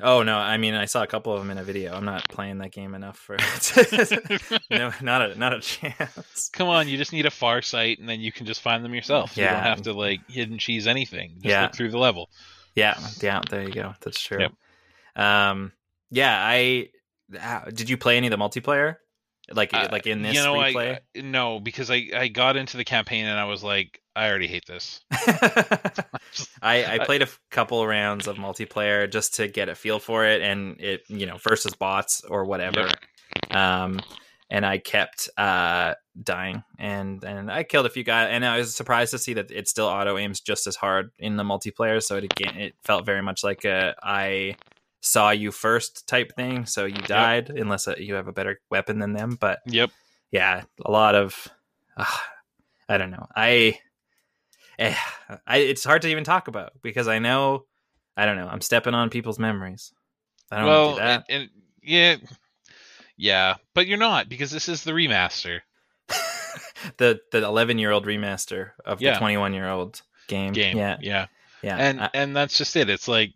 Oh 0.00 0.22
no! 0.22 0.36
I 0.36 0.56
mean, 0.56 0.74
I 0.74 0.84
saw 0.86 1.02
a 1.02 1.06
couple 1.06 1.32
of 1.32 1.40
them 1.40 1.50
in 1.50 1.58
a 1.58 1.62
video. 1.64 1.92
I'm 1.94 2.04
not 2.04 2.28
playing 2.28 2.58
that 2.58 2.72
game 2.72 2.94
enough 2.94 3.16
for 3.18 3.36
no, 4.70 4.92
not 5.00 5.22
a 5.30 5.34
not 5.38 5.52
a 5.54 5.60
chance. 5.60 6.48
Come 6.52 6.68
on, 6.68 6.88
you 6.88 6.96
just 6.96 7.12
need 7.12 7.26
a 7.26 7.30
far 7.30 7.62
sight, 7.62 7.98
and 7.98 8.08
then 8.08 8.20
you 8.20 8.32
can 8.32 8.46
just 8.46 8.60
find 8.60 8.84
them 8.84 8.94
yourself. 8.94 9.36
You 9.36 9.44
Yeah. 9.44 9.54
don't 9.54 9.62
have 9.64 9.82
to 9.82 9.92
like 9.92 10.20
hidden 10.28 10.58
cheese 10.58 10.86
anything. 10.86 11.34
Just 11.36 11.46
Yeah. 11.46 11.62
look 11.62 11.74
through 11.74 11.90
the 11.90 11.98
level. 11.98 12.30
Yeah, 12.74 12.98
yeah, 13.20 13.40
there 13.50 13.62
you 13.62 13.72
go. 13.72 13.94
That's 14.00 14.20
true. 14.20 14.38
Yep. 14.40 14.52
Um, 15.24 15.72
yeah, 16.10 16.36
I 16.42 16.88
how- 17.38 17.64
did 17.72 17.88
you 17.90 17.96
play 17.96 18.16
any 18.16 18.26
of 18.26 18.30
the 18.30 18.38
multiplayer? 18.38 18.96
Like 19.50 19.74
Uh, 19.74 19.88
like 19.90 20.06
in 20.06 20.22
this 20.22 20.34
you 20.34 20.42
know, 20.42 20.54
replay? 20.54 20.98
I, 21.16 21.20
no, 21.20 21.58
because 21.60 21.90
I 21.90 22.08
I 22.14 22.28
got 22.28 22.56
into 22.56 22.76
the 22.76 22.84
campaign 22.84 23.26
and 23.26 23.38
I 23.38 23.44
was 23.44 23.62
like, 23.62 24.00
I 24.14 24.28
already 24.28 24.46
hate 24.46 24.66
this. 24.66 25.00
I, 26.62 26.84
I 26.84 26.98
played 27.04 27.22
a 27.22 27.28
couple 27.50 27.84
rounds 27.86 28.28
of 28.28 28.36
multiplayer 28.36 29.10
just 29.10 29.34
to 29.34 29.48
get 29.48 29.68
a 29.68 29.74
feel 29.74 29.98
for 29.98 30.24
it, 30.24 30.42
and 30.42 30.80
it 30.80 31.02
you 31.08 31.26
know 31.26 31.38
versus 31.38 31.74
bots 31.74 32.22
or 32.22 32.44
whatever. 32.44 32.88
Um, 33.50 34.00
and 34.50 34.66
I 34.66 34.76
kept 34.78 35.30
uh, 35.38 35.94
dying, 36.22 36.62
and 36.78 37.24
and 37.24 37.50
I 37.50 37.62
killed 37.62 37.86
a 37.86 37.90
few 37.90 38.04
guys, 38.04 38.28
and 38.30 38.44
I 38.44 38.58
was 38.58 38.74
surprised 38.74 39.12
to 39.12 39.18
see 39.18 39.32
that 39.34 39.50
it 39.50 39.66
still 39.66 39.86
auto 39.86 40.18
aims 40.18 40.40
just 40.40 40.66
as 40.66 40.76
hard 40.76 41.10
in 41.18 41.36
the 41.36 41.42
multiplayer. 41.42 42.02
So 42.02 42.16
it 42.16 42.24
again, 42.24 42.56
it 42.58 42.74
felt 42.84 43.06
very 43.06 43.22
much 43.22 43.42
like 43.42 43.64
a 43.64 43.94
I 44.02 44.56
saw 45.02 45.30
you 45.30 45.52
first 45.52 46.06
type 46.06 46.34
thing, 46.34 46.64
so 46.64 46.86
you 46.86 46.94
died 46.94 47.48
yep. 47.48 47.58
unless 47.58 47.86
uh, 47.86 47.96
you 47.98 48.14
have 48.14 48.28
a 48.28 48.32
better 48.32 48.60
weapon 48.70 48.98
than 48.98 49.12
them. 49.12 49.36
But 49.38 49.60
yep, 49.66 49.90
yeah, 50.30 50.62
a 50.84 50.90
lot 50.90 51.14
of 51.14 51.48
uh, 51.96 52.06
I 52.88 52.96
don't 52.96 53.10
know. 53.10 53.26
I, 53.36 53.78
eh, 54.78 54.94
I 55.46 55.58
it's 55.58 55.84
hard 55.84 56.02
to 56.02 56.08
even 56.08 56.24
talk 56.24 56.48
about 56.48 56.72
because 56.82 57.08
I 57.08 57.18
know 57.18 57.66
I 58.16 58.24
don't 58.24 58.36
know. 58.36 58.48
I'm 58.48 58.60
stepping 58.60 58.94
on 58.94 59.10
people's 59.10 59.38
memories. 59.38 59.92
I 60.50 60.58
don't 60.58 60.66
well, 60.66 60.90
do 60.92 61.00
that. 61.00 61.24
And, 61.28 61.42
and 61.42 61.50
yeah, 61.82 62.16
yeah, 63.16 63.54
but 63.74 63.86
you're 63.86 63.98
not 63.98 64.28
because 64.28 64.50
this 64.50 64.68
is 64.68 64.84
the 64.84 64.92
remaster. 64.92 65.60
the 66.98 67.20
the 67.32 67.38
11 67.38 67.78
year 67.78 67.90
old 67.90 68.06
remaster 68.06 68.70
of 68.84 69.00
yeah. 69.00 69.12
the 69.12 69.18
21 69.18 69.54
year 69.54 69.68
old 69.68 70.00
game. 70.28 70.52
Game. 70.52 70.76
Yeah. 70.76 70.98
Yeah. 71.00 71.26
Yeah. 71.62 71.76
And 71.76 72.00
I, 72.00 72.10
and 72.14 72.36
that's 72.36 72.58
just 72.58 72.76
it. 72.76 72.90
It's 72.90 73.08
like 73.08 73.32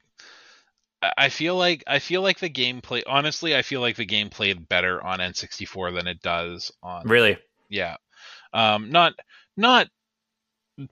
I 1.17 1.29
feel 1.29 1.57
like 1.57 1.85
I 1.87 1.99
feel 1.99 2.23
like 2.23 2.39
the 2.39 2.51
gameplay. 2.51 3.03
Honestly, 3.07 3.57
I 3.57 3.63
feel 3.63 3.81
like 3.81 3.97
the 3.97 4.05
game 4.05 4.31
played 4.31 4.69
better 4.69 5.03
on 5.03 5.19
N64 5.19 5.95
than 5.95 6.07
it 6.07 6.23
does 6.23 6.73
on. 6.83 7.07
Really? 7.07 7.39
Yeah. 7.69 7.97
Um. 8.53 8.91
Not 8.91 9.15
not 9.57 9.89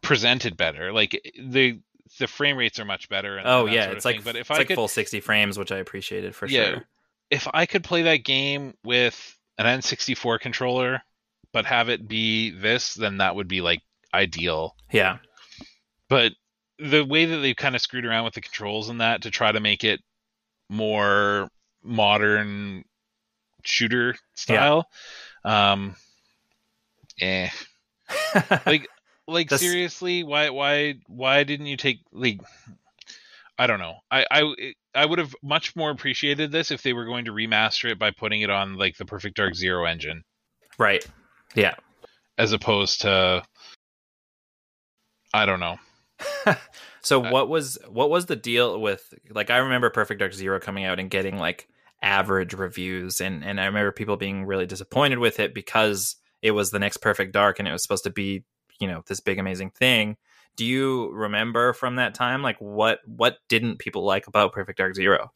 presented 0.03 0.57
better. 0.57 0.92
Like 0.92 1.20
the 1.38 1.81
the 2.18 2.27
frame 2.27 2.57
rates 2.57 2.79
are 2.79 2.85
much 2.85 3.09
better. 3.09 3.37
And, 3.37 3.48
oh 3.48 3.66
and 3.66 3.74
yeah, 3.74 3.90
it's 3.90 4.05
like 4.05 4.24
but 4.24 4.37
if 4.37 4.42
it's 4.42 4.50
I 4.50 4.59
like 4.59 4.68
could, 4.68 4.77
full 4.77 4.88
60 4.88 5.20
frames, 5.20 5.59
which 5.59 5.72
I 5.72 5.79
appreciated 5.79 6.35
for 6.35 6.46
yeah, 6.46 6.70
sure 6.70 6.87
if 7.31 7.48
I 7.53 7.66
could 7.66 7.85
play 7.85 8.03
that 8.03 8.24
game 8.24 8.74
with 8.85 9.38
an 9.59 9.66
N64 9.66 10.40
controller, 10.40 11.03
but 11.53 11.66
have 11.66 11.88
it 11.88 12.07
be 12.07 12.50
this, 12.50 12.94
then 12.94 13.18
that 13.18 13.35
would 13.35 13.48
be 13.48 13.61
like 13.61 13.83
ideal. 14.12 14.77
Yeah. 14.92 15.18
But 16.09 16.33
the 16.78 17.04
way 17.04 17.24
that 17.26 17.38
they've 17.38 17.56
kind 17.56 17.74
of 17.74 17.80
screwed 17.80 18.04
around 18.04 18.24
with 18.24 18.34
the 18.34 18.40
controls 18.40 18.88
and 18.88 19.00
that 19.00 19.22
to 19.22 19.30
try 19.30 19.52
to 19.52 19.60
make 19.60 19.84
it 19.84 20.00
more 20.68 21.48
modern 21.82 22.84
shooter 23.64 24.16
style, 24.34 24.88
yeah. 25.44 25.72
um, 25.72 25.96
eh. 27.20 27.48
like, 28.66 28.88
like 29.26 29.50
seriously, 29.50 30.24
why, 30.24 30.50
why, 30.50 30.94
why 31.06 31.44
didn't 31.44 31.66
you 31.66 31.76
take 31.76 32.00
like? 32.12 32.40
I 33.56 33.68
don't 33.68 33.78
know. 33.78 33.94
I, 34.10 34.26
I 34.30 34.74
I 34.94 35.06
would 35.06 35.18
have 35.18 35.34
much 35.42 35.74
more 35.74 35.90
appreciated 35.90 36.52
this 36.52 36.70
if 36.70 36.82
they 36.82 36.92
were 36.92 37.04
going 37.04 37.26
to 37.26 37.32
remaster 37.32 37.90
it 37.90 37.98
by 37.98 38.10
putting 38.10 38.42
it 38.42 38.50
on 38.50 38.76
like 38.76 38.96
the 38.96 39.04
Perfect 39.04 39.37
Dark 39.37 39.54
Zero 39.54 39.84
engine. 39.84 40.24
Right. 40.78 41.06
Yeah. 41.54 41.74
As 42.38 42.52
opposed 42.52 43.02
to 43.02 43.44
I 45.32 45.46
don't 45.46 45.60
know. 45.60 45.78
so 47.03 47.24
uh, 47.24 47.31
what 47.31 47.48
was 47.48 47.79
what 47.88 48.11
was 48.11 48.27
the 48.27 48.37
deal 48.37 48.81
with 48.81 49.14
like 49.31 49.50
I 49.50 49.59
remember 49.59 49.90
Perfect 49.90 50.20
Dark 50.20 50.33
Zero 50.33 50.61
coming 50.61 50.85
out 50.85 51.00
and 51.00 51.11
getting 51.11 51.38
like 51.38 51.68
average 52.03 52.55
reviews 52.55 53.20
and 53.20 53.44
and 53.44 53.61
I 53.61 53.66
remember 53.66 53.92
people 53.92 54.16
being 54.16 54.44
really 54.44 54.66
disappointed 54.66 55.18
with 55.18 55.40
it 55.40 55.55
because 55.55 56.16
it 56.42 56.53
was 56.53 56.70
the 56.70 56.79
next 56.79 56.98
Perfect 56.98 57.33
Dark 57.33 57.59
and 57.59 57.66
it 57.66 57.72
was 57.72 57.83
supposed 57.83 58.05
to 58.05 58.11
be, 58.11 58.44
you 58.79 58.87
know, 58.87 59.03
this 59.07 59.20
big 59.20 59.38
amazing 59.38 59.70
thing. 59.70 60.16
Do 60.57 60.64
you 60.64 61.11
remember 61.12 61.72
from 61.72 61.96
that 61.96 62.14
time 62.14 62.42
like 62.42 62.59
what 62.59 63.00
what 63.07 63.38
didn't 63.48 63.79
people 63.79 64.05
like 64.05 64.27
about 64.27 64.53
perfect 64.53 64.79
dark 64.79 64.94
zero? 64.94 65.33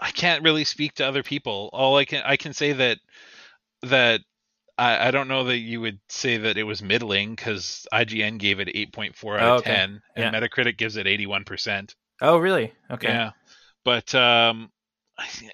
I 0.00 0.12
can't 0.12 0.44
really 0.44 0.64
speak 0.64 0.94
to 0.94 1.06
other 1.06 1.24
people. 1.24 1.70
All 1.72 1.96
i 1.96 2.04
can 2.04 2.22
i 2.24 2.36
can 2.36 2.52
say 2.52 2.72
that 2.74 2.98
that 3.82 4.20
i, 4.78 5.08
I 5.08 5.10
don't 5.10 5.28
know 5.28 5.44
that 5.44 5.58
you 5.58 5.80
would 5.80 6.00
say 6.08 6.38
that 6.38 6.56
it 6.56 6.62
was 6.62 6.82
middling 6.82 7.34
because 7.34 7.86
ign 7.92 8.38
gave 8.38 8.60
it 8.60 8.68
8.4 8.68 9.36
out 9.36 9.40
of 9.40 9.48
oh, 9.48 9.54
okay. 9.56 9.74
10 9.74 9.80
and 9.80 10.02
yeah. 10.16 10.32
metacritic 10.32 10.78
gives 10.78 10.96
it 10.96 11.06
81% 11.06 11.94
oh 12.22 12.38
really? 12.38 12.72
Okay. 12.90 13.08
Yeah. 13.08 13.30
But 13.84 14.14
um 14.14 14.70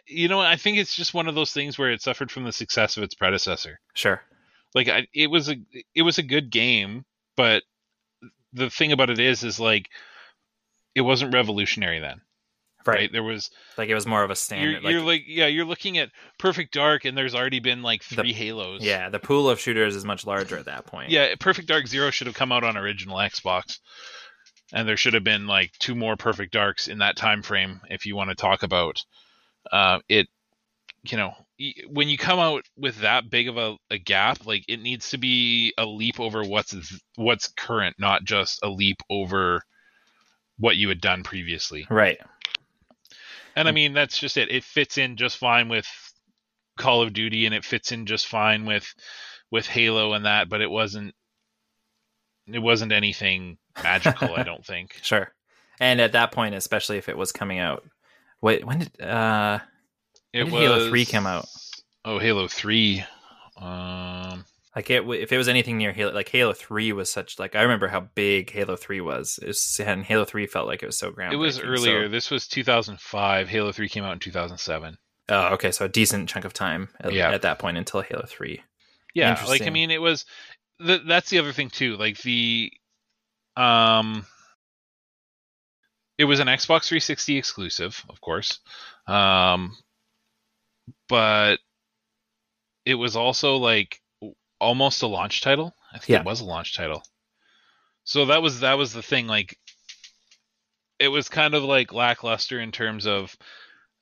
you 0.06 0.28
know 0.28 0.40
i 0.40 0.56
think 0.56 0.76
it's 0.76 0.94
just 0.94 1.14
one 1.14 1.26
of 1.26 1.34
those 1.34 1.52
things 1.52 1.78
where 1.78 1.90
it 1.90 2.02
suffered 2.02 2.30
from 2.30 2.44
the 2.44 2.52
success 2.52 2.96
of 2.96 3.02
its 3.02 3.14
predecessor. 3.14 3.80
Sure. 3.94 4.20
Like 4.74 4.88
I, 4.88 5.06
it 5.14 5.30
was 5.30 5.48
a 5.48 5.56
it 5.94 6.02
was 6.02 6.18
a 6.18 6.22
good 6.22 6.50
game 6.50 7.04
but 7.36 7.62
the 8.52 8.70
thing 8.70 8.92
about 8.92 9.10
it 9.10 9.18
is 9.18 9.42
is 9.42 9.58
like 9.58 9.88
it 10.94 11.00
wasn't 11.00 11.34
revolutionary 11.34 12.00
then 12.00 12.20
right, 12.86 12.94
right? 12.94 13.12
there 13.12 13.22
was 13.22 13.50
like 13.78 13.88
it 13.88 13.94
was 13.94 14.06
more 14.06 14.22
of 14.22 14.30
a 14.30 14.36
standard 14.36 14.70
you're, 14.70 14.80
like, 14.82 14.92
you're, 14.92 15.02
like, 15.02 15.22
yeah 15.26 15.46
you're 15.46 15.64
looking 15.64 15.98
at 15.98 16.10
perfect 16.38 16.72
dark 16.72 17.04
and 17.04 17.16
there's 17.16 17.34
already 17.34 17.60
been 17.60 17.82
like 17.82 18.02
three 18.02 18.32
the, 18.32 18.32
halos. 18.32 18.82
Yeah 18.82 19.08
the 19.08 19.18
pool 19.18 19.48
of 19.48 19.60
shooters 19.60 19.96
is 19.96 20.04
much 20.04 20.26
larger 20.26 20.58
at 20.58 20.66
that 20.66 20.86
point. 20.86 21.10
Yeah 21.10 21.34
perfect 21.38 21.68
dark 21.68 21.86
zero 21.86 22.10
should 22.10 22.26
have 22.26 22.36
come 22.36 22.52
out 22.52 22.64
on 22.64 22.76
original 22.76 23.16
xbox. 23.16 23.78
And 24.72 24.88
there 24.88 24.96
should 24.96 25.14
have 25.14 25.24
been 25.24 25.46
like 25.46 25.72
two 25.78 25.94
more 25.94 26.16
perfect 26.16 26.52
darks 26.52 26.88
in 26.88 26.98
that 26.98 27.16
time 27.16 27.42
frame 27.42 27.80
if 27.90 28.06
you 28.06 28.16
want 28.16 28.30
to 28.30 28.36
talk 28.36 28.62
about 28.62 29.04
uh, 29.70 30.00
it 30.08 30.28
you 31.04 31.18
know 31.18 31.32
when 31.88 32.08
you 32.08 32.16
come 32.16 32.38
out 32.38 32.64
with 32.76 33.00
that 33.00 33.30
big 33.30 33.48
of 33.48 33.56
a, 33.56 33.76
a, 33.90 33.98
gap 33.98 34.46
like 34.46 34.64
it 34.68 34.80
needs 34.80 35.10
to 35.10 35.18
be 35.18 35.72
a 35.78 35.84
leap 35.84 36.18
over 36.18 36.42
what's 36.42 36.74
what's 37.16 37.48
current 37.48 37.94
not 37.98 38.24
just 38.24 38.60
a 38.62 38.68
leap 38.68 38.96
over 39.10 39.62
what 40.58 40.76
you 40.76 40.88
had 40.88 41.00
done 41.00 41.22
previously. 41.22 41.86
Right 41.90 42.18
and 43.56 43.68
i 43.68 43.72
mean 43.72 43.92
that's 43.92 44.18
just 44.18 44.36
it 44.36 44.50
it 44.50 44.64
fits 44.64 44.98
in 44.98 45.16
just 45.16 45.38
fine 45.38 45.68
with 45.68 45.86
call 46.78 47.02
of 47.02 47.12
duty 47.12 47.46
and 47.46 47.54
it 47.54 47.64
fits 47.64 47.92
in 47.92 48.06
just 48.06 48.26
fine 48.26 48.64
with 48.64 48.92
with 49.50 49.66
halo 49.66 50.12
and 50.12 50.26
that 50.26 50.48
but 50.48 50.60
it 50.60 50.70
wasn't 50.70 51.14
it 52.46 52.58
wasn't 52.58 52.92
anything 52.92 53.56
magical 53.82 54.34
i 54.34 54.42
don't 54.44 54.66
think 54.66 54.98
sure 55.02 55.32
and 55.80 56.00
at 56.00 56.12
that 56.12 56.32
point 56.32 56.54
especially 56.54 56.98
if 56.98 57.08
it 57.08 57.16
was 57.16 57.32
coming 57.32 57.58
out 57.58 57.84
wait 58.40 58.64
when 58.64 58.80
did 58.80 59.00
uh 59.00 59.58
it 60.34 60.50
was 60.50 60.52
Halo 60.52 60.88
Three 60.88 61.04
come 61.04 61.28
out. 61.28 61.46
Oh, 62.04 62.18
Halo 62.18 62.48
Three. 62.48 63.04
Um, 63.56 64.44
like 64.74 64.90
it, 64.90 65.04
if 65.08 65.32
it 65.32 65.38
was 65.38 65.48
anything 65.48 65.78
near 65.78 65.92
Halo, 65.92 66.12
like 66.12 66.28
Halo 66.28 66.52
Three 66.52 66.92
was 66.92 67.10
such 67.10 67.38
like 67.38 67.54
I 67.54 67.62
remember 67.62 67.88
how 67.88 68.00
big 68.00 68.50
Halo 68.50 68.76
Three 68.76 69.00
was. 69.00 69.38
It 69.40 69.48
was 69.48 69.80
and 69.84 70.04
Halo 70.04 70.24
Three 70.24 70.46
felt 70.46 70.66
like 70.66 70.82
it 70.82 70.86
was 70.86 70.98
so 70.98 71.12
groundbreaking. 71.12 71.32
It 71.32 71.36
was 71.36 71.60
earlier. 71.60 72.06
So. 72.06 72.08
This 72.08 72.30
was 72.30 72.48
2005. 72.48 73.48
Halo 73.48 73.72
Three 73.72 73.88
came 73.88 74.04
out 74.04 74.12
in 74.12 74.18
2007. 74.18 74.98
Oh, 75.28 75.54
okay, 75.54 75.70
so 75.70 75.84
a 75.84 75.88
decent 75.88 76.28
chunk 76.28 76.44
of 76.44 76.52
time 76.52 76.88
at, 77.00 77.12
yeah. 77.12 77.30
at 77.30 77.42
that 77.42 77.58
point 77.58 77.78
until 77.78 78.02
Halo 78.02 78.26
Three. 78.26 78.60
Yeah, 79.14 79.42
like 79.46 79.62
I 79.62 79.70
mean, 79.70 79.90
it 79.90 80.02
was. 80.02 80.24
The, 80.80 81.00
that's 81.06 81.30
the 81.30 81.38
other 81.38 81.52
thing 81.52 81.70
too. 81.70 81.96
Like 81.96 82.18
the, 82.22 82.72
um, 83.56 84.26
it 86.18 86.24
was 86.24 86.40
an 86.40 86.48
Xbox 86.48 86.88
360 86.88 87.38
exclusive, 87.38 88.04
of 88.08 88.20
course. 88.20 88.58
Um, 89.06 89.76
but 91.08 91.60
it 92.84 92.96
was 92.96 93.14
also 93.14 93.56
like 93.56 94.00
almost 94.60 95.02
a 95.02 95.06
launch 95.06 95.40
title. 95.40 95.74
I 95.92 95.98
think 95.98 96.08
yeah. 96.10 96.20
it 96.20 96.26
was 96.26 96.40
a 96.40 96.44
launch 96.44 96.76
title. 96.76 97.02
So 98.04 98.26
that 98.26 98.42
was 98.42 98.60
that 98.60 98.78
was 98.78 98.92
the 98.92 99.02
thing. 99.02 99.26
Like, 99.26 99.58
it 100.98 101.08
was 101.08 101.28
kind 101.28 101.54
of 101.54 101.64
like 101.64 101.92
lackluster 101.92 102.60
in 102.60 102.72
terms 102.72 103.06
of 103.06 103.36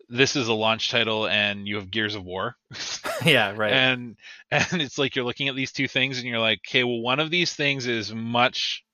this 0.08 0.36
is 0.36 0.48
a 0.48 0.52
launch 0.52 0.90
title 0.90 1.26
and 1.26 1.66
you 1.66 1.76
have 1.76 1.90
Gears 1.90 2.14
of 2.14 2.24
War. 2.24 2.56
yeah, 3.24 3.54
right. 3.56 3.72
And 3.72 4.16
and 4.50 4.82
it's 4.82 4.98
like 4.98 5.16
you're 5.16 5.24
looking 5.24 5.48
at 5.48 5.56
these 5.56 5.72
two 5.72 5.88
things 5.88 6.18
and 6.18 6.26
you're 6.26 6.38
like, 6.38 6.60
okay, 6.68 6.84
well, 6.84 7.00
one 7.00 7.20
of 7.20 7.30
these 7.30 7.54
things 7.54 7.86
is 7.86 8.14
much 8.14 8.84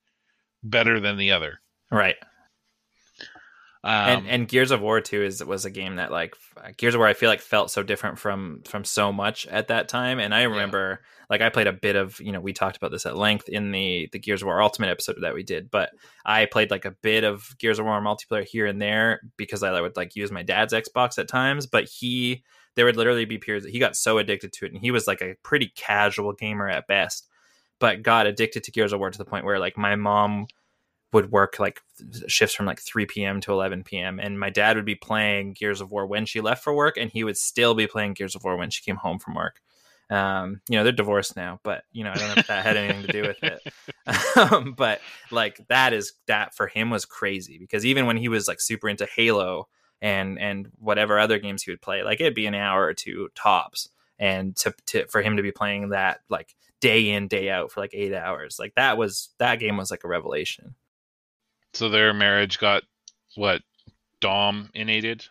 better 0.62 1.00
than 1.00 1.16
the 1.16 1.32
other. 1.32 1.60
Right. 1.90 2.16
Um, 3.88 3.94
and 3.94 4.28
and 4.28 4.48
Gears 4.48 4.70
of 4.70 4.82
War 4.82 5.00
2 5.00 5.22
is 5.22 5.42
was 5.42 5.64
a 5.64 5.70
game 5.70 5.96
that 5.96 6.12
like 6.12 6.34
Gears 6.76 6.94
of 6.94 6.98
War 6.98 7.06
I 7.06 7.14
feel 7.14 7.30
like 7.30 7.40
felt 7.40 7.70
so 7.70 7.82
different 7.82 8.18
from 8.18 8.60
from 8.66 8.84
so 8.84 9.14
much 9.14 9.46
at 9.46 9.68
that 9.68 9.88
time 9.88 10.18
and 10.18 10.34
I 10.34 10.42
remember 10.42 11.00
yeah. 11.00 11.26
like 11.30 11.40
I 11.40 11.48
played 11.48 11.68
a 11.68 11.72
bit 11.72 11.96
of 11.96 12.20
you 12.20 12.30
know 12.30 12.40
we 12.40 12.52
talked 12.52 12.76
about 12.76 12.90
this 12.90 13.06
at 13.06 13.16
length 13.16 13.48
in 13.48 13.72
the 13.72 14.10
the 14.12 14.18
Gears 14.18 14.42
of 14.42 14.46
War 14.46 14.60
Ultimate 14.60 14.90
episode 14.90 15.16
that 15.22 15.32
we 15.32 15.42
did 15.42 15.70
but 15.70 15.88
I 16.26 16.44
played 16.44 16.70
like 16.70 16.84
a 16.84 16.90
bit 16.90 17.24
of 17.24 17.56
Gears 17.58 17.78
of 17.78 17.86
War 17.86 17.98
multiplayer 18.02 18.44
here 18.46 18.66
and 18.66 18.78
there 18.78 19.22
because 19.38 19.62
I 19.62 19.80
would 19.80 19.96
like 19.96 20.14
use 20.14 20.30
my 20.30 20.42
dad's 20.42 20.74
Xbox 20.74 21.16
at 21.16 21.26
times 21.26 21.66
but 21.66 21.84
he 21.84 22.44
there 22.74 22.84
would 22.84 22.96
literally 22.96 23.24
be 23.24 23.38
periods 23.38 23.64
that 23.64 23.72
he 23.72 23.78
got 23.78 23.96
so 23.96 24.18
addicted 24.18 24.52
to 24.52 24.66
it 24.66 24.72
and 24.72 24.82
he 24.82 24.90
was 24.90 25.06
like 25.06 25.22
a 25.22 25.36
pretty 25.42 25.72
casual 25.74 26.34
gamer 26.34 26.68
at 26.68 26.86
best 26.88 27.26
but 27.78 28.02
got 28.02 28.26
addicted 28.26 28.64
to 28.64 28.70
Gears 28.70 28.92
of 28.92 28.98
War 28.98 29.10
to 29.10 29.16
the 29.16 29.24
point 29.24 29.46
where 29.46 29.58
like 29.58 29.78
my 29.78 29.96
mom 29.96 30.46
would 31.12 31.32
work 31.32 31.58
like 31.58 31.80
shifts 32.26 32.54
from 32.54 32.66
like 32.66 32.80
3 32.80 33.06
p.m. 33.06 33.40
to 33.40 33.52
11 33.52 33.84
p.m. 33.84 34.20
And 34.20 34.38
my 34.38 34.50
dad 34.50 34.76
would 34.76 34.84
be 34.84 34.94
playing 34.94 35.54
Gears 35.54 35.80
of 35.80 35.90
War 35.90 36.06
when 36.06 36.26
she 36.26 36.40
left 36.40 36.62
for 36.62 36.74
work, 36.74 36.96
and 36.96 37.10
he 37.10 37.24
would 37.24 37.36
still 37.36 37.74
be 37.74 37.86
playing 37.86 38.14
Gears 38.14 38.34
of 38.34 38.44
War 38.44 38.56
when 38.56 38.70
she 38.70 38.82
came 38.82 38.96
home 38.96 39.18
from 39.18 39.34
work. 39.34 39.60
Um, 40.10 40.62
you 40.68 40.76
know, 40.76 40.84
they're 40.84 40.92
divorced 40.92 41.36
now, 41.36 41.60
but 41.62 41.84
you 41.92 42.02
know, 42.02 42.10
I 42.10 42.14
don't 42.14 42.28
know 42.28 42.34
if 42.38 42.46
that 42.46 42.64
had 42.64 42.76
anything 42.76 43.02
to 43.02 43.12
do 43.12 43.22
with 43.22 43.42
it. 43.42 43.72
um, 44.52 44.72
but 44.72 45.00
like 45.30 45.66
that 45.68 45.92
is 45.92 46.14
that 46.26 46.54
for 46.54 46.66
him 46.66 46.90
was 46.90 47.04
crazy 47.04 47.58
because 47.58 47.84
even 47.84 48.06
when 48.06 48.16
he 48.16 48.28
was 48.28 48.48
like 48.48 48.60
super 48.60 48.88
into 48.88 49.06
Halo 49.06 49.68
and 50.00 50.38
and 50.38 50.68
whatever 50.78 51.18
other 51.18 51.38
games 51.38 51.62
he 51.62 51.70
would 51.70 51.82
play, 51.82 52.02
like 52.02 52.20
it'd 52.20 52.34
be 52.34 52.46
an 52.46 52.54
hour 52.54 52.84
or 52.84 52.94
two 52.94 53.28
tops. 53.34 53.90
and 54.18 54.56
to, 54.56 54.74
to 54.86 55.06
for 55.08 55.20
him 55.20 55.36
to 55.36 55.42
be 55.42 55.52
playing 55.52 55.90
that 55.90 56.20
like 56.30 56.54
day 56.80 57.10
in 57.10 57.28
day 57.28 57.50
out 57.50 57.70
for 57.70 57.80
like 57.80 57.92
eight 57.92 58.14
hours, 58.14 58.58
like 58.58 58.74
that 58.76 58.96
was 58.96 59.28
that 59.38 59.56
game 59.56 59.76
was 59.76 59.90
like 59.90 60.04
a 60.04 60.08
revelation. 60.08 60.74
So 61.74 61.88
their 61.88 62.12
marriage 62.14 62.58
got 62.58 62.82
what 63.36 63.62
dom 64.20 64.70
inated. 64.74 65.26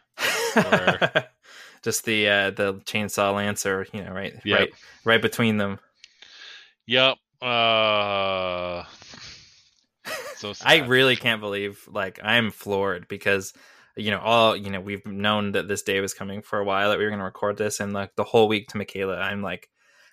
Or- 0.55 0.99
Just 1.83 2.05
the 2.05 2.27
uh, 2.27 2.51
the 2.51 2.73
chainsaw 2.85 3.33
lancer, 3.35 3.85
you 3.93 4.03
know, 4.03 4.11
right, 4.11 4.33
Yep. 4.43 4.59
right, 4.59 4.69
right 5.05 5.21
between 5.21 5.57
them. 5.57 5.79
Yep. 6.87 7.17
Uh, 7.41 8.83
so 10.37 10.53
I 10.65 10.77
really 10.87 11.15
can't 11.15 11.39
believe 11.39 11.87
like 11.89 12.19
I'm 12.23 12.51
floored 12.51 13.07
because 13.07 13.53
you 13.95 14.11
know 14.11 14.19
all 14.19 14.55
you 14.55 14.69
know 14.71 14.81
we've 14.81 15.05
known 15.05 15.51
that 15.53 15.67
this 15.67 15.83
day 15.83 16.01
was 16.01 16.13
coming 16.13 16.41
for 16.41 16.59
a 16.59 16.65
while 16.65 16.89
that 16.89 16.97
we 16.97 17.03
were 17.05 17.09
going 17.11 17.19
to 17.19 17.25
record 17.25 17.57
this 17.57 17.79
and 17.79 17.93
like 17.93 18.15
the 18.15 18.23
whole 18.23 18.47
week 18.47 18.67
to 18.69 18.77
Michaela 18.77 19.17
I'm 19.17 19.41
like 19.41 19.69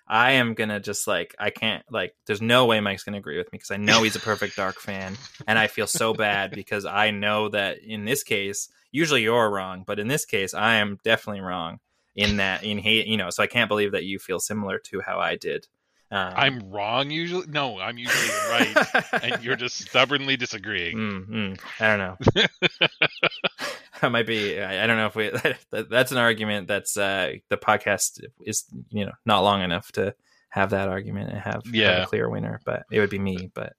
I 0.07 0.33
am 0.33 0.53
going 0.53 0.69
to 0.69 0.79
just 0.79 1.07
like 1.07 1.35
I 1.39 1.49
can't 1.49 1.83
like 1.89 2.15
there's 2.27 2.41
no 2.41 2.65
way 2.65 2.79
Mike's 2.79 3.03
going 3.03 3.13
to 3.13 3.19
agree 3.19 3.37
with 3.37 3.51
me 3.51 3.57
because 3.57 3.71
I 3.71 3.77
know 3.77 4.03
he's 4.03 4.15
a 4.15 4.19
perfect 4.19 4.55
dark 4.57 4.79
fan 4.79 5.15
and 5.47 5.57
I 5.57 5.67
feel 5.67 5.87
so 5.87 6.13
bad 6.13 6.51
because 6.51 6.85
I 6.85 7.11
know 7.11 7.49
that 7.49 7.79
in 7.79 8.05
this 8.05 8.23
case 8.23 8.69
usually 8.91 9.23
you're 9.23 9.49
wrong 9.49 9.83
but 9.85 9.99
in 9.99 10.07
this 10.07 10.25
case 10.25 10.53
I 10.53 10.75
am 10.75 10.99
definitely 11.03 11.41
wrong 11.41 11.79
in 12.15 12.37
that 12.37 12.63
in 12.63 12.77
hate 12.77 13.07
you 13.07 13.17
know 13.17 13.29
so 13.29 13.41
I 13.41 13.47
can't 13.47 13.67
believe 13.67 13.93
that 13.93 14.05
you 14.05 14.19
feel 14.19 14.39
similar 14.39 14.77
to 14.79 15.01
how 15.01 15.19
I 15.19 15.35
did 15.35 15.67
um, 16.11 16.33
I'm 16.35 16.59
wrong 16.71 17.09
usually. 17.09 17.47
No, 17.47 17.79
I'm 17.79 17.97
usually 17.97 18.29
right, 18.49 19.23
and 19.23 19.43
you're 19.43 19.55
just 19.55 19.77
stubbornly 19.79 20.37
disagreeing. 20.37 20.95
Mm, 20.97 21.29
mm, 21.29 21.59
I 21.79 21.97
don't 21.97 21.99
know. 21.99 22.87
that 24.01 24.11
might 24.11 24.27
be. 24.27 24.59
I, 24.61 24.83
I 24.83 24.87
don't 24.87 24.97
know 24.97 25.07
if 25.07 25.15
we. 25.15 25.31
That, 25.71 25.89
that's 25.89 26.11
an 26.11 26.17
argument. 26.17 26.67
That's 26.67 26.95
uh, 26.95 27.33
the 27.49 27.57
podcast 27.57 28.23
is 28.41 28.65
you 28.89 29.05
know 29.05 29.11
not 29.25 29.39
long 29.43 29.61
enough 29.63 29.91
to 29.93 30.13
have 30.49 30.69
that 30.69 30.87
argument 30.89 31.31
and 31.31 31.39
have, 31.39 31.65
have 31.65 31.73
Yeah. 31.75 32.03
a 32.03 32.05
clear 32.05 32.29
winner. 32.29 32.61
But 32.65 32.83
it 32.91 32.99
would 32.99 33.09
be 33.09 33.19
me. 33.19 33.51
But 33.53 33.73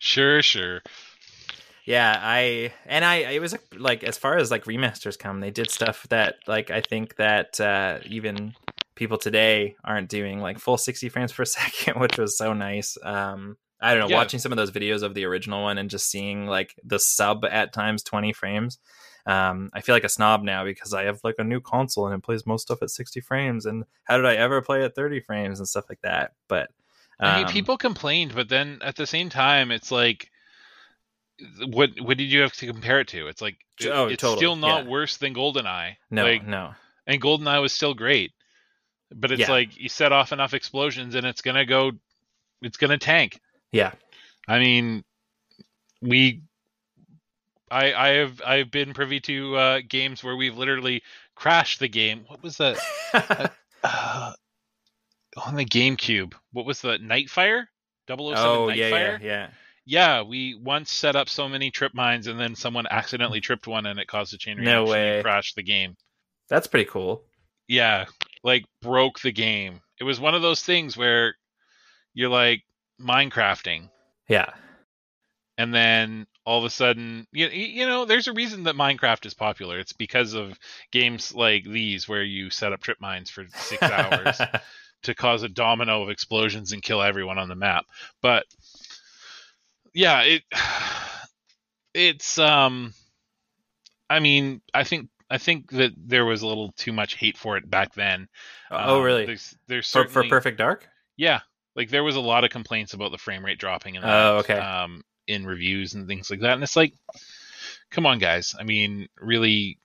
Sure, 0.00 0.42
sure. 0.42 0.82
yeah, 1.84 2.18
I 2.20 2.72
and 2.86 3.04
I 3.04 3.16
it 3.32 3.40
was 3.40 3.54
like 3.76 4.04
as 4.04 4.18
far 4.18 4.36
as 4.36 4.50
like 4.50 4.64
remasters 4.64 5.18
come, 5.18 5.40
they 5.40 5.50
did 5.50 5.70
stuff 5.70 6.06
that 6.10 6.36
like 6.46 6.70
I 6.70 6.80
think 6.80 7.16
that 7.16 7.60
uh, 7.60 7.98
even 8.06 8.54
people 8.98 9.16
today 9.18 9.76
aren't 9.84 10.08
doing 10.10 10.40
like 10.40 10.58
full 10.58 10.76
60 10.76 11.08
frames 11.08 11.32
per 11.32 11.44
second, 11.56 12.00
which 12.00 12.18
was 12.18 12.36
so 12.36 12.52
nice. 12.52 12.98
Um, 13.02 13.56
I 13.80 13.92
don't 13.94 14.00
know, 14.02 14.08
Yeah. 14.08 14.16
watching 14.16 14.40
some 14.40 14.52
of 14.52 14.56
those 14.56 14.72
videos 14.72 15.02
of 15.02 15.14
the 15.14 15.24
original 15.24 15.62
one 15.62 15.78
and 15.78 15.88
just 15.88 16.10
seeing 16.10 16.46
like 16.46 16.74
the 16.84 16.98
sub 16.98 17.44
at 17.44 17.72
times 17.72 18.02
20 18.02 18.32
frames. 18.32 18.78
Um, 19.24 19.70
I 19.74 19.80
feel 19.82 19.94
like 19.94 20.04
a 20.04 20.08
snob 20.08 20.42
now 20.42 20.64
because 20.64 20.92
I 20.94 21.04
have 21.04 21.20
like 21.22 21.36
a 21.38 21.44
new 21.44 21.60
console 21.60 22.06
and 22.06 22.14
it 22.16 22.24
plays 22.24 22.46
most 22.46 22.62
stuff 22.62 22.82
at 22.82 22.90
60 22.90 23.20
frames. 23.20 23.66
And 23.66 23.84
how 24.04 24.16
did 24.16 24.26
I 24.26 24.34
ever 24.36 24.60
play 24.62 24.82
at 24.84 24.94
30 24.94 25.20
frames 25.20 25.60
and 25.60 25.68
stuff 25.68 25.84
like 25.88 26.00
that? 26.02 26.32
But 26.48 26.70
I 27.20 27.36
mean, 27.36 27.46
um, 27.46 27.52
people 27.52 27.76
complained, 27.76 28.34
but 28.34 28.48
then 28.48 28.78
at 28.82 28.96
the 28.96 29.06
same 29.06 29.28
time, 29.28 29.70
it's 29.70 29.90
like, 29.90 30.30
what 31.66 31.90
what 32.00 32.16
did 32.18 32.32
you 32.32 32.40
have 32.40 32.52
to 32.54 32.66
compare 32.66 33.00
it 33.00 33.08
to? 33.08 33.28
It's 33.28 33.40
like 33.42 33.58
it- 33.80 33.88
Oh, 33.88 34.06
it's 34.06 34.20
totally, 34.20 34.38
still 34.38 34.56
not 34.56 34.84
yeah. 34.84 34.90
worse 34.90 35.16
than 35.18 35.34
GoldenEye. 35.34 35.96
no, 36.10 36.24
like, 36.24 36.44
no, 36.46 36.72
and 37.06 37.20
GoldenEye 37.22 37.60
was 37.62 37.72
still 37.72 37.94
great, 37.94 38.32
but 39.14 39.30
it's 39.32 39.40
Yeah. 39.40 39.50
like 39.50 39.76
you 39.78 39.88
set 39.88 40.12
off 40.12 40.32
enough 40.32 40.54
explosions 40.54 41.14
and 41.14 41.26
it's 41.26 41.42
gonna 41.42 41.64
go, 41.66 41.92
it's 42.62 42.76
gonna 42.76 42.98
tank. 42.98 43.40
yeah, 43.72 43.92
I 44.46 44.58
mean, 44.58 45.04
we, 46.00 46.42
I 47.70 47.92
I 47.92 48.08
have 48.16 48.40
I've 48.44 48.70
been 48.70 48.94
privy 48.94 49.20
to 49.20 49.56
uh, 49.56 49.80
games 49.88 50.22
where 50.24 50.36
we've 50.36 50.56
literally 50.56 51.02
crashed 51.34 51.80
the 51.80 51.88
game. 51.88 52.24
What 52.28 52.42
was 52.42 52.56
that? 52.58 52.78
uh, 53.84 54.32
on 55.44 55.54
the 55.54 55.64
GameCube. 55.64 56.34
What 56.52 56.66
was 56.66 56.80
the 56.80 56.98
Nightfire? 56.98 57.66
007 58.08 58.34
oh 58.36 58.68
yeah, 58.70 58.90
Nightfire? 58.90 59.20
yeah, 59.20 59.26
yeah. 59.26 59.48
Yeah, 59.90 60.22
we 60.22 60.54
once 60.54 60.90
set 60.92 61.16
up 61.16 61.30
so 61.30 61.48
many 61.48 61.70
trip 61.70 61.94
mines, 61.94 62.26
and 62.26 62.38
then 62.38 62.54
someone 62.54 62.86
accidentally 62.90 63.40
tripped 63.40 63.66
one, 63.66 63.86
and 63.86 63.98
it 63.98 64.06
caused 64.06 64.34
a 64.34 64.38
chain 64.38 64.58
reaction 64.58 64.74
No 64.74 64.84
way. 64.84 65.14
and 65.16 65.24
crashed 65.24 65.56
the 65.56 65.62
game. 65.62 65.96
That's 66.50 66.66
pretty 66.66 66.84
cool. 66.90 67.22
Yeah, 67.68 68.04
like 68.42 68.64
broke 68.82 69.20
the 69.20 69.32
game. 69.32 69.80
It 70.00 70.04
was 70.04 70.20
one 70.20 70.34
of 70.34 70.42
those 70.42 70.62
things 70.62 70.96
where 70.96 71.34
you're 72.14 72.28
like 72.28 72.62
Minecrafting, 73.00 73.90
Yeah, 74.28 74.52
and 75.56 75.74
then 75.74 76.26
all 76.44 76.58
of 76.58 76.64
a 76.64 76.70
sudden, 76.70 77.26
you 77.32 77.48
you 77.48 77.86
know, 77.86 78.04
there's 78.04 78.28
a 78.28 78.32
reason 78.32 78.62
that 78.62 78.76
Minecraft 78.76 79.26
is 79.26 79.34
popular. 79.34 79.78
It's 79.78 79.92
because 79.92 80.34
of 80.34 80.58
games 80.92 81.34
like 81.34 81.64
these 81.64 82.08
where 82.08 82.22
you 82.22 82.48
set 82.48 82.72
up 82.72 82.80
trip 82.80 82.98
mines 83.00 83.28
for 83.28 83.44
six 83.54 83.82
hours 83.82 84.40
to 85.02 85.14
cause 85.14 85.42
a 85.42 85.48
domino 85.48 86.02
of 86.02 86.10
explosions 86.10 86.72
and 86.72 86.82
kill 86.82 87.02
everyone 87.02 87.38
on 87.38 87.48
the 87.48 87.54
map. 87.54 87.84
But 88.22 88.46
yeah, 89.92 90.22
it 90.22 90.42
it's 91.94 92.38
um 92.38 92.94
I 94.08 94.20
mean, 94.20 94.62
I 94.72 94.84
think 94.84 95.08
I 95.30 95.38
think 95.38 95.70
that 95.72 95.92
there 95.96 96.24
was 96.24 96.42
a 96.42 96.46
little 96.46 96.72
too 96.72 96.92
much 96.92 97.16
hate 97.16 97.36
for 97.36 97.56
it 97.56 97.68
back 97.68 97.94
then. 97.94 98.28
oh 98.70 98.98
Um, 98.98 99.02
really? 99.04 99.26
There's 99.26 99.56
there's 99.66 99.90
For, 99.90 100.08
for 100.08 100.24
Perfect 100.28 100.58
Dark? 100.58 100.88
yeah, 101.16 101.40
like 101.76 101.90
there 101.90 102.04
was 102.04 102.16
a 102.16 102.20
lot 102.20 102.44
of 102.44 102.50
complaints 102.50 102.94
about 102.94 103.10
the 103.12 103.18
frame 103.18 103.44
rate 103.44 103.58
dropping 103.58 103.96
and 103.96 104.04
Oh, 104.04 104.38
okay. 104.38 104.58
um 104.58 105.02
in 105.26 105.44
reviews 105.44 105.94
and 105.94 106.06
things 106.08 106.30
like 106.30 106.40
that. 106.40 106.54
And 106.54 106.62
it's 106.62 106.76
like 106.76 106.94
come 107.90 108.06
on 108.06 108.18
guys. 108.18 108.54
I 108.58 108.62
mean, 108.64 109.08
really 109.20 109.78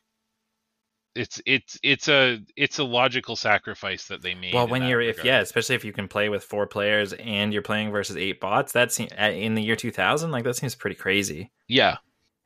it's 1.15 1.39
it's 1.45 1.77
it's 1.83 2.07
a 2.07 2.39
it's 2.55 2.79
a 2.79 2.83
logical 2.83 3.35
sacrifice 3.35 4.07
that 4.07 4.21
they 4.23 4.33
made. 4.33 4.53
Well, 4.53 4.67
when 4.67 4.83
you're 4.83 5.01
if 5.01 5.23
yeah, 5.23 5.41
especially 5.41 5.75
if 5.75 5.85
you 5.85 5.93
can 5.93 6.07
play 6.07 6.27
with 6.29 6.43
four 6.43 6.65
players 6.65 7.13
and 7.13 7.53
you're 7.53 7.61
playing 7.61 7.91
versus 7.91 8.17
eight 8.17 8.39
bots, 8.39 8.71
that 8.71 8.91
seems 8.91 9.11
in 9.11 9.53
the 9.53 9.61
year 9.61 9.75
2000, 9.75 10.31
like 10.31 10.43
that 10.43 10.55
seems 10.55 10.73
pretty 10.75 10.95
crazy. 10.95 11.51
Yeah. 11.67 11.97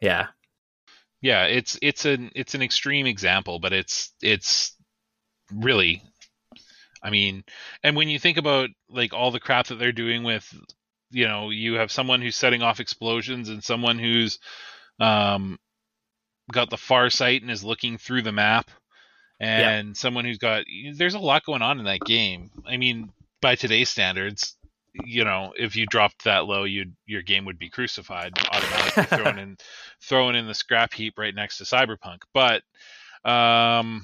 Yeah, 0.02 0.28
yeah 1.22 1.46
it's 1.46 1.78
it's 1.82 2.06
an 2.06 2.32
it's 2.36 2.56
an 2.56 2.62
extreme 2.62 3.06
example 3.06 3.60
but 3.60 3.74
it's 3.74 4.14
it's 4.22 4.76
really 5.54 6.02
i 7.02 7.10
mean 7.10 7.44
and 7.84 7.96
when 7.96 8.10
you 8.10 8.20
think 8.20 8.38
about 8.38 8.70
like 8.90 9.14
all 9.14 9.32
the 9.32 9.40
crap 9.40 9.68
that 9.68 9.76
they're 9.76 9.92
doing 9.92 10.24
with 10.24 10.48
you 11.12 11.28
know 11.28 11.50
you 11.50 11.76
have 11.76 11.92
someone 11.92 12.22
who's 12.22 12.36
setting 12.36 12.62
off 12.62 12.80
explosions 12.80 13.50
and 13.50 13.64
someone 13.64 13.98
who's 13.98 14.40
um 15.00 15.58
got 16.52 16.70
the 16.70 16.78
far 16.78 17.10
sight 17.10 17.42
and 17.42 17.52
is 17.52 17.64
looking 17.64 17.98
through 17.98 18.22
the 18.22 18.32
map 18.32 18.70
and 19.40 19.96
someone 19.96 20.26
who's 20.26 20.38
got 20.38 20.64
there's 20.96 21.14
a 21.14 21.20
lot 21.20 21.46
going 21.46 21.62
on 21.62 21.80
in 21.80 21.86
that 21.86 22.02
game. 22.02 22.50
I 22.66 22.78
mean 22.78 23.12
by 23.42 23.56
today's 23.56 23.90
standards 23.90 24.56
you 25.06 25.24
know 25.24 25.54
if 25.58 25.76
you 25.76 25.86
dropped 25.86 26.24
that 26.24 26.46
low 26.46 26.64
you'd 26.64 26.96
your 27.06 27.22
game 27.22 27.46
would 27.46 27.60
be 27.60 27.70
crucified 27.70 28.34
automatically 28.52 29.04
thrown 29.18 29.40
in 29.40 29.58
thrown 30.02 30.36
in 30.36 30.48
the 30.48 30.54
scrap 30.54 30.94
heap 30.94 31.18
right 31.18 31.36
next 31.36 31.58
to 31.58 31.64
cyberpunk. 31.64 32.20
But 32.34 32.64
um 33.30 34.02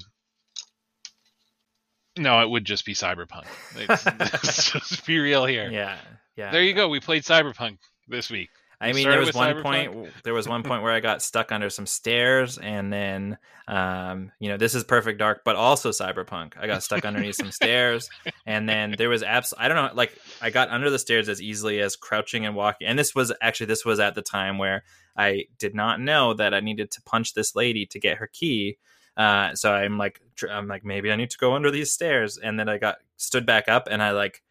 no 2.16 2.40
it 2.40 2.50
would 2.50 2.64
just 2.64 2.84
be 2.84 2.94
cyberpunk. 2.94 3.46
It's, 3.76 4.06
let's 4.18 4.72
just 4.72 5.06
be 5.06 5.18
real 5.18 5.44
here. 5.44 5.70
Yeah, 5.70 5.96
yeah. 6.36 6.50
there 6.50 6.62
you 6.62 6.74
go. 6.74 6.88
We 6.88 7.00
played 7.00 7.22
cyberpunk 7.22 7.78
this 8.08 8.30
week 8.30 8.50
I 8.84 8.92
mean, 8.92 9.08
there 9.08 9.20
was 9.20 9.34
one 9.34 9.56
Cyberpunk. 9.56 9.62
point. 9.62 10.08
There 10.24 10.34
was 10.34 10.48
one 10.48 10.62
point 10.62 10.82
where 10.82 10.92
I 10.92 11.00
got 11.00 11.22
stuck 11.22 11.52
under 11.52 11.70
some 11.70 11.86
stairs, 11.86 12.58
and 12.58 12.92
then, 12.92 13.38
um, 13.66 14.32
you 14.38 14.48
know, 14.48 14.56
this 14.56 14.74
is 14.74 14.84
Perfect 14.84 15.18
Dark, 15.18 15.42
but 15.44 15.56
also 15.56 15.90
Cyberpunk. 15.90 16.52
I 16.58 16.66
got 16.66 16.82
stuck 16.82 17.04
underneath 17.04 17.36
some 17.36 17.50
stairs, 17.50 18.08
and 18.46 18.68
then 18.68 18.94
there 18.96 19.08
was 19.08 19.22
abs. 19.22 19.54
I 19.56 19.68
don't 19.68 19.76
know, 19.76 19.90
like 19.94 20.16
I 20.40 20.50
got 20.50 20.70
under 20.70 20.90
the 20.90 20.98
stairs 20.98 21.28
as 21.28 21.40
easily 21.40 21.80
as 21.80 21.96
crouching 21.96 22.46
and 22.46 22.54
walking. 22.54 22.86
And 22.86 22.98
this 22.98 23.14
was 23.14 23.32
actually 23.40 23.66
this 23.66 23.84
was 23.84 24.00
at 24.00 24.14
the 24.14 24.22
time 24.22 24.58
where 24.58 24.84
I 25.16 25.46
did 25.58 25.74
not 25.74 26.00
know 26.00 26.34
that 26.34 26.54
I 26.54 26.60
needed 26.60 26.90
to 26.92 27.02
punch 27.02 27.34
this 27.34 27.54
lady 27.56 27.86
to 27.86 27.98
get 27.98 28.18
her 28.18 28.26
key. 28.26 28.78
Uh, 29.16 29.54
so 29.54 29.72
I'm 29.72 29.96
like, 29.96 30.20
tr- 30.34 30.48
I'm 30.48 30.66
like, 30.66 30.84
maybe 30.84 31.12
I 31.12 31.16
need 31.16 31.30
to 31.30 31.38
go 31.38 31.54
under 31.54 31.70
these 31.70 31.92
stairs, 31.92 32.36
and 32.36 32.58
then 32.58 32.68
I 32.68 32.78
got 32.78 32.96
stood 33.16 33.46
back 33.46 33.68
up, 33.68 33.88
and 33.90 34.02
I 34.02 34.10
like 34.10 34.42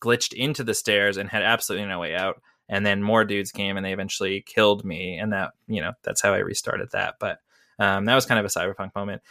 glitched 0.00 0.32
into 0.32 0.64
the 0.64 0.74
stairs 0.74 1.16
and 1.16 1.28
had 1.28 1.42
absolutely 1.42 1.86
no 1.86 1.98
way 1.98 2.14
out 2.14 2.40
and 2.70 2.86
then 2.86 3.02
more 3.02 3.24
dudes 3.24 3.52
came 3.52 3.76
and 3.76 3.84
they 3.84 3.92
eventually 3.92 4.40
killed 4.40 4.84
me 4.84 5.18
and 5.18 5.32
that 5.34 5.52
you 5.66 5.82
know 5.82 5.92
that's 6.02 6.22
how 6.22 6.32
i 6.32 6.38
restarted 6.38 6.90
that. 6.92 7.16
But 7.20 7.40
um, 7.78 8.06
that 8.06 8.14
was 8.14 8.26
kind 8.26 8.38
of 8.38 8.46
a 8.46 8.48
cyberpunk 8.48 8.94
moment. 8.94 9.22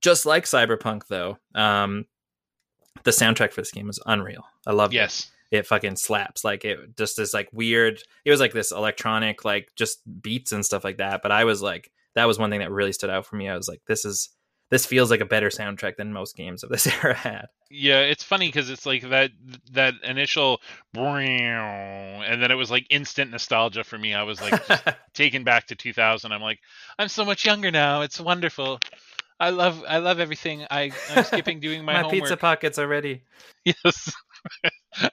Just 0.00 0.26
like 0.26 0.44
cyberpunk 0.44 1.08
though 1.08 1.38
um, 1.54 2.06
the 3.02 3.10
soundtrack 3.10 3.52
for 3.52 3.60
this 3.60 3.72
game 3.72 3.88
was 3.88 4.02
unreal. 4.06 4.44
I 4.66 4.72
love 4.72 4.92
yes. 4.92 5.30
It 5.50 5.58
it 5.58 5.66
fucking 5.66 5.96
slaps. 5.96 6.44
Like 6.44 6.64
it 6.64 6.96
just 6.96 7.18
is 7.18 7.34
like 7.34 7.48
weird. 7.52 8.00
It 8.24 8.30
was 8.30 8.40
like 8.40 8.52
this 8.52 8.70
electronic 8.70 9.44
like 9.44 9.72
just 9.74 9.98
beats 10.22 10.52
and 10.52 10.64
stuff 10.64 10.84
like 10.84 10.98
that 10.98 11.22
but 11.22 11.32
i 11.32 11.44
was 11.44 11.62
like 11.62 11.90
that 12.14 12.26
was 12.26 12.38
one 12.38 12.50
thing 12.50 12.60
that 12.60 12.70
really 12.70 12.92
stood 12.92 13.10
out 13.10 13.26
for 13.26 13.36
me. 13.36 13.48
I 13.48 13.56
was 13.56 13.68
like 13.68 13.82
this 13.86 14.04
is 14.04 14.30
this 14.74 14.84
feels 14.86 15.08
like 15.08 15.20
a 15.20 15.24
better 15.24 15.50
soundtrack 15.50 15.94
than 15.94 16.12
most 16.12 16.36
games 16.36 16.64
of 16.64 16.68
this 16.68 16.84
era 17.04 17.14
had 17.14 17.46
yeah 17.70 18.00
it's 18.00 18.24
funny 18.24 18.48
because 18.48 18.68
it's 18.68 18.84
like 18.84 19.08
that 19.08 19.30
that 19.70 19.94
initial 20.02 20.60
and 20.96 22.42
then 22.42 22.50
it 22.50 22.56
was 22.56 22.72
like 22.72 22.84
instant 22.90 23.30
nostalgia 23.30 23.84
for 23.84 23.96
me 23.96 24.14
i 24.14 24.24
was 24.24 24.40
like 24.42 24.60
taken 25.14 25.44
back 25.44 25.66
to 25.66 25.76
2000 25.76 26.32
i'm 26.32 26.42
like 26.42 26.58
i'm 26.98 27.06
so 27.06 27.24
much 27.24 27.46
younger 27.46 27.70
now 27.70 28.02
it's 28.02 28.20
wonderful 28.20 28.80
I 29.40 29.50
love 29.50 29.82
I 29.88 29.98
love 29.98 30.20
everything. 30.20 30.64
I 30.70 30.92
I'm 31.10 31.24
skipping 31.24 31.58
doing 31.58 31.84
my, 31.84 31.92
My, 31.94 31.98
homework. 32.02 32.12
pizza 32.20 32.36
pockets 32.36 32.78
already. 32.78 33.24
Yes. 33.64 34.14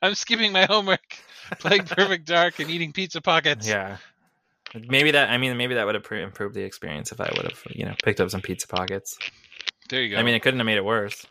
I'm 0.03 0.13
skipping 0.13 0.51
my 0.51 0.65
homework, 0.65 1.17
playing 1.57 1.85
Perfect 1.85 2.27
Dark 2.27 2.59
and 2.59 2.69
eating 2.69 2.93
pizza 2.93 3.19
pockets. 3.19 3.67
Yeah. 3.67 3.97
Maybe 4.73 5.11
that. 5.11 5.29
I 5.29 5.37
mean, 5.37 5.57
maybe 5.57 5.75
that 5.75 5.85
would 5.85 5.95
have 5.95 6.05
improved 6.11 6.55
the 6.55 6.61
experience 6.61 7.11
if 7.11 7.19
I 7.19 7.29
would 7.35 7.45
have, 7.45 7.61
you 7.69 7.85
know, 7.85 7.95
picked 8.03 8.21
up 8.21 8.29
some 8.29 8.41
pizza 8.41 8.67
pockets. 8.67 9.17
There 9.91 10.01
you 10.01 10.15
go. 10.15 10.17
I 10.17 10.23
mean, 10.23 10.35
it 10.35 10.39
couldn't 10.39 10.59
have 10.59 10.65
made 10.65 10.77
it 10.77 10.85
worse. 10.85 11.27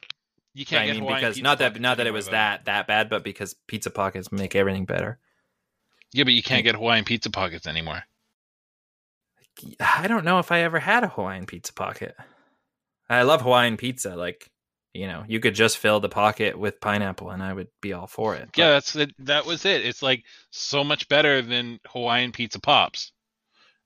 you 0.52 0.66
can't 0.66 0.82
I 0.82 0.86
get 0.86 0.92
mean, 0.92 1.02
Hawaiian 1.04 1.20
because 1.22 1.40
not 1.40 1.58
that 1.58 1.80
not 1.80 1.96
that 1.96 2.06
it 2.06 2.12
was 2.12 2.28
that 2.28 2.66
that 2.66 2.86
bad, 2.86 3.08
but 3.08 3.24
because 3.24 3.54
pizza 3.66 3.90
pockets 3.90 4.30
make 4.30 4.54
everything 4.54 4.84
better. 4.84 5.18
Yeah, 6.12 6.24
but 6.24 6.34
you 6.34 6.42
can't 6.42 6.64
get 6.64 6.74
Hawaiian 6.74 7.04
pizza 7.04 7.30
pockets 7.30 7.66
anymore. 7.66 8.02
I 9.80 10.06
don't 10.08 10.26
know 10.26 10.38
if 10.38 10.52
I 10.52 10.60
ever 10.60 10.78
had 10.78 11.04
a 11.04 11.08
Hawaiian 11.08 11.46
pizza 11.46 11.72
pocket. 11.72 12.14
I 13.08 13.22
love 13.22 13.42
Hawaiian 13.42 13.78
pizza. 13.78 14.14
Like, 14.14 14.50
you 14.92 15.06
know, 15.06 15.24
you 15.26 15.40
could 15.40 15.54
just 15.54 15.78
fill 15.78 16.00
the 16.00 16.08
pocket 16.10 16.58
with 16.58 16.80
pineapple, 16.80 17.30
and 17.30 17.42
I 17.42 17.54
would 17.54 17.68
be 17.80 17.94
all 17.94 18.06
for 18.06 18.36
it. 18.36 18.50
Yeah, 18.56 18.72
that's 18.72 18.92
the, 18.92 19.10
that 19.20 19.46
was 19.46 19.64
it. 19.64 19.86
It's 19.86 20.02
like 20.02 20.24
so 20.50 20.84
much 20.84 21.08
better 21.08 21.40
than 21.40 21.80
Hawaiian 21.86 22.32
pizza 22.32 22.60
pops, 22.60 23.12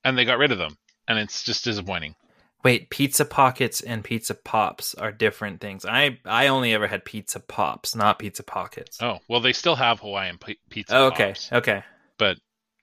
and 0.02 0.18
they 0.18 0.24
got 0.24 0.38
rid 0.38 0.50
of 0.50 0.58
them, 0.58 0.76
and 1.06 1.18
it's 1.18 1.44
just 1.44 1.64
disappointing. 1.64 2.16
Wait, 2.64 2.88
pizza 2.88 3.24
pockets 3.26 3.82
and 3.82 4.02
pizza 4.02 4.34
pops 4.34 4.94
are 4.94 5.12
different 5.12 5.60
things. 5.60 5.84
I 5.84 6.18
I 6.24 6.48
only 6.48 6.72
ever 6.72 6.86
had 6.86 7.04
pizza 7.04 7.38
pops, 7.38 7.94
not 7.94 8.18
pizza 8.18 8.42
pockets. 8.42 8.98
Oh 9.02 9.18
well, 9.28 9.40
they 9.40 9.52
still 9.52 9.76
have 9.76 10.00
Hawaiian 10.00 10.38
pi- 10.38 10.56
pizza. 10.70 10.96
Oh, 10.96 11.06
okay, 11.08 11.28
pops, 11.28 11.52
okay. 11.52 11.84
but 12.18 12.38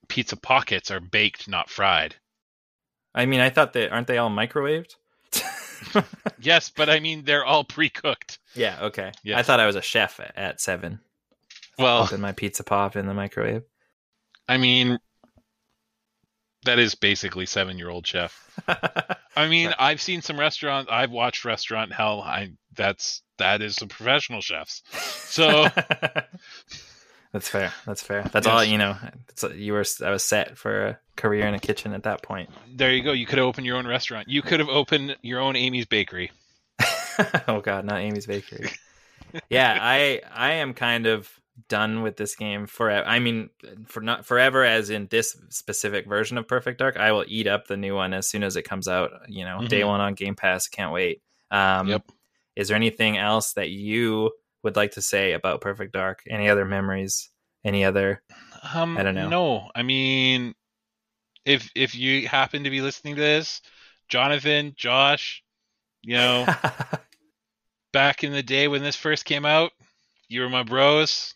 pizza 0.08 0.38
pockets 0.38 0.92
are 0.92 1.00
baked, 1.00 1.48
not 1.48 1.70
fried. 1.70 2.16
I 3.14 3.26
mean, 3.26 3.40
I 3.42 3.50
thought 3.50 3.74
that 3.74 3.92
aren't 3.92 4.08
they 4.08 4.18
all 4.20 4.30
microwaved? 4.30 4.96
Yes, 6.40 6.70
but 6.70 6.90
I 6.90 7.00
mean 7.00 7.24
they're 7.24 7.46
all 7.46 7.64
pre-cooked. 7.64 8.40
yeah, 8.56 8.78
okay. 8.84 9.12
Yes. 9.24 9.40
I 9.40 9.44
thought 9.44 9.60
I 9.60 9.66
was 9.66 9.76
a 9.76 9.82
chef 9.82 10.20
at, 10.20 10.34
at 10.36 10.62
seven. 10.62 11.00
Well, 11.78 12.04
Open 12.04 12.22
my 12.22 12.32
pizza 12.32 12.64
pop 12.64 12.96
in 12.96 13.08
the 13.08 13.14
microwave. 13.14 13.64
I 14.48 14.58
mean 14.58 15.00
that 16.66 16.80
is 16.80 16.96
basically 16.96 17.46
seven-year-old 17.46 18.06
chef. 18.06 18.50
I 19.36 19.48
mean, 19.48 19.74
I've 19.80 20.02
seen 20.02 20.22
some 20.22 20.40
restaurants. 20.40 20.90
I've 20.92 21.12
watched 21.12 21.46
Restaurant 21.46 21.94
Hell. 21.94 22.22
I 22.22 22.52
that's 22.76 23.22
that 23.38 23.62
is 23.62 23.76
some 23.76 23.88
professional 23.88 24.42
chefs. 24.42 24.84
So 24.92 25.68
That's 27.34 27.48
fair. 27.48 27.74
That's 27.86 28.02
fair. 28.04 28.24
That's 28.32 28.46
all 28.46 28.64
you 28.64 28.78
know. 28.78 28.98
It's, 29.30 29.44
you 29.56 29.74
were 29.74 29.86
I 30.04 30.12
was 30.12 30.24
set 30.24 30.58
for 30.58 30.88
a 30.88 31.00
career 31.16 31.48
in 31.48 31.54
a 31.54 31.60
kitchen 31.60 31.94
at 31.94 32.04
that 32.04 32.22
point. 32.22 32.50
there 32.76 32.92
you 32.92 33.04
go. 33.04 33.14
You 33.14 33.26
could 33.26 33.38
have 33.38 33.48
opened 33.48 33.66
your 33.66 33.78
own 33.78 33.88
restaurant. 33.88 34.28
You 34.28 34.42
could 34.42 34.60
have 34.60 34.70
opened 34.70 35.16
your 35.22 35.40
own 35.40 35.56
Amy's 35.56 35.86
Bakery. 35.86 36.32
oh 37.48 37.62
god, 37.62 37.86
not 37.86 38.02
Amy's 38.02 38.26
Bakery. 38.26 38.72
yeah, 39.50 39.78
I 39.80 40.22
I 40.34 40.54
am 40.54 40.74
kind 40.74 41.08
of 41.08 41.30
done 41.68 42.02
with 42.02 42.18
this 42.18 42.36
game 42.36 42.66
forever. 42.66 43.08
I 43.08 43.20
mean, 43.20 43.50
for 43.88 44.02
not 44.02 44.26
forever 44.26 44.64
as 44.64 44.90
in 44.90 45.08
this 45.08 45.36
specific 45.50 46.08
version 46.08 46.38
of 46.38 46.48
Perfect 46.48 46.80
Dark. 46.80 46.98
I 46.98 47.12
will 47.12 47.26
eat 47.28 47.48
up 47.48 47.68
the 47.68 47.78
new 47.78 47.96
one 47.96 48.14
as 48.14 48.28
soon 48.30 48.44
as 48.44 48.56
it 48.56 48.64
comes 48.64 48.88
out. 48.88 49.12
You 49.28 49.46
know, 49.46 49.68
day 49.68 49.82
Mhm. 49.82 49.88
one 49.88 50.02
on 50.02 50.14
Game 50.14 50.36
Pass. 50.36 50.68
Can't 50.68 50.92
wait. 50.94 51.22
Um, 51.52 51.88
Yep. 51.90 52.12
Is 52.56 52.68
there 52.68 52.78
anything 52.78 53.18
else 53.18 53.54
that 53.54 53.70
you 53.70 54.32
would 54.64 54.76
like 54.76 54.92
to 54.92 55.02
say 55.02 55.34
about 55.34 55.62
Perfect 55.62 55.94
Dark? 55.94 56.22
Any 56.30 56.50
other 56.50 56.66
memories? 56.66 57.30
Any 57.64 57.84
other? 57.86 58.22
Um, 58.74 58.98
I 58.98 59.04
don't 59.04 59.16
know. 59.16 59.30
No, 59.30 59.72
I 59.76 59.84
mean, 59.84 60.54
if 61.46 61.70
if 61.76 61.96
you 61.96 62.28
happen 62.28 62.64
to 62.64 62.70
be 62.70 62.82
listening 62.82 63.16
to 63.16 63.22
this, 63.22 63.62
Jonathan, 64.10 64.74
Josh, 64.78 65.44
you 66.02 66.14
know, 66.16 66.46
back 67.94 68.24
in 68.24 68.32
the 68.32 68.44
day 68.44 68.68
when 68.68 68.82
this 68.84 68.96
first 68.96 69.26
came 69.26 69.46
out, 69.46 69.72
you 70.28 70.42
were 70.42 70.50
my 70.50 70.64
bros, 70.64 71.36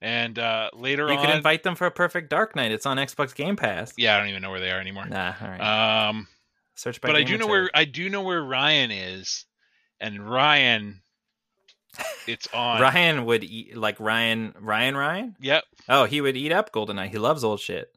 and 0.00 0.38
uh, 0.38 0.70
later 0.74 1.04
on 1.04 1.12
you 1.12 1.18
on, 1.18 1.26
could 1.26 1.34
invite 1.34 1.62
them 1.62 1.74
for 1.74 1.86
a 1.86 1.90
Perfect 1.90 2.30
Dark 2.30 2.54
Night. 2.56 2.72
It's 2.72 2.86
on 2.86 2.96
Xbox 2.96 3.34
Game 3.34 3.56
Pass. 3.56 3.92
yeah, 3.96 4.14
I 4.14 4.18
don't 4.18 4.28
even 4.28 4.42
know 4.42 4.50
where 4.50 4.60
they 4.60 4.70
are 4.70 4.80
anymore. 4.80 5.06
Nah, 5.06 5.34
all 5.40 5.48
right. 5.48 6.08
Um, 6.08 6.28
Search 6.74 7.00
by. 7.00 7.08
but 7.08 7.16
I 7.16 7.22
do 7.22 7.38
know 7.38 7.46
where 7.46 7.70
I 7.74 7.84
do 7.84 8.08
know 8.10 8.22
where 8.22 8.42
Ryan 8.42 8.90
is, 8.90 9.46
and 10.00 10.28
Ryan, 10.28 11.02
it's 12.26 12.48
on. 12.52 12.80
Ryan 12.80 13.24
would 13.24 13.44
eat 13.44 13.76
like 13.76 13.98
Ryan. 13.98 14.54
Ryan. 14.60 14.96
Ryan. 14.96 15.36
Yep. 15.40 15.64
Oh, 15.88 16.04
he 16.04 16.20
would 16.20 16.36
eat 16.36 16.52
up 16.52 16.72
Goldeneye. 16.72 17.08
He 17.08 17.18
loves 17.18 17.44
old 17.44 17.60
shit. 17.60 17.90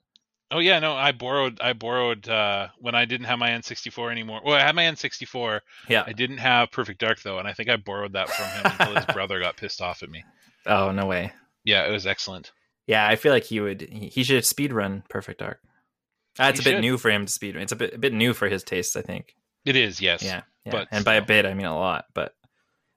Oh 0.52 0.60
yeah, 0.60 0.80
no, 0.80 0.94
I 0.94 1.12
borrowed 1.12 1.60
I 1.62 1.74
borrowed 1.74 2.28
uh 2.28 2.70
when 2.80 2.96
I 2.96 3.06
didn't 3.06 3.28
have 3.28 3.38
my 3.38 3.50
N64 3.50 4.12
anymore. 4.12 4.42
Well, 4.44 4.56
I 4.56 4.62
had 4.62 4.76
my 4.76 4.84
N64. 4.84 5.60
Yeah. 5.88 6.04
I 6.08 6.14
didn't 6.14 6.40
have 6.40 6.72
Perfect 6.72 7.00
Dark 7.00 7.22
though, 7.22 7.38
and 7.38 7.48
I 7.48 7.54
think 7.54 7.70
I 7.70 7.76
borrowed 7.76 8.14
that 8.14 8.30
from 8.30 8.46
him 8.48 8.72
until 8.80 8.96
his 8.96 9.06
brother 9.14 9.40
got 9.40 9.58
pissed 9.58 9.82
off 9.82 10.02
at 10.02 10.10
me. 10.10 10.24
Oh 10.66 10.92
no 10.92 11.06
way. 11.06 11.34
Yeah, 11.64 11.88
it 11.88 11.92
was 11.92 12.08
excellent. 12.08 12.52
Yeah, 12.88 13.08
I 13.08 13.16
feel 13.16 13.32
like 13.32 13.44
he 13.44 13.60
would. 13.60 13.82
He 13.82 14.24
should 14.24 14.46
speed 14.46 14.74
run 14.74 15.04
Perfect 15.10 15.40
Dark. 15.40 15.60
Uh, 16.40 16.46
it's 16.46 16.60
He 16.60 16.64
a 16.64 16.72
bit 16.72 16.78
should. 16.78 16.82
new 16.82 16.98
for 16.98 17.12
him 17.12 17.26
to 17.26 17.32
speed 17.32 17.56
run. 17.56 17.64
It's 17.64 17.72
a 17.72 17.76
bit 17.76 17.94
a 17.94 17.98
bit 17.98 18.14
new 18.14 18.34
for 18.34 18.48
his 18.50 18.64
tastes, 18.64 18.96
I 18.96 19.02
think. 19.02 19.36
It 19.66 19.76
is, 19.76 20.02
yes. 20.02 20.24
Yeah, 20.24 20.42
yeah. 20.66 20.72
but 20.72 20.88
and 20.92 21.04
by 21.06 21.16
a 21.16 21.22
bit, 21.22 21.46
I 21.46 21.54
mean 21.54 21.66
a 21.66 21.78
lot. 21.78 22.06
But 22.16 22.34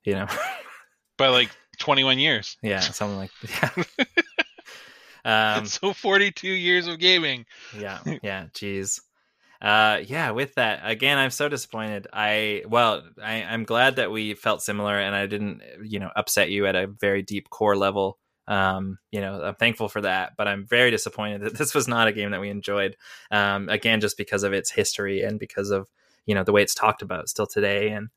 you 0.04 0.14
know, 0.14 0.26
By 1.18 1.28
like 1.28 1.50
21 1.78 2.18
years. 2.18 2.56
yeah, 2.62 2.80
something 2.80 3.16
like 3.18 3.30
yeah. 5.24 5.54
um, 5.56 5.66
so 5.66 5.92
42 5.92 6.48
years 6.48 6.86
of 6.86 6.98
gaming. 6.98 7.44
yeah 7.78 8.00
yeah 8.22 8.46
jeez 8.54 9.00
uh 9.60 10.00
yeah 10.04 10.32
with 10.32 10.54
that 10.56 10.80
again 10.82 11.18
i'm 11.18 11.30
so 11.30 11.48
disappointed 11.48 12.08
i 12.12 12.64
well 12.66 13.04
I, 13.22 13.44
i'm 13.44 13.62
glad 13.62 13.94
that 13.96 14.10
we 14.10 14.34
felt 14.34 14.60
similar 14.60 14.98
and 14.98 15.14
i 15.14 15.26
didn't 15.26 15.62
you 15.84 16.00
know 16.00 16.10
upset 16.16 16.50
you 16.50 16.66
at 16.66 16.74
a 16.74 16.88
very 16.88 17.22
deep 17.22 17.48
core 17.48 17.76
level 17.76 18.18
um 18.52 18.98
you 19.10 19.20
know 19.20 19.42
i'm 19.42 19.54
thankful 19.54 19.88
for 19.88 20.02
that 20.02 20.32
but 20.36 20.46
i'm 20.46 20.66
very 20.66 20.90
disappointed 20.90 21.40
that 21.40 21.54
this 21.58 21.74
was 21.74 21.88
not 21.88 22.06
a 22.08 22.12
game 22.12 22.30
that 22.32 22.40
we 22.40 22.50
enjoyed 22.50 22.96
um 23.30 23.68
again 23.68 24.00
just 24.00 24.16
because 24.16 24.42
of 24.42 24.52
its 24.52 24.70
history 24.70 25.22
and 25.22 25.38
because 25.38 25.70
of 25.70 25.88
you 26.26 26.34
know 26.34 26.44
the 26.44 26.52
way 26.52 26.62
it's 26.62 26.74
talked 26.74 27.02
about 27.02 27.28
still 27.28 27.46
today 27.46 27.88
and 27.90 28.08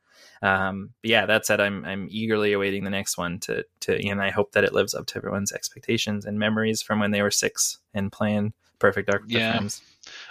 um 0.41 0.89
but 1.01 1.09
yeah 1.09 1.25
that 1.25 1.45
said 1.45 1.61
i'm 1.61 1.85
i'm 1.85 2.07
eagerly 2.09 2.51
awaiting 2.51 2.83
the 2.83 2.89
next 2.89 3.17
one 3.17 3.39
to 3.39 3.63
to 3.79 3.95
and 4.07 4.21
i 4.21 4.29
hope 4.29 4.51
that 4.51 4.63
it 4.65 4.73
lives 4.73 4.93
up 4.93 5.05
to 5.05 5.17
everyone's 5.17 5.53
expectations 5.53 6.25
and 6.25 6.37
memories 6.37 6.81
from 6.81 6.99
when 6.99 7.11
they 7.11 7.21
were 7.21 7.31
six 7.31 7.77
and 7.93 8.11
playing 8.11 8.51
perfect 8.79 9.09
dark 9.09 9.23
Yeah. 9.27 9.51
friends. 9.51 9.81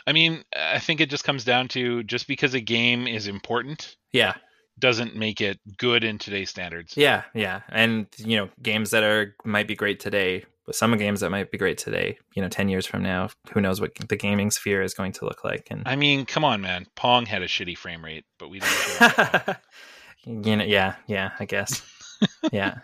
I 0.06 0.12
mean, 0.12 0.44
I 0.54 0.78
think 0.78 1.00
it 1.00 1.10
just 1.10 1.24
comes 1.24 1.44
down 1.44 1.68
to 1.68 2.02
just 2.04 2.28
because 2.28 2.54
a 2.54 2.60
game 2.60 3.06
is 3.06 3.26
important 3.26 3.96
yeah 4.12 4.34
doesn't 4.78 5.14
make 5.16 5.40
it 5.40 5.58
good 5.78 6.04
in 6.04 6.18
today's 6.18 6.50
standards. 6.50 6.96
yeah 6.96 7.22
yeah 7.34 7.60
and 7.70 8.06
you 8.18 8.36
know 8.36 8.48
games 8.62 8.90
that 8.90 9.02
are 9.04 9.34
might 9.44 9.68
be 9.68 9.74
great 9.74 10.00
today 10.00 10.44
but 10.66 10.74
some 10.74 10.96
games 10.96 11.20
that 11.20 11.30
might 11.30 11.50
be 11.50 11.58
great 11.58 11.78
today 11.78 12.18
you 12.34 12.42
know 12.42 12.48
10 12.48 12.68
years 12.68 12.86
from 12.86 13.02
now 13.02 13.28
who 13.52 13.60
knows 13.60 13.80
what 13.80 13.94
the 14.08 14.16
gaming 14.16 14.50
sphere 14.50 14.82
is 14.82 14.94
going 14.94 15.12
to 15.12 15.24
look 15.24 15.44
like 15.44 15.66
and 15.70 15.82
I 15.86 15.94
mean, 15.96 16.24
come 16.26 16.44
on, 16.44 16.60
man. 16.60 16.86
Pong 16.96 17.26
had 17.26 17.42
a 17.42 17.46
shitty 17.46 17.76
frame 17.76 18.04
rate, 18.04 18.24
but 18.38 18.48
we 18.50 18.60
didn't. 18.60 19.56
you 20.46 20.56
know 20.56 20.64
yeah 20.64 20.94
yeah 21.06 21.32
i 21.38 21.44
guess 21.44 21.82
yeah 22.52 22.78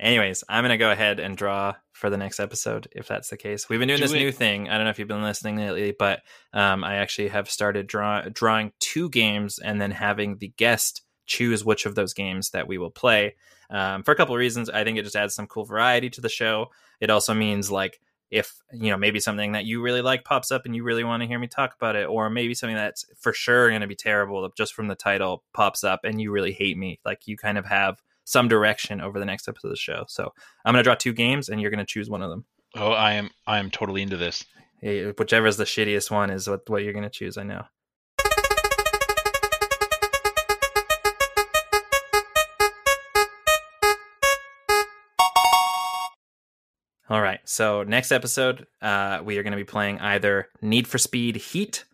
anyways 0.00 0.42
i'm 0.48 0.64
gonna 0.64 0.78
go 0.78 0.90
ahead 0.90 1.20
and 1.20 1.36
draw 1.36 1.74
for 1.92 2.08
the 2.08 2.16
next 2.16 2.40
episode 2.40 2.88
if 2.92 3.06
that's 3.06 3.28
the 3.28 3.36
case 3.36 3.68
we've 3.68 3.78
been 3.78 3.88
doing 3.88 3.98
Do 3.98 4.04
this 4.04 4.14
it. 4.14 4.18
new 4.18 4.32
thing 4.32 4.68
i 4.70 4.76
don't 4.76 4.84
know 4.84 4.90
if 4.90 4.98
you've 4.98 5.06
been 5.08 5.22
listening 5.22 5.56
lately 5.58 5.94
but 5.98 6.20
um, 6.54 6.82
i 6.82 6.96
actually 6.96 7.28
have 7.28 7.50
started 7.50 7.86
draw- 7.86 8.22
drawing 8.32 8.72
two 8.80 9.10
games 9.10 9.58
and 9.58 9.78
then 9.78 9.90
having 9.90 10.38
the 10.38 10.48
guest 10.56 11.02
choose 11.30 11.64
which 11.64 11.86
of 11.86 11.94
those 11.94 12.12
games 12.12 12.50
that 12.50 12.66
we 12.66 12.78
will 12.78 12.90
play 12.90 13.34
um, 13.70 14.02
for 14.02 14.12
a 14.12 14.16
couple 14.16 14.34
of 14.34 14.38
reasons 14.38 14.68
i 14.70 14.84
think 14.84 14.98
it 14.98 15.04
just 15.04 15.16
adds 15.16 15.34
some 15.34 15.46
cool 15.46 15.64
variety 15.64 16.10
to 16.10 16.20
the 16.20 16.28
show 16.28 16.66
it 17.00 17.10
also 17.10 17.32
means 17.32 17.70
like 17.70 18.00
if 18.30 18.60
you 18.72 18.90
know 18.90 18.96
maybe 18.96 19.20
something 19.20 19.52
that 19.52 19.64
you 19.64 19.80
really 19.80 20.02
like 20.02 20.24
pops 20.24 20.50
up 20.50 20.66
and 20.66 20.74
you 20.74 20.82
really 20.82 21.04
want 21.04 21.22
to 21.22 21.26
hear 21.26 21.38
me 21.38 21.46
talk 21.46 21.74
about 21.74 21.96
it 21.96 22.08
or 22.08 22.28
maybe 22.28 22.54
something 22.54 22.76
that's 22.76 23.04
for 23.18 23.32
sure 23.32 23.68
going 23.68 23.80
to 23.80 23.86
be 23.86 23.94
terrible 23.94 24.48
just 24.56 24.74
from 24.74 24.88
the 24.88 24.94
title 24.94 25.42
pops 25.52 25.84
up 25.84 26.00
and 26.04 26.20
you 26.20 26.30
really 26.30 26.52
hate 26.52 26.76
me 26.76 27.00
like 27.04 27.26
you 27.26 27.36
kind 27.36 27.58
of 27.58 27.66
have 27.66 28.02
some 28.24 28.48
direction 28.48 29.00
over 29.00 29.18
the 29.18 29.24
next 29.24 29.48
episode 29.48 29.68
of 29.68 29.72
the 29.72 29.76
show 29.76 30.04
so 30.08 30.32
i'm 30.64 30.72
going 30.74 30.80
to 30.80 30.84
draw 30.84 30.94
two 30.94 31.12
games 31.12 31.48
and 31.48 31.60
you're 31.60 31.70
going 31.70 31.78
to 31.78 31.84
choose 31.84 32.10
one 32.10 32.22
of 32.22 32.30
them 32.30 32.44
Oh, 32.76 32.92
I 32.92 33.14
am. 33.14 33.30
I 33.46 33.58
am 33.58 33.70
totally 33.70 34.02
into 34.02 34.16
this. 34.16 34.44
Whichever 34.82 35.46
is 35.46 35.56
the 35.56 35.64
shittiest 35.64 36.10
one 36.10 36.30
is 36.30 36.48
what, 36.48 36.68
what 36.68 36.82
you're 36.82 36.94
going 36.94 37.04
to 37.04 37.10
choose 37.10 37.36
i 37.36 37.42
know 37.42 37.64
All 47.10 47.20
right. 47.20 47.40
So 47.44 47.82
next 47.82 48.12
episode, 48.12 48.68
uh, 48.80 49.20
we 49.24 49.36
are 49.36 49.42
going 49.42 49.50
to 49.50 49.56
be 49.56 49.64
playing 49.64 49.98
either 49.98 50.46
Need 50.62 50.86
for 50.86 50.96
Speed 50.96 51.34
Heat, 51.34 51.84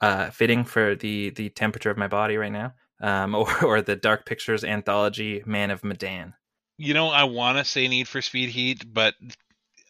uh, 0.00 0.30
fitting 0.30 0.64
for 0.64 0.94
the 0.94 1.30
the 1.30 1.48
temperature 1.48 1.90
of 1.90 1.98
my 1.98 2.06
body 2.06 2.36
right 2.36 2.52
now, 2.52 2.72
um, 3.00 3.34
or 3.34 3.64
or 3.64 3.82
the 3.82 3.96
Dark 3.96 4.24
Pictures 4.24 4.62
anthology 4.62 5.42
Man 5.44 5.72
of 5.72 5.82
Medan. 5.82 6.34
You 6.78 6.94
know, 6.94 7.08
I 7.08 7.24
want 7.24 7.58
to 7.58 7.64
say 7.64 7.88
Need 7.88 8.06
for 8.06 8.22
Speed 8.22 8.50
Heat, 8.50 8.84
but 8.94 9.14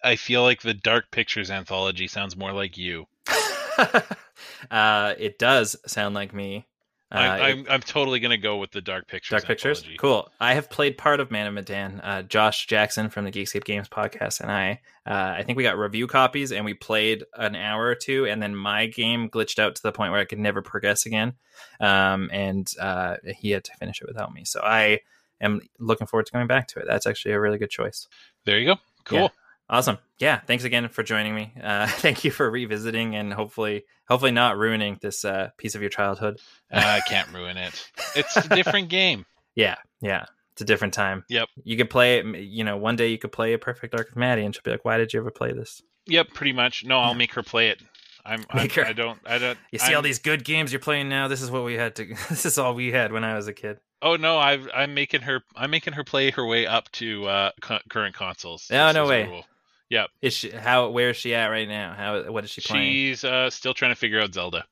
I 0.02 0.16
feel 0.16 0.42
like 0.42 0.62
the 0.62 0.74
Dark 0.74 1.10
Pictures 1.10 1.50
anthology 1.50 2.08
sounds 2.08 2.34
more 2.34 2.52
like 2.52 2.78
you. 2.78 3.04
uh, 4.70 5.14
it 5.18 5.38
does 5.38 5.76
sound 5.86 6.14
like 6.14 6.32
me. 6.32 6.66
Uh, 7.12 7.18
I, 7.18 7.48
I'm 7.48 7.66
I'm 7.68 7.80
totally 7.80 8.20
gonna 8.20 8.38
go 8.38 8.56
with 8.56 8.70
the 8.70 8.80
Dark 8.80 9.06
Pictures. 9.06 9.30
Dark 9.30 9.44
Pictures. 9.44 9.78
anthology. 9.80 9.98
Cool. 9.98 10.32
I 10.40 10.54
have 10.54 10.70
played 10.70 10.96
part 10.96 11.20
of 11.20 11.30
Man 11.30 11.46
of 11.46 11.52
Medan. 11.52 12.00
Uh, 12.00 12.22
Josh 12.22 12.66
Jackson 12.66 13.10
from 13.10 13.26
the 13.26 13.30
Geekscape 13.30 13.64
Games 13.64 13.88
podcast 13.88 14.40
and 14.40 14.50
I, 14.50 14.80
uh, 15.06 15.34
I 15.36 15.42
think 15.42 15.56
we 15.58 15.62
got 15.62 15.76
review 15.76 16.06
copies 16.06 16.52
and 16.52 16.64
we 16.64 16.74
played 16.74 17.24
an 17.36 17.54
hour 17.54 17.84
or 17.84 17.94
two, 17.94 18.26
and 18.26 18.42
then 18.42 18.56
my 18.56 18.86
game 18.86 19.28
glitched 19.28 19.58
out 19.58 19.74
to 19.74 19.82
the 19.82 19.92
point 19.92 20.12
where 20.12 20.20
I 20.20 20.24
could 20.24 20.38
never 20.38 20.62
progress 20.62 21.04
again, 21.06 21.34
um, 21.80 22.30
and 22.32 22.70
uh, 22.80 23.16
he 23.36 23.50
had 23.50 23.64
to 23.64 23.72
finish 23.78 24.00
it 24.00 24.08
without 24.08 24.32
me. 24.32 24.44
So 24.44 24.60
I 24.62 25.00
am 25.40 25.60
looking 25.78 26.06
forward 26.06 26.26
to 26.26 26.32
going 26.32 26.46
back 26.46 26.68
to 26.68 26.78
it. 26.78 26.86
That's 26.88 27.06
actually 27.06 27.32
a 27.32 27.40
really 27.40 27.58
good 27.58 27.70
choice. 27.70 28.08
There 28.46 28.58
you 28.58 28.66
go. 28.66 28.76
Cool. 29.04 29.18
Yeah. 29.18 29.28
Awesome. 29.72 29.98
Yeah. 30.18 30.38
Thanks 30.40 30.62
again 30.64 30.88
for 30.88 31.02
joining 31.02 31.34
me. 31.34 31.52
Uh, 31.60 31.86
thank 31.88 32.22
you 32.24 32.30
for 32.30 32.48
revisiting 32.48 33.16
and 33.16 33.32
hopefully, 33.32 33.84
hopefully 34.06 34.30
not 34.30 34.56
ruining 34.58 34.98
this 35.00 35.24
uh, 35.24 35.48
piece 35.56 35.74
of 35.74 35.80
your 35.80 35.90
childhood. 35.90 36.38
I 36.70 37.00
can't 37.08 37.32
ruin 37.32 37.56
it. 37.56 37.90
It's 38.14 38.36
a 38.36 38.48
different 38.48 38.88
game. 38.90 39.24
Yeah. 39.54 39.76
Yeah. 40.00 40.26
It's 40.52 40.60
a 40.60 40.66
different 40.66 40.92
time. 40.92 41.24
Yep. 41.30 41.48
You 41.64 41.76
could 41.78 41.88
play 41.88 42.18
it. 42.18 42.26
You 42.26 42.62
know, 42.64 42.76
one 42.76 42.96
day 42.96 43.08
you 43.08 43.16
could 43.18 43.32
play 43.32 43.54
a 43.54 43.58
Perfect 43.58 43.94
Dark 43.96 44.10
of 44.10 44.16
Maddie, 44.16 44.44
and 44.44 44.54
she'll 44.54 44.62
be 44.62 44.70
like, 44.70 44.84
"Why 44.84 44.98
did 44.98 45.14
you 45.14 45.20
ever 45.20 45.30
play 45.30 45.52
this?" 45.54 45.80
Yep. 46.04 46.34
Pretty 46.34 46.52
much. 46.52 46.84
No, 46.84 46.98
I'll 46.98 47.14
make 47.14 47.32
her 47.32 47.42
play 47.42 47.70
it. 47.70 47.80
I'm. 48.22 48.44
I'm 48.50 48.68
her- 48.68 48.84
I 48.84 48.92
don't. 48.92 49.18
I 49.24 49.38
don't. 49.38 49.58
You 49.72 49.78
see 49.78 49.86
I'm- 49.86 49.96
all 49.96 50.02
these 50.02 50.18
good 50.18 50.44
games 50.44 50.70
you're 50.70 50.78
playing 50.80 51.08
now. 51.08 51.26
This 51.28 51.40
is 51.40 51.50
what 51.50 51.64
we 51.64 51.72
had 51.74 51.96
to. 51.96 52.14
This 52.28 52.44
is 52.44 52.58
all 52.58 52.74
we 52.74 52.92
had 52.92 53.12
when 53.12 53.24
I 53.24 53.34
was 53.34 53.48
a 53.48 53.54
kid. 53.54 53.78
Oh 54.02 54.16
no, 54.16 54.36
I've, 54.36 54.68
I'm 54.74 54.92
making 54.92 55.22
her. 55.22 55.42
I'm 55.56 55.70
making 55.70 55.94
her 55.94 56.04
play 56.04 56.30
her 56.32 56.44
way 56.44 56.66
up 56.66 56.90
to 56.92 57.24
uh, 57.26 57.50
cu- 57.62 57.78
current 57.88 58.14
consoles. 58.14 58.68
Oh, 58.70 58.86
This 58.88 58.94
no 58.94 59.06
way. 59.06 59.24
rule. 59.24 59.44
Yep. 59.92 60.08
Is 60.22 60.32
she 60.32 60.50
how? 60.50 60.88
Where 60.88 61.10
is 61.10 61.18
she 61.18 61.34
at 61.34 61.48
right 61.48 61.68
now? 61.68 61.92
How? 61.94 62.32
What 62.32 62.44
is 62.44 62.50
she 62.50 62.62
playing? 62.62 62.90
She's 62.90 63.24
uh, 63.24 63.50
still 63.50 63.74
trying 63.74 63.90
to 63.90 63.94
figure 63.94 64.22
out 64.22 64.32
Zelda, 64.32 64.64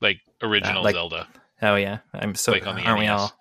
like 0.00 0.18
original 0.42 0.82
like- 0.82 0.96
Zelda. 0.96 1.28
Oh 1.62 1.76
yeah, 1.76 1.98
I'm 2.12 2.34
so. 2.34 2.50
Like 2.50 2.66
on 2.66 2.74
the 2.74 2.82
aren't 2.82 2.98
we 2.98 3.06
all? 3.06 3.32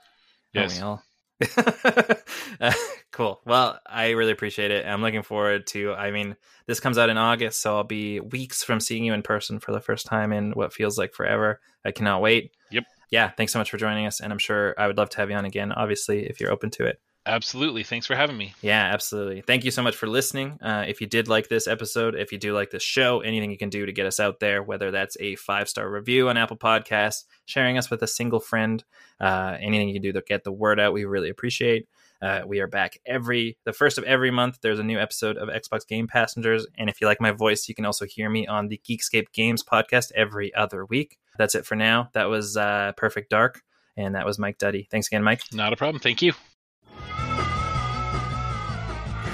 Yes. 0.53 0.80
Aren't 0.80 1.01
we 1.41 2.05
all? 2.05 2.16
Uh, 2.62 2.74
cool. 3.12 3.39
Well, 3.45 3.80
I 3.88 4.10
really 4.10 4.34
appreciate 4.34 4.70
it. 4.70 4.86
I'm 4.86 5.01
looking 5.01 5.24
forward 5.24 5.66
to. 5.68 5.93
I 5.93 6.12
mean, 6.12 6.36
this 6.68 6.82
comes 6.82 6.97
out 6.97 7.10
in 7.10 7.18
August, 7.18 7.62
so 7.62 7.78
I'll 7.78 7.86
be 7.86 8.20
weeks 8.20 8.64
from 8.64 8.82
seeing 8.82 9.05
you 9.05 9.14
in 9.14 9.22
person 9.22 9.60
for 9.60 9.72
the 9.72 9.80
first 9.80 10.05
time 10.05 10.34
in 10.34 10.51
what 10.51 10.74
feels 10.74 10.97
like 10.97 11.14
forever. 11.14 11.62
I 11.86 11.91
cannot 11.91 12.22
wait. 12.22 12.51
Yep. 12.70 12.84
Yeah. 13.12 13.30
Thanks 13.30 13.53
so 13.53 13.60
much 13.60 13.72
for 13.72 13.78
joining 13.78 14.05
us, 14.05 14.20
and 14.20 14.34
I'm 14.34 14.39
sure 14.39 14.76
I 14.78 14.88
would 14.88 14.97
love 14.97 15.10
to 15.12 15.18
have 15.18 15.30
you 15.30 15.38
on 15.38 15.45
again. 15.45 15.72
Obviously, 15.72 16.26
if 16.26 16.41
you're 16.41 16.51
open 16.51 16.70
to 16.72 16.86
it. 16.86 16.99
Absolutely. 17.30 17.84
Thanks 17.84 18.08
for 18.08 18.16
having 18.16 18.38
me. 18.38 18.56
Yeah, 18.60 18.90
absolutely. 18.92 19.42
Thank 19.42 19.64
you 19.64 19.70
so 19.70 19.84
much 19.84 19.96
for 19.96 20.08
listening. 20.08 20.58
Uh, 20.62 20.86
if 20.88 21.00
you 21.00 21.06
did 21.06 21.28
like 21.28 21.48
this 21.48 21.68
episode, 21.68 22.16
if 22.16 22.32
you 22.32 22.40
do 22.40 22.54
like 22.54 22.72
this 22.72 22.82
show, 22.82 23.20
anything 23.20 23.52
you 23.52 23.58
can 23.58 23.70
do 23.70 23.86
to 23.86 23.92
get 23.92 24.08
us 24.08 24.20
out 24.20 24.40
there, 24.40 24.64
whether 24.64 24.90
that's 24.90 25.16
a 25.20 25.36
five 25.36 25.70
star 25.70 25.88
review 25.90 26.28
on 26.28 26.38
Apple 26.38 26.58
Podcasts, 26.58 27.26
sharing 27.46 27.78
us 27.78 27.92
with 27.92 28.02
a 28.02 28.08
single 28.08 28.40
friend, 28.40 28.84
uh, 29.22 29.56
anything 29.62 29.90
you 29.90 29.94
can 29.94 30.02
do 30.02 30.12
to 30.12 30.22
get 30.22 30.44
the 30.44 30.52
word 30.52 30.80
out, 30.80 30.92
we 30.92 31.06
really 31.06 31.30
appreciate. 31.30 31.88
Uh, 32.20 32.42
we 32.48 32.60
are 32.60 32.68
back 32.68 33.00
every 33.06 33.58
the 33.64 33.74
first 33.74 34.00
of 34.00 34.04
every 34.06 34.32
month. 34.32 34.58
There's 34.62 34.80
a 34.80 34.84
new 34.84 34.98
episode 34.98 35.38
of 35.38 35.50
Xbox 35.50 35.88
Game 35.88 36.08
Passengers, 36.08 36.66
and 36.80 36.90
if 36.90 37.00
you 37.00 37.06
like 37.06 37.22
my 37.22 37.32
voice, 37.32 37.70
you 37.70 37.76
can 37.76 37.86
also 37.86 38.06
hear 38.06 38.30
me 38.30 38.48
on 38.48 38.70
the 38.70 38.82
Geekscape 38.90 39.32
Games 39.34 39.64
podcast 39.64 40.12
every 40.16 40.54
other 40.56 40.84
week. 40.84 41.20
That's 41.38 41.54
it 41.54 41.66
for 41.66 41.76
now. 41.76 42.10
That 42.14 42.26
was 42.30 42.58
uh, 42.58 42.94
Perfect 42.98 43.30
Dark, 43.30 43.62
and 43.96 44.16
that 44.16 44.26
was 44.26 44.40
Mike 44.40 44.58
Duddy. 44.58 44.88
Thanks 44.90 45.08
again, 45.08 45.24
Mike. 45.24 45.44
Not 45.54 45.74
a 45.74 45.78
problem. 45.78 46.02
Thank 46.02 46.24
you. 46.24 46.34